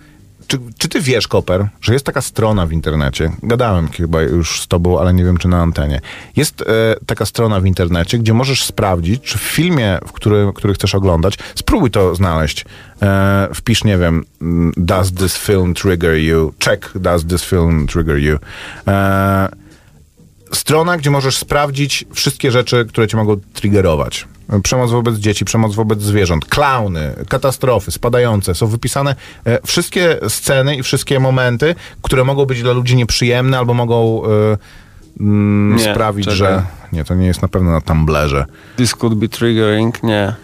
Czy, 0.47 0.59
czy 0.79 0.89
ty 0.89 1.01
wiesz, 1.01 1.29
Koper, 1.29 1.69
że 1.81 1.93
jest 1.93 2.07
taka 2.07 2.21
strona 2.21 2.67
w 2.67 2.73
internecie? 2.73 3.33
Gadałem 3.43 3.89
chyba 3.89 4.23
już 4.23 4.61
z 4.61 4.67
tobą, 4.67 5.01
ale 5.01 5.15
nie 5.15 5.25
wiem, 5.25 5.37
czy 5.37 5.49
na 5.49 5.63
antenie. 5.63 6.01
Jest 6.37 6.63
e, 6.63 6.65
taka 7.07 7.27
strona 7.27 7.61
w 7.61 7.67
internecie, 7.67 8.19
gdzie 8.19 8.35
możesz 8.35 8.65
sprawdzić, 8.65 9.23
czy 9.23 9.39
w 9.39 9.43
filmie, 9.43 9.99
w 10.07 10.13
który, 10.13 10.53
który 10.55 10.75
chcesz 10.75 10.95
oglądać, 10.95 11.39
spróbuj 11.55 11.91
to 11.91 12.15
znaleźć. 12.15 12.65
E, 13.03 13.49
wpisz, 13.55 13.85
nie 13.85 13.99
wiem, 13.99 14.25
mm, 14.41 14.73
does 14.77 15.13
this 15.13 15.37
film 15.39 15.75
trigger 15.75 16.15
you? 16.15 16.53
Check, 16.65 16.99
does 16.99 17.27
this 17.27 17.45
film 17.45 17.87
trigger 17.87 18.19
you? 18.19 18.39
E, 18.89 19.66
strona, 20.53 20.97
gdzie 20.97 21.11
możesz 21.11 21.37
sprawdzić 21.37 22.05
wszystkie 22.15 22.51
rzeczy, 22.51 22.87
które 22.89 23.09
cię 23.09 23.17
mogą 23.17 23.37
triggerować. 23.55 24.27
Przemoc 24.63 24.91
wobec 24.91 25.17
dzieci, 25.17 25.45
przemoc 25.45 25.75
wobec 25.75 26.03
zwierząt, 26.03 26.45
klauny, 26.45 27.15
katastrofy, 27.29 27.91
spadające. 27.91 28.55
Są 28.55 28.67
wypisane 28.67 29.15
e, 29.45 29.59
wszystkie 29.67 30.19
sceny 30.29 30.77
i 30.77 30.83
wszystkie 30.83 31.21
momenty, 31.21 31.75
które 32.03 32.25
mogą 32.25 32.45
być 32.47 32.63
dla 32.63 32.73
ludzi 32.73 32.97
nieprzyjemne 32.97 33.59
albo 33.59 33.75
mogą 33.75 34.23
e, 34.25 34.29
mm, 35.21 35.77
Nie, 35.77 35.93
sprawić, 35.95 36.25
czekaj. 36.25 36.39
że... 36.39 36.63
Nie, 36.93 37.05
to 37.05 37.15
nie 37.15 37.27
jest 37.27 37.43
na 37.43 37.49
pewno 37.49 37.71
na 37.71 37.81
Tumblerze. 37.81 38.45
This 38.77 38.95
could 38.95 39.15
be 39.15 39.29
triggering, 39.29 40.03
nie. 40.03 40.35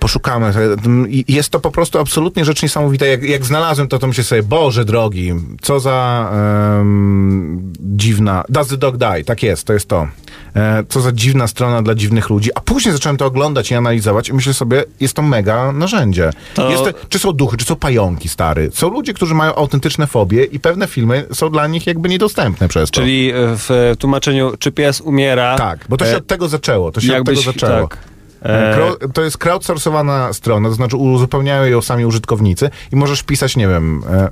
Poszukamy. 0.00 0.52
Jest 1.28 1.50
to 1.50 1.60
po 1.60 1.70
prostu 1.70 1.98
absolutnie 1.98 2.44
rzecz 2.44 2.62
niesamowita. 2.62 3.06
Jak, 3.06 3.22
jak 3.22 3.44
znalazłem 3.44 3.88
to, 3.88 3.98
to 3.98 4.06
myślę 4.06 4.24
sobie, 4.24 4.42
Boże 4.42 4.84
drogi, 4.84 5.32
co 5.62 5.80
za 5.80 6.30
em, 6.80 7.72
dziwna... 7.80 8.44
Does 8.48 8.68
the 8.68 8.76
dog 8.76 8.96
die? 8.96 9.24
Tak 9.24 9.42
jest, 9.42 9.64
to 9.66 9.72
jest 9.72 9.88
to. 9.88 10.08
E, 10.56 10.84
co 10.88 11.00
za 11.00 11.12
dziwna 11.12 11.46
strona 11.46 11.82
dla 11.82 11.94
dziwnych 11.94 12.30
ludzi. 12.30 12.50
A 12.54 12.60
później 12.60 12.92
zacząłem 12.92 13.16
to 13.16 13.26
oglądać 13.26 13.70
i 13.70 13.74
analizować 13.74 14.28
i 14.28 14.32
myślę 14.34 14.54
sobie, 14.54 14.84
jest 15.00 15.14
to 15.14 15.22
mega 15.22 15.72
narzędzie. 15.72 16.30
To- 16.54 16.70
Jest, 16.70 16.82
czy 17.08 17.18
są 17.18 17.32
duchy, 17.32 17.56
czy 17.56 17.64
są 17.64 17.76
pająki, 17.76 18.28
stary. 18.28 18.70
Są 18.74 18.88
ludzie, 18.90 19.14
którzy 19.14 19.34
mają 19.34 19.54
autentyczne 19.54 20.06
fobie 20.06 20.44
i 20.44 20.60
pewne 20.60 20.86
filmy 20.86 21.26
są 21.32 21.50
dla 21.50 21.66
nich 21.66 21.86
jakby 21.86 22.08
niedostępne 22.08 22.68
przez 22.68 22.90
to. 22.90 23.00
Czyli 23.00 23.32
w 23.34 23.94
tłumaczeniu, 23.98 24.52
czy 24.58 24.72
pies 24.72 25.00
umiera. 25.00 25.56
Tak, 25.56 25.84
bo 25.88 25.96
to 25.96 26.04
się 26.04 26.12
e, 26.12 26.16
od 26.16 26.26
tego 26.26 26.48
zaczęło. 26.48 26.92
To 26.92 27.00
się 27.00 27.12
jakbyś- 27.12 27.38
od 27.38 27.44
tego 27.44 27.52
zaczęło. 27.66 27.88
tak. 27.88 27.98
E, 28.42 28.76
To 29.14 29.22
jest 29.22 29.38
crowdsourcowana 29.38 30.32
strona, 30.32 30.68
to 30.68 30.74
znaczy 30.74 30.96
uzupełniają 30.96 31.64
ją 31.64 31.82
sami 31.82 32.04
użytkownicy 32.06 32.70
i 32.92 32.96
możesz 32.96 33.20
wpisać, 33.20 33.56
nie 33.56 33.68
wiem... 33.68 34.02
e, 34.10 34.28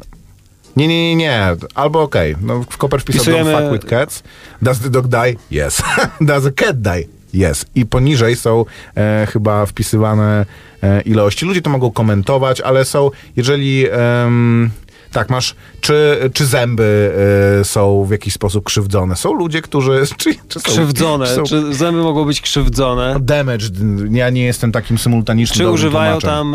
Nie, 0.76 0.88
nie, 0.88 1.08
nie, 1.08 1.16
nie. 1.16 1.46
Albo 1.74 2.02
okej. 2.02 2.36
No, 2.42 2.64
w 2.70 2.76
Koper 2.78 3.00
wpisał 3.00 3.24
Don't 3.34 3.58
fuck 3.60 3.72
with 3.72 3.86
cats. 3.86 4.22
Does 4.62 4.78
the 4.80 4.90
dog 4.90 5.06
die? 5.08 5.36
Yes. 5.66 5.82
Does 6.20 6.46
a 6.46 6.50
cat 6.52 6.80
die? 6.82 7.04
Yes. 7.34 7.66
I 7.74 7.86
poniżej 7.86 8.36
są 8.36 8.64
e, 8.96 9.26
chyba 9.32 9.66
wpisywane 9.66 10.46
e, 10.82 11.00
ilości. 11.00 11.46
Ludzie 11.46 11.62
to 11.62 11.70
mogą 11.70 11.90
komentować, 11.90 12.60
ale 12.60 12.84
są, 12.84 13.10
jeżeli... 13.36 13.86
tak, 15.12 15.30
masz, 15.30 15.54
czy, 15.80 16.18
czy 16.34 16.46
zęby 16.46 17.12
e, 17.60 17.64
są 17.64 18.04
w 18.04 18.10
jakiś 18.10 18.34
sposób 18.34 18.64
krzywdzone? 18.64 19.16
Są 19.16 19.32
ludzie, 19.32 19.62
którzy... 19.62 20.02
Czy, 20.18 20.34
czy 20.48 20.60
są, 20.60 20.70
Krzywdzone. 20.70 21.26
Czy 21.26 21.34
są, 21.34 21.42
Czy 21.42 21.74
zęby 21.74 22.02
mogą 22.02 22.24
być 22.24 22.40
krzywdzone? 22.40 23.16
damaged. 23.20 23.72
Ja 24.10 24.30
nie 24.30 24.44
jestem 24.44 24.72
takim 24.72 24.98
symultanicznym 24.98 25.58
Czy 25.68 25.70
używają 25.72 26.18
tłumaczem. 26.18 26.30
tam 26.30 26.54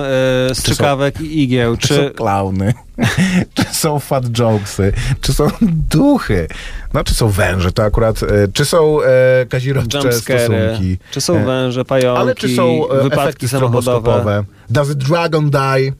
e, 0.51 0.56
strzykawek 0.56 1.22
i 1.22 1.43
igieł? 1.43 1.78
Czy 1.78 1.88
są 1.95 2.10
klauny? 2.16 2.74
czy 3.54 3.64
są 3.72 3.99
fat 3.99 4.26
jokesy? 4.39 4.93
Czy 5.22 5.34
są 5.34 5.47
duchy? 5.95 6.47
No, 6.93 7.04
czy 7.04 7.14
są 7.14 7.30
węże? 7.30 7.72
To 7.72 7.84
akurat... 7.84 8.24
E, 8.24 8.28
czy 8.54 8.66
są 8.66 9.01
e, 9.01 9.45
kazirodcze 9.49 10.14
stosunki? 10.14 10.97
Czy 11.12 11.22
są 11.22 11.38
E, 11.38 11.45
węże, 11.45 11.86
pająki, 11.86 12.22
Ale 12.22 12.36
czy 12.36 12.56
są 12.56 12.89
e, 12.89 13.04
wypadki 13.04 13.47
samochodowe? 13.47 14.43
Does 14.70 14.89
a 14.89 14.93
dragon 14.93 15.49
die? 15.49 15.93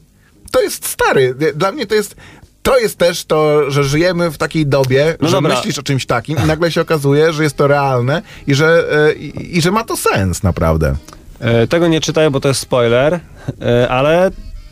To 0.51 0.62
jest 0.62 0.88
stary. 0.88 1.36
Dla 1.56 1.72
mnie 1.72 1.86
to 1.86 1.95
jest... 1.95 2.16
To 2.64 2.80
jest 2.80 2.97
też 2.97 3.26
to, 3.26 3.72
że 3.72 3.84
żyjemy 3.84 4.32
w 4.32 4.38
takiej 4.38 4.66
dobie, 4.66 5.18
No 5.22 5.28
że 5.28 5.36
dobra. 5.36 5.55
myślisz 5.55 5.80
o 5.80 5.84
czymś 5.84 6.05
takim 6.05 6.38
i 6.43 6.47
nagle 6.47 6.72
się 6.72 6.82
okazuje, 6.82 7.34
że 7.34 7.43
jest 7.43 7.57
to 7.57 7.68
realne 7.68 8.22
i 8.47 8.55
że, 8.55 8.86
e, 9.09 9.14
i, 9.14 9.57
i 9.57 9.61
że 9.61 9.72
ma 9.72 9.84
to 9.84 9.97
sens 9.97 10.43
naprawdę. 10.43 10.95
E, 11.39 11.68
tego 11.68 11.88
nie 11.88 12.01
czytaj, 12.01 12.32
bo 12.32 12.39
to 12.39 12.47
jest 12.47 12.59
spoiler, 12.59 13.20
e, 13.61 13.89
ale 13.89 14.32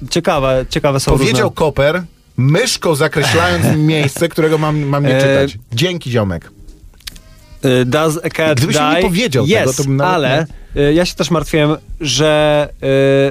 ciekawe, 0.09 0.65
ciekawe 0.69 0.99
są 0.99 1.11
Powiedział 1.11 1.49
różne... 1.49 1.55
Koper, 1.55 2.03
myszką 2.37 2.95
zakreślając 2.95 3.65
mi 3.65 3.83
miejsce, 3.83 4.29
którego 4.29 4.57
mam, 4.57 4.79
mam 4.79 5.03
nie 5.03 5.17
E, 5.17 5.21
czytać. 5.21 5.59
Dzięki, 5.73 6.11
ziomek. 6.11 6.51
E, 7.63 7.85
Does 7.85 8.19
a 8.23 8.29
cat 8.29 8.57
Gdybyś 8.57 8.75
die? 8.75 8.95
nie 8.95 9.01
powiedział 9.01 9.43
yes, 9.43 9.51
tego, 9.51 9.73
to 9.73 9.83
bym 9.83 9.97
nawet 9.97 10.13
ale 10.13 10.45
e, 10.75 10.93
ja 10.93 11.05
się 11.05 11.15
też 11.15 11.31
martwiłem, 11.31 11.77
że 12.01 12.69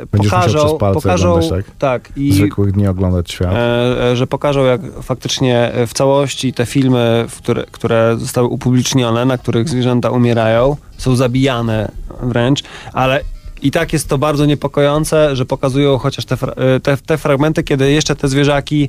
e, 0.02 0.06
Będziesz 0.06 0.30
pokażą, 0.30 0.78
pokażą 0.78 1.34
oglądać, 1.34 1.64
tak, 1.78 2.12
i 2.16 2.32
Zwykłych 2.32 2.72
dni 2.72 2.86
oglądać 2.86 3.30
świat. 3.32 3.54
e, 3.54 4.10
e, 4.10 4.16
że 4.16 4.26
pokażą 4.26 4.64
jak 4.64 4.80
faktycznie 5.02 5.72
e, 5.72 5.86
w 5.86 5.92
całości 5.92 6.52
te 6.52 6.66
filmy, 6.66 7.26
które, 7.36 7.64
które 7.70 8.16
zostały 8.18 8.48
upublicznione, 8.48 9.24
na 9.24 9.38
których 9.38 9.68
zwierzęta 9.68 10.10
umierają, 10.10 10.76
są 10.98 11.16
zabijane 11.16 11.90
wręcz, 12.22 12.62
ale 12.92 13.20
i 13.62 13.70
tak 13.70 13.92
jest 13.92 14.08
to 14.08 14.18
bardzo 14.18 14.46
niepokojące, 14.46 15.36
że 15.36 15.44
pokazują 15.44 15.98
chociaż 15.98 16.24
te, 16.24 16.36
te, 16.82 16.96
te 16.96 17.18
fragmenty, 17.18 17.62
kiedy 17.62 17.92
jeszcze 17.92 18.16
te 18.16 18.28
zwierzaki 18.28 18.88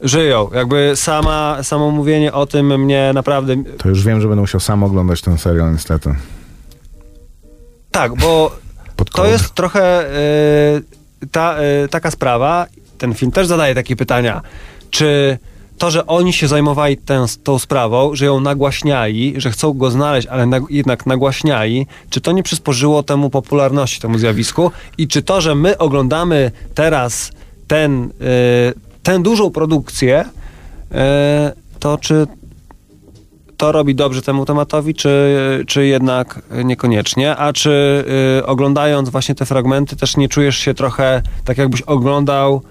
żyją. 0.00 0.50
Jakby 0.54 0.92
sama, 0.94 1.58
samo 1.62 1.90
mówienie 1.90 2.32
o 2.32 2.46
tym 2.46 2.80
mnie 2.80 3.10
naprawdę... 3.14 3.56
To 3.78 3.88
już 3.88 4.04
wiem, 4.04 4.20
że 4.20 4.28
będę 4.28 4.40
musiał 4.40 4.60
sam 4.60 4.84
oglądać 4.84 5.22
ten 5.22 5.38
serial, 5.38 5.72
niestety. 5.72 6.14
Tak, 7.90 8.16
bo 8.16 8.56
To 9.12 9.26
jest 9.26 9.54
trochę 9.54 10.10
e, 10.10 10.80
ta, 11.32 11.56
e, 11.56 11.88
taka 11.88 12.10
sprawa. 12.10 12.66
Ten 12.98 13.14
film 13.14 13.32
też 13.32 13.46
zadaje 13.46 13.74
takie 13.74 13.96
pytania. 13.96 14.42
Czy 14.90 15.38
to, 15.78 15.90
że 15.90 16.06
oni 16.06 16.32
się 16.32 16.48
zajmowali 16.48 16.96
tę, 16.96 17.24
tą 17.44 17.58
sprawą, 17.58 18.14
że 18.14 18.24
ją 18.24 18.40
nagłaśniali, 18.40 19.34
że 19.36 19.50
chcą 19.50 19.72
go 19.72 19.90
znaleźć, 19.90 20.26
ale 20.26 20.46
nag, 20.46 20.62
jednak 20.70 21.06
nagłaśniali, 21.06 21.86
czy 22.10 22.20
to 22.20 22.32
nie 22.32 22.42
przysporzyło 22.42 23.02
temu 23.02 23.30
popularności, 23.30 24.00
temu 24.00 24.18
zjawisku? 24.18 24.70
I 24.98 25.08
czy 25.08 25.22
to, 25.22 25.40
że 25.40 25.54
my 25.54 25.78
oglądamy 25.78 26.50
teraz 26.74 27.32
ten, 27.66 28.04
e, 28.04 28.06
tę 29.06 29.22
dużą 29.22 29.50
produkcję, 29.50 30.24
e, 30.92 31.52
to 31.80 31.98
czy 31.98 32.26
to 33.56 33.72
robi 33.72 33.94
dobrze 33.94 34.22
temu 34.22 34.44
tematowi, 34.44 34.94
czy, 34.94 35.64
czy 35.66 35.86
jednak 35.86 36.42
niekoniecznie? 36.64 37.36
A 37.36 37.52
czy 37.52 38.04
y, 38.38 38.46
oglądając 38.46 39.08
właśnie 39.08 39.34
te 39.34 39.46
fragmenty 39.46 39.96
też 39.96 40.16
nie 40.16 40.28
czujesz 40.28 40.56
się 40.56 40.74
trochę 40.74 41.22
tak 41.44 41.58
jakbyś 41.58 41.82
oglądał 41.82 42.62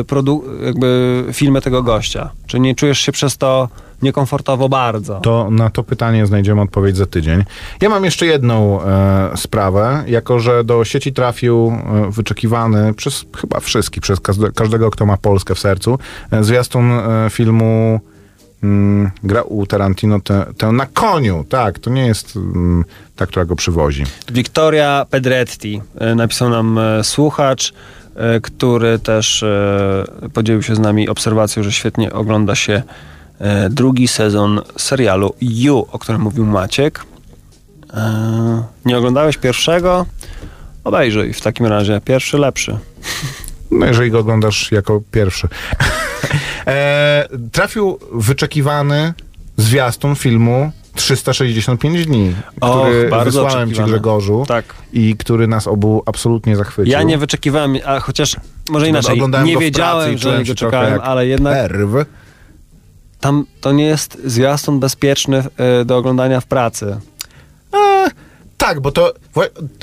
y, 0.00 0.04
produ- 0.04 0.64
jakby 0.64 1.24
filmy 1.32 1.60
tego 1.60 1.82
gościa? 1.82 2.30
Czy 2.46 2.60
nie 2.60 2.74
czujesz 2.74 2.98
się 2.98 3.12
przez 3.12 3.36
to 3.36 3.68
niekomfortowo 4.04 4.68
bardzo? 4.68 5.20
To 5.20 5.50
na 5.50 5.70
to 5.70 5.82
pytanie 5.82 6.26
znajdziemy 6.26 6.60
odpowiedź 6.60 6.96
za 6.96 7.06
tydzień. 7.06 7.44
Ja 7.80 7.88
mam 7.88 8.04
jeszcze 8.04 8.26
jedną 8.26 8.82
e, 8.82 9.36
sprawę, 9.36 10.04
jako 10.06 10.40
że 10.40 10.64
do 10.64 10.84
sieci 10.84 11.12
trafił 11.12 11.66
e, 11.66 12.10
wyczekiwany 12.10 12.94
przez 12.94 13.24
chyba 13.36 13.60
wszystkich, 13.60 14.02
przez 14.02 14.20
każde, 14.20 14.52
każdego, 14.52 14.90
kto 14.90 15.06
ma 15.06 15.16
Polskę 15.16 15.54
w 15.54 15.58
sercu, 15.58 15.98
e, 16.30 16.44
zwiastun 16.44 16.90
e, 16.90 17.30
filmu 17.30 18.00
mm, 18.62 19.10
gra 19.22 19.42
u 19.42 19.66
Tarantino 19.66 20.20
tę 20.20 20.46
tę 20.58 20.72
na 20.72 20.86
koniu. 20.86 21.44
Tak, 21.48 21.78
to 21.78 21.90
nie 21.90 22.06
jest 22.06 22.36
mm, 22.36 22.84
ta, 23.16 23.26
która 23.26 23.44
go 23.44 23.56
przywozi. 23.56 24.04
Victoria 24.32 25.06
Pedretti 25.10 25.82
e, 25.98 26.14
napisał 26.14 26.50
nam 26.50 26.78
e, 26.78 27.04
słuchacz, 27.04 27.74
e, 28.16 28.40
który 28.40 28.98
też 28.98 29.44
podzielił 30.32 30.62
się 30.62 30.74
z 30.74 30.78
nami 30.78 31.08
obserwacją, 31.08 31.62
że 31.62 31.72
świetnie 31.72 32.12
ogląda 32.12 32.54
się 32.54 32.82
drugi 33.70 34.08
sezon 34.08 34.60
serialu 34.78 35.34
You, 35.40 35.86
o 35.92 35.98
którym 35.98 36.20
mówił 36.20 36.46
Maciek. 36.46 37.04
E, 37.94 38.62
Nie 38.84 38.98
oglądałeś 38.98 39.36
pierwszego? 39.36 40.06
Obejrzyj 40.84 41.32
w 41.32 41.40
takim 41.40 41.66
razie. 41.66 42.00
Pierwszy 42.04 42.38
lepszy. 42.38 42.78
No 43.70 43.86
jeżeli 43.86 44.10
go 44.10 44.18
oglądasz 44.18 44.72
jako 44.72 45.00
pierwszy. 45.10 45.48
e, 46.66 47.28
trafił 47.52 47.98
wyczekiwany 48.12 49.14
zwiastun 49.56 50.14
filmu 50.16 50.72
365 50.94 52.06
dni, 52.06 52.34
Och, 52.60 52.86
który 52.86 53.08
bardzo 53.08 53.44
wysłałem 53.44 53.72
ci. 53.72 53.82
Grzegorzu 53.82 54.44
Tak. 54.48 54.64
i 54.92 55.16
który 55.16 55.46
nas 55.46 55.66
obu 55.66 56.02
absolutnie 56.06 56.56
zachwycił. 56.56 56.92
Ja 56.92 57.02
nie 57.02 57.18
wyczekiwałem, 57.18 57.76
a 57.86 58.00
chociaż 58.00 58.36
może 58.70 58.88
inaczej, 58.88 59.14
Oglądałem 59.14 59.46
nie 59.46 59.52
go 59.54 59.58
pracy 59.58 59.70
wiedziałem, 59.70 60.18
że 60.18 60.38
nie 60.38 60.54
czekałem, 60.54 60.92
jak 60.92 61.02
ale 61.02 61.26
jednak 61.26 61.54
Perw. 61.54 62.06
Tam 63.24 63.46
to 63.60 63.72
nie 63.72 63.84
jest 63.84 64.18
zwiastun 64.24 64.80
bezpieczny 64.80 65.44
e, 65.56 65.84
do 65.84 65.96
oglądania 65.96 66.40
w 66.40 66.46
pracy. 66.46 66.96
E, 67.74 68.10
tak, 68.56 68.80
bo 68.80 68.92
to 68.92 69.12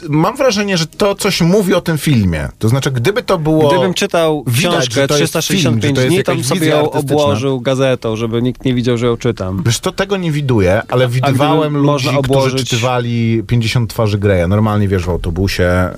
mam 0.09 0.37
wrażenie, 0.37 0.77
że 0.77 0.87
to 0.87 1.15
coś 1.15 1.41
mówi 1.41 1.73
o 1.73 1.81
tym 1.81 1.97
filmie. 1.97 2.49
To 2.59 2.69
znaczy, 2.69 2.91
gdyby 2.91 3.23
to 3.23 3.37
było... 3.37 3.69
Gdybym 3.69 3.93
czytał 3.93 4.43
widać, 4.47 4.71
książkę 4.71 5.01
że 5.01 5.07
to 5.07 5.17
jest 5.17 5.33
365 5.33 5.97
film, 5.97 6.09
dni, 6.09 6.23
to 6.23 6.35
bym 6.35 6.43
sobie 6.43 6.67
ją 6.67 6.91
obłożył 6.91 7.61
gazetą, 7.61 8.15
żeby 8.15 8.41
nikt 8.41 8.65
nie 8.65 8.73
widział, 8.73 8.97
że 8.97 9.05
ją 9.05 9.17
czytam. 9.17 9.63
Wiesz, 9.65 9.79
to 9.79 9.91
tego 9.91 10.17
nie 10.17 10.31
widuję, 10.31 10.81
ale 10.89 11.07
widywałem 11.07 11.73
ludzi, 11.73 11.85
można 11.85 12.11
którzy 12.11 12.39
obłożyć- 12.39 12.63
czytywali 12.63 13.43
50 13.47 13.89
twarzy 13.89 14.17
Greya. 14.17 14.47
Normalnie, 14.47 14.87
wiesz, 14.87 15.05
w 15.05 15.09
autobusie, 15.09 15.63
e, 15.63 15.91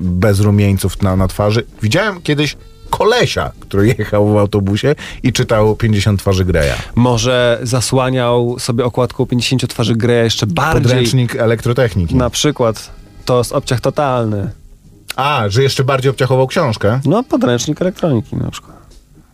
bez 0.00 0.40
rumieńców 0.40 1.02
na, 1.02 1.16
na 1.16 1.28
twarzy. 1.28 1.66
Widziałem 1.82 2.22
kiedyś 2.22 2.56
kolesia, 2.98 3.50
który 3.60 3.86
jechał 3.98 4.28
w 4.28 4.36
autobusie 4.36 4.94
i 5.22 5.32
czytał 5.32 5.76
50 5.76 6.20
twarzy 6.20 6.44
Greya. 6.44 6.74
Może 6.94 7.58
zasłaniał 7.62 8.56
sobie 8.58 8.84
okładką 8.84 9.26
50 9.26 9.68
twarzy 9.68 9.96
Greya 9.96 10.24
jeszcze 10.24 10.46
bardziej. 10.46 10.82
Podręcznik 10.82 11.36
elektrotechniki. 11.36 12.14
Na 12.14 12.30
przykład 12.30 12.90
to 13.24 13.38
jest 13.38 13.52
obciach 13.52 13.80
totalny. 13.80 14.50
A, 15.16 15.44
że 15.48 15.62
jeszcze 15.62 15.84
bardziej 15.84 16.10
obciachował 16.10 16.46
książkę? 16.46 17.00
No, 17.04 17.22
podręcznik 17.22 17.82
elektroniki 17.82 18.36
na 18.36 18.50
przykład. 18.50 18.76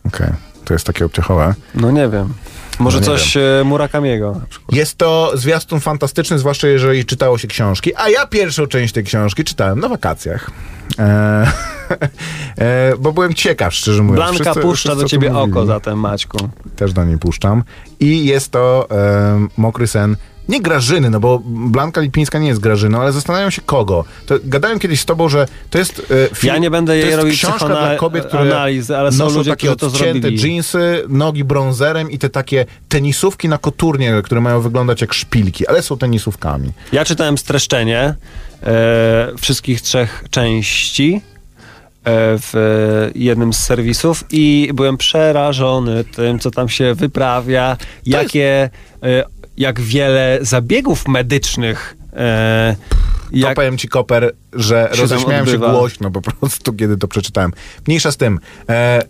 Okej, 0.07 0.27
to 0.65 0.73
jest 0.73 0.85
takie 0.85 1.05
obciachowe. 1.05 1.53
No 1.75 1.91
nie 1.91 2.09
wiem. 2.09 2.33
Może 2.79 2.99
No 2.99 3.01
nie 3.01 3.05
coś 3.05 3.37
e, 3.37 3.61
Murakamiego 3.65 4.31
na 4.31 4.45
przykład. 4.49 4.75
Jest 4.75 4.97
to 4.97 5.31
zwiastun 5.35 5.79
fantastyczny, 5.79 6.39
zwłaszcza 6.39 6.67
jeżeli 6.67 7.05
czytało 7.05 7.37
się 7.37 7.47
książki, 7.47 7.91
a 7.95 8.09
ja 8.09 8.27
pierwszą 8.27 8.67
część 8.67 8.93
tej 8.93 9.03
książki 9.03 9.43
czytałem 9.43 9.79
na 9.79 9.89
wakacjach. 9.89 10.51
E, 10.99 11.51
e, 12.57 12.93
bo 12.99 13.11
byłem 13.13 13.33
ciekaw, 13.33 13.73
szczerze 13.73 14.03
mówiąc. 14.03 14.15
Blanka 14.15 14.43
Wszyscy- 14.43 14.61
puszcza 14.61 14.89
wszyscy 14.89 15.03
do 15.03 15.09
ciebie 15.09 15.31
oko 15.31 15.47
mówili. 15.47 15.67
zatem, 15.67 15.99
Maćku. 15.99 16.49
Też 16.75 16.93
do 16.93 17.05
niej 17.05 17.17
puszczam. 17.17 17.63
I 17.99 18.25
jest 18.25 18.51
to 18.51 18.87
e, 18.91 19.47
Mokry 19.57 19.87
Sen. 19.87 20.15
Nie 20.49 20.61
Grażyny, 20.61 21.09
no 21.09 21.19
bo 21.19 21.41
Blanka 21.45 22.01
Lipińska 22.01 22.39
nie 22.39 22.47
jest 22.47 22.59
Grażyną, 22.59 23.01
ale 23.01 23.11
zastanawiam 23.11 23.51
się 23.51 23.61
kogo. 23.61 24.05
To 24.25 24.35
gadałem 24.43 24.79
kiedyś 24.79 24.99
z 24.99 25.05
tobą, 25.05 25.29
że 25.29 25.47
to 25.69 25.77
jest 25.77 26.11
e, 26.31 26.35
film, 26.35 26.53
Ja 26.53 26.57
nie 26.59 26.71
będę 26.71 26.93
to 26.93 26.95
jej 26.95 27.15
robił 27.15 27.33
książka 27.33 27.67
dla 27.67 27.95
kobiet, 27.95 28.25
które 28.25 28.41
analizy, 28.41 28.97
ale 28.97 29.11
są 29.11 29.29
ludzie, 29.29 29.49
takie 29.49 29.67
którzy 29.67 29.77
to 29.79 29.87
odcięte 29.87 30.19
zrobili. 30.21 30.37
dżinsy, 30.41 31.03
nogi 31.09 31.43
brązerem 31.43 32.11
i 32.11 32.17
te 32.17 32.29
takie 32.29 32.65
tenisówki 32.89 33.49
na 33.49 33.57
koturnie, 33.57 34.21
które 34.23 34.41
mają 34.41 34.61
wyglądać 34.61 35.01
jak 35.01 35.13
szpilki, 35.13 35.67
ale 35.67 35.81
są 35.81 35.97
tenisówkami. 35.97 36.71
Ja 36.91 37.05
czytałem 37.05 37.37
streszczenie 37.37 38.15
e, 38.63 39.31
wszystkich 39.37 39.81
trzech 39.81 40.23
części 40.29 41.21
w 42.05 42.55
e, 42.55 43.19
jednym 43.19 43.53
z 43.53 43.59
serwisów 43.59 44.23
i 44.31 44.69
byłem 44.73 44.97
przerażony 44.97 46.03
tym, 46.03 46.39
co 46.39 46.51
tam 46.51 46.69
się 46.69 46.93
wyprawia, 46.93 47.77
jakie, 48.05 48.69
e, 49.03 49.23
jak 49.57 49.79
wiele 49.79 50.39
zabiegów 50.41 51.07
medycznych 51.07 51.97
e, 52.13 52.75
To 53.31 53.37
jak, 53.37 53.55
powiem 53.55 53.77
ci, 53.77 53.87
Koper, 53.87 54.31
że 54.53 54.89
się 54.93 55.01
roześmiałem 55.01 55.45
się 55.47 55.57
głośno 55.57 56.11
po 56.11 56.21
prostu, 56.21 56.73
kiedy 56.73 56.97
to 56.97 57.07
przeczytałem. 57.07 57.51
Mniejsza 57.87 58.11
z 58.11 58.17
tym. 58.17 58.39
E, 58.69 59.01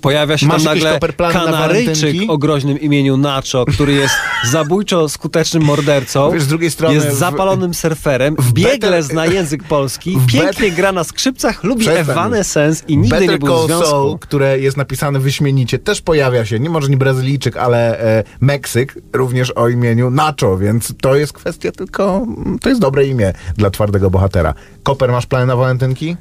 Pojawia 0.00 0.38
się 0.38 0.48
tam 0.48 0.62
nagle 0.62 1.00
na 1.18 1.32
Kanaryjczyk 1.32 1.96
walentynki? 1.96 2.28
o 2.28 2.38
groźnym 2.38 2.80
imieniu 2.80 3.16
Nacho, 3.16 3.64
który 3.64 3.92
jest 3.92 4.14
zabójczo 4.50 5.08
skutecznym 5.08 5.62
mordercą. 5.62 6.30
Wiesz, 6.32 6.42
z 6.42 6.46
drugiej 6.46 6.70
strony 6.70 6.94
Jest 6.94 7.06
w- 7.06 7.14
zapalonym 7.14 7.74
surferem, 7.74 8.36
w 8.38 8.52
biegle 8.52 9.02
zna 9.02 9.26
język 9.26 9.64
polski, 9.64 10.16
w 10.18 10.26
pięknie 10.26 10.70
gra 10.70 10.92
na 10.92 11.04
skrzypcach, 11.04 11.64
lubi 11.64 11.80
Przestań. 11.84 12.02
Evanescence 12.10 12.84
i 12.88 12.96
nigdy 12.96 13.10
Better 13.18 13.30
nie 13.30 13.38
był 13.38 13.48
w 13.48 13.50
Call 13.58 13.66
związku. 13.66 13.86
Saul, 13.90 14.18
które 14.18 14.58
jest 14.58 14.76
napisane 14.76 15.18
wyśmienicie, 15.20 15.78
też 15.78 16.02
pojawia 16.02 16.44
się, 16.44 16.60
nie 16.60 16.70
może 16.70 16.88
nie 16.88 16.96
Brazylijczyk, 16.96 17.56
ale 17.56 18.00
e, 18.00 18.24
Meksyk, 18.40 18.98
również 19.12 19.50
o 19.50 19.68
imieniu 19.68 20.10
Nacho, 20.10 20.58
więc 20.58 20.92
to 21.00 21.16
jest 21.16 21.32
kwestia 21.32 21.72
tylko, 21.72 22.26
to 22.60 22.68
jest 22.68 22.80
dobre 22.80 23.06
imię 23.06 23.32
dla 23.56 23.70
twardego 23.70 24.10
bohatera. 24.10 24.54
Koper, 24.86 25.12
masz 25.12 25.26
plany 25.26 25.46
na 25.46 25.56
walentynki? 25.56 26.16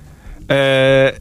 Eee, 0.49 1.11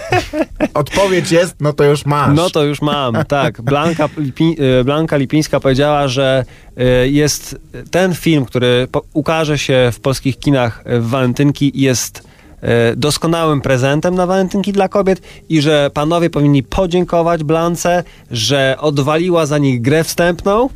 Odpowiedź 0.74 1.32
jest, 1.32 1.56
no 1.60 1.72
to 1.72 1.84
już 1.84 2.06
masz. 2.06 2.36
no 2.36 2.50
to 2.50 2.64
już 2.64 2.82
mam, 2.82 3.14
tak. 3.28 3.62
Blanka, 3.62 4.08
Lipi, 4.16 4.56
e, 4.80 4.84
Blanka 4.84 5.16
Lipińska 5.16 5.60
powiedziała, 5.60 6.08
że 6.08 6.44
e, 6.76 7.08
jest 7.08 7.56
ten 7.90 8.14
film, 8.14 8.44
który 8.44 8.88
ukaże 9.12 9.58
się 9.58 9.90
w 9.92 10.00
polskich 10.00 10.38
kinach 10.38 10.84
w 10.86 11.08
walentynki 11.08 11.72
jest 11.74 12.28
e, 12.62 12.96
doskonałym 12.96 13.60
prezentem 13.60 14.14
na 14.14 14.26
walentynki 14.26 14.72
dla 14.72 14.88
kobiet 14.88 15.22
i 15.48 15.60
że 15.60 15.90
panowie 15.94 16.30
powinni 16.30 16.62
podziękować 16.62 17.44
Blance, 17.44 18.04
że 18.30 18.76
odwaliła 18.80 19.46
za 19.46 19.58
nich 19.58 19.80
grę 19.80 20.04
wstępną, 20.04 20.68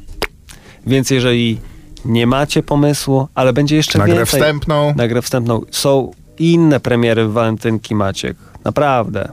więc 0.86 1.10
jeżeli 1.10 1.58
nie 2.04 2.26
macie 2.26 2.62
pomysłu, 2.62 3.28
ale 3.34 3.52
będzie 3.52 3.76
jeszcze 3.76 3.98
na 3.98 4.06
więcej... 4.06 4.26
wstępną. 4.26 4.94
Na 4.96 5.08
grę 5.08 5.22
wstępną. 5.22 5.60
Są 5.70 6.10
inne 6.38 6.80
premiery 6.80 7.24
w 7.28 7.32
walentynki, 7.32 7.94
Maciek. 7.94 8.36
Naprawdę. 8.64 9.32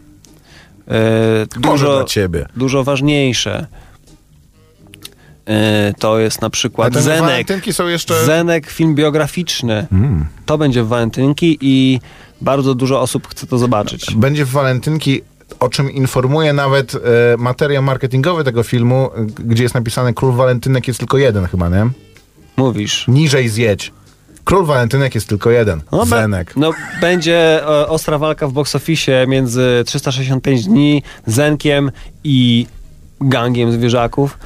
Może 0.88 1.86
dużo, 1.86 1.98
dla 1.98 2.04
ciebie. 2.04 2.46
dużo 2.56 2.84
ważniejsze. 2.84 3.68
E, 5.46 5.94
to 6.00 6.20
jest 6.20 6.42
na 6.42 6.50
przykład 6.50 6.94
Zenek. 6.94 7.22
walentynki 7.22 7.74
są 7.74 7.88
jeszcze... 7.88 8.26
Zenek, 8.26 8.70
film 8.70 8.96
biograficzny. 8.96 9.88
Mm. 9.92 10.26
To 10.46 10.58
będzie 10.58 10.84
w 10.84 10.88
walentynki 10.88 11.58
i 11.62 12.00
bardzo 12.42 12.76
dużo 12.76 13.02
osób 13.02 13.28
chce 13.28 13.48
to 13.48 13.58
zobaczyć. 13.58 14.16
Będzie 14.16 14.46
w 14.46 14.50
walentynki, 14.50 15.22
o 15.60 15.70
czym 15.70 15.92
informuje 15.92 16.54
nawet 16.54 16.96
e, 16.96 17.00
materiał 17.38 17.84
marketingowy 17.84 18.44
tego 18.44 18.64
filmu, 18.64 19.10
gdzie 19.46 19.64
jest 19.64 19.76
napisane 19.76 20.14
Król 20.14 20.34
Walentynek 20.34 20.88
jest 20.88 21.00
tylko 21.00 21.18
jeden 21.18 21.46
chyba, 21.46 21.70
nie? 21.70 21.90
Mówisz. 22.60 23.06
Niżej 23.08 23.50
zjedź. 23.50 23.92
Król 24.44 24.66
Walentynek 24.66 25.16
jest 25.16 25.28
tylko 25.30 25.50
jeden. 25.52 25.82
No, 25.92 26.06
Zenek. 26.06 26.54
no 26.56 26.72
będzie 27.02 27.64
e, 27.64 27.88
ostra 27.88 28.18
walka 28.18 28.48
w 28.48 28.52
box 28.54 28.76
office 28.76 29.28
między 29.28 29.84
365 29.86 30.66
dni, 30.66 31.04
Zenkiem 31.26 31.92
i 32.24 32.68
gangiem 33.22 33.72
zwierzaków. 33.72 34.38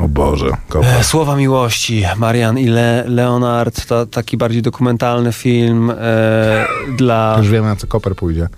O 0.00 0.08
Boże, 0.08 0.50
kopa. 0.68 0.86
E, 0.86 1.04
Słowa 1.04 1.36
miłości, 1.36 2.02
Marian 2.16 2.58
i 2.58 2.66
Le 2.66 3.04
Leonard, 3.06 3.86
to 3.86 4.06
taki 4.06 4.36
bardziej 4.36 4.62
dokumentalny 4.62 5.32
film 5.32 5.90
e, 5.98 6.66
dla, 6.96 7.34
Już 7.38 7.48
wiemy, 7.48 7.66
na 7.68 7.76
co 7.76 7.86
Koper 7.86 8.14
pójdzie. 8.16 8.48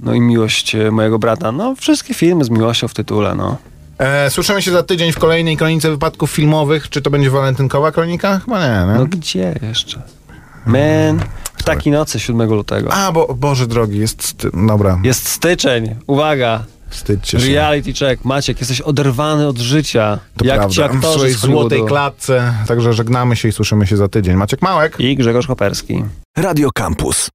no 0.00 0.14
i 0.14 0.20
miłość 0.20 0.74
e, 0.74 0.90
mojego 0.90 1.18
brata. 1.18 1.52
No, 1.52 1.74
wszystkie 1.74 2.14
filmy 2.14 2.44
z 2.44 2.50
miłością 2.50 2.88
w 2.88 2.94
tytule, 2.94 3.34
no. 3.34 3.56
E, 4.00 4.30
słyszymy 4.30 4.62
się 4.62 4.70
za 4.72 4.82
tydzień 4.82 5.12
w 5.12 5.18
kolejnej 5.18 5.56
kronice 5.56 5.90
wypadków 5.90 6.30
filmowych. 6.30 6.88
Czy 6.90 7.02
to 7.02 7.10
będzie 7.10 7.30
walentynkowa 7.30 7.92
kronika? 7.92 8.38
Chyba 8.44 8.60
nie, 8.60 8.92
nie? 8.92 8.98
No 8.98 9.06
gdzie 9.06 9.54
jeszcze? 9.62 10.02
Man, 10.66 11.20
w 11.56 11.62
takiej 11.62 11.92
nocy 11.92 12.20
7 12.20 12.50
lutego. 12.50 12.92
A, 12.92 13.12
bo 13.12 13.34
Boże 13.34 13.66
drogi, 13.66 13.98
jest... 13.98 14.22
Sty... 14.24 14.50
Dobra, 14.68 15.00
Jest 15.04 15.28
styczeń, 15.28 15.94
uwaga, 16.06 16.64
wstydźcie 16.88 17.40
się. 17.40 17.46
reality 17.54 17.92
check. 17.92 18.24
Maciek, 18.24 18.58
jesteś 18.60 18.80
oderwany 18.80 19.48
od 19.48 19.58
życia, 19.58 20.18
To 20.36 20.44
jak 20.44 20.68
ci 20.70 20.76
prawda. 20.76 20.92
W 20.94 20.96
aktorzy 20.96 21.18
swojej 21.18 21.34
z 21.34 21.40
Hollywoodu. 21.40 21.68
złotej 21.68 21.88
klatce. 21.88 22.54
Także 22.68 22.92
żegnamy 22.92 23.36
się 23.36 23.48
i 23.48 23.52
słyszymy 23.52 23.86
się 23.86 23.96
za 23.96 24.08
tydzień. 24.08 24.36
Maciek 24.36 24.62
Małek. 24.62 25.00
I 25.00 25.16
Grzegorz 25.16 25.46
Koperski. 25.46 26.04
Radio 26.38 26.68
Campus. 26.74 27.28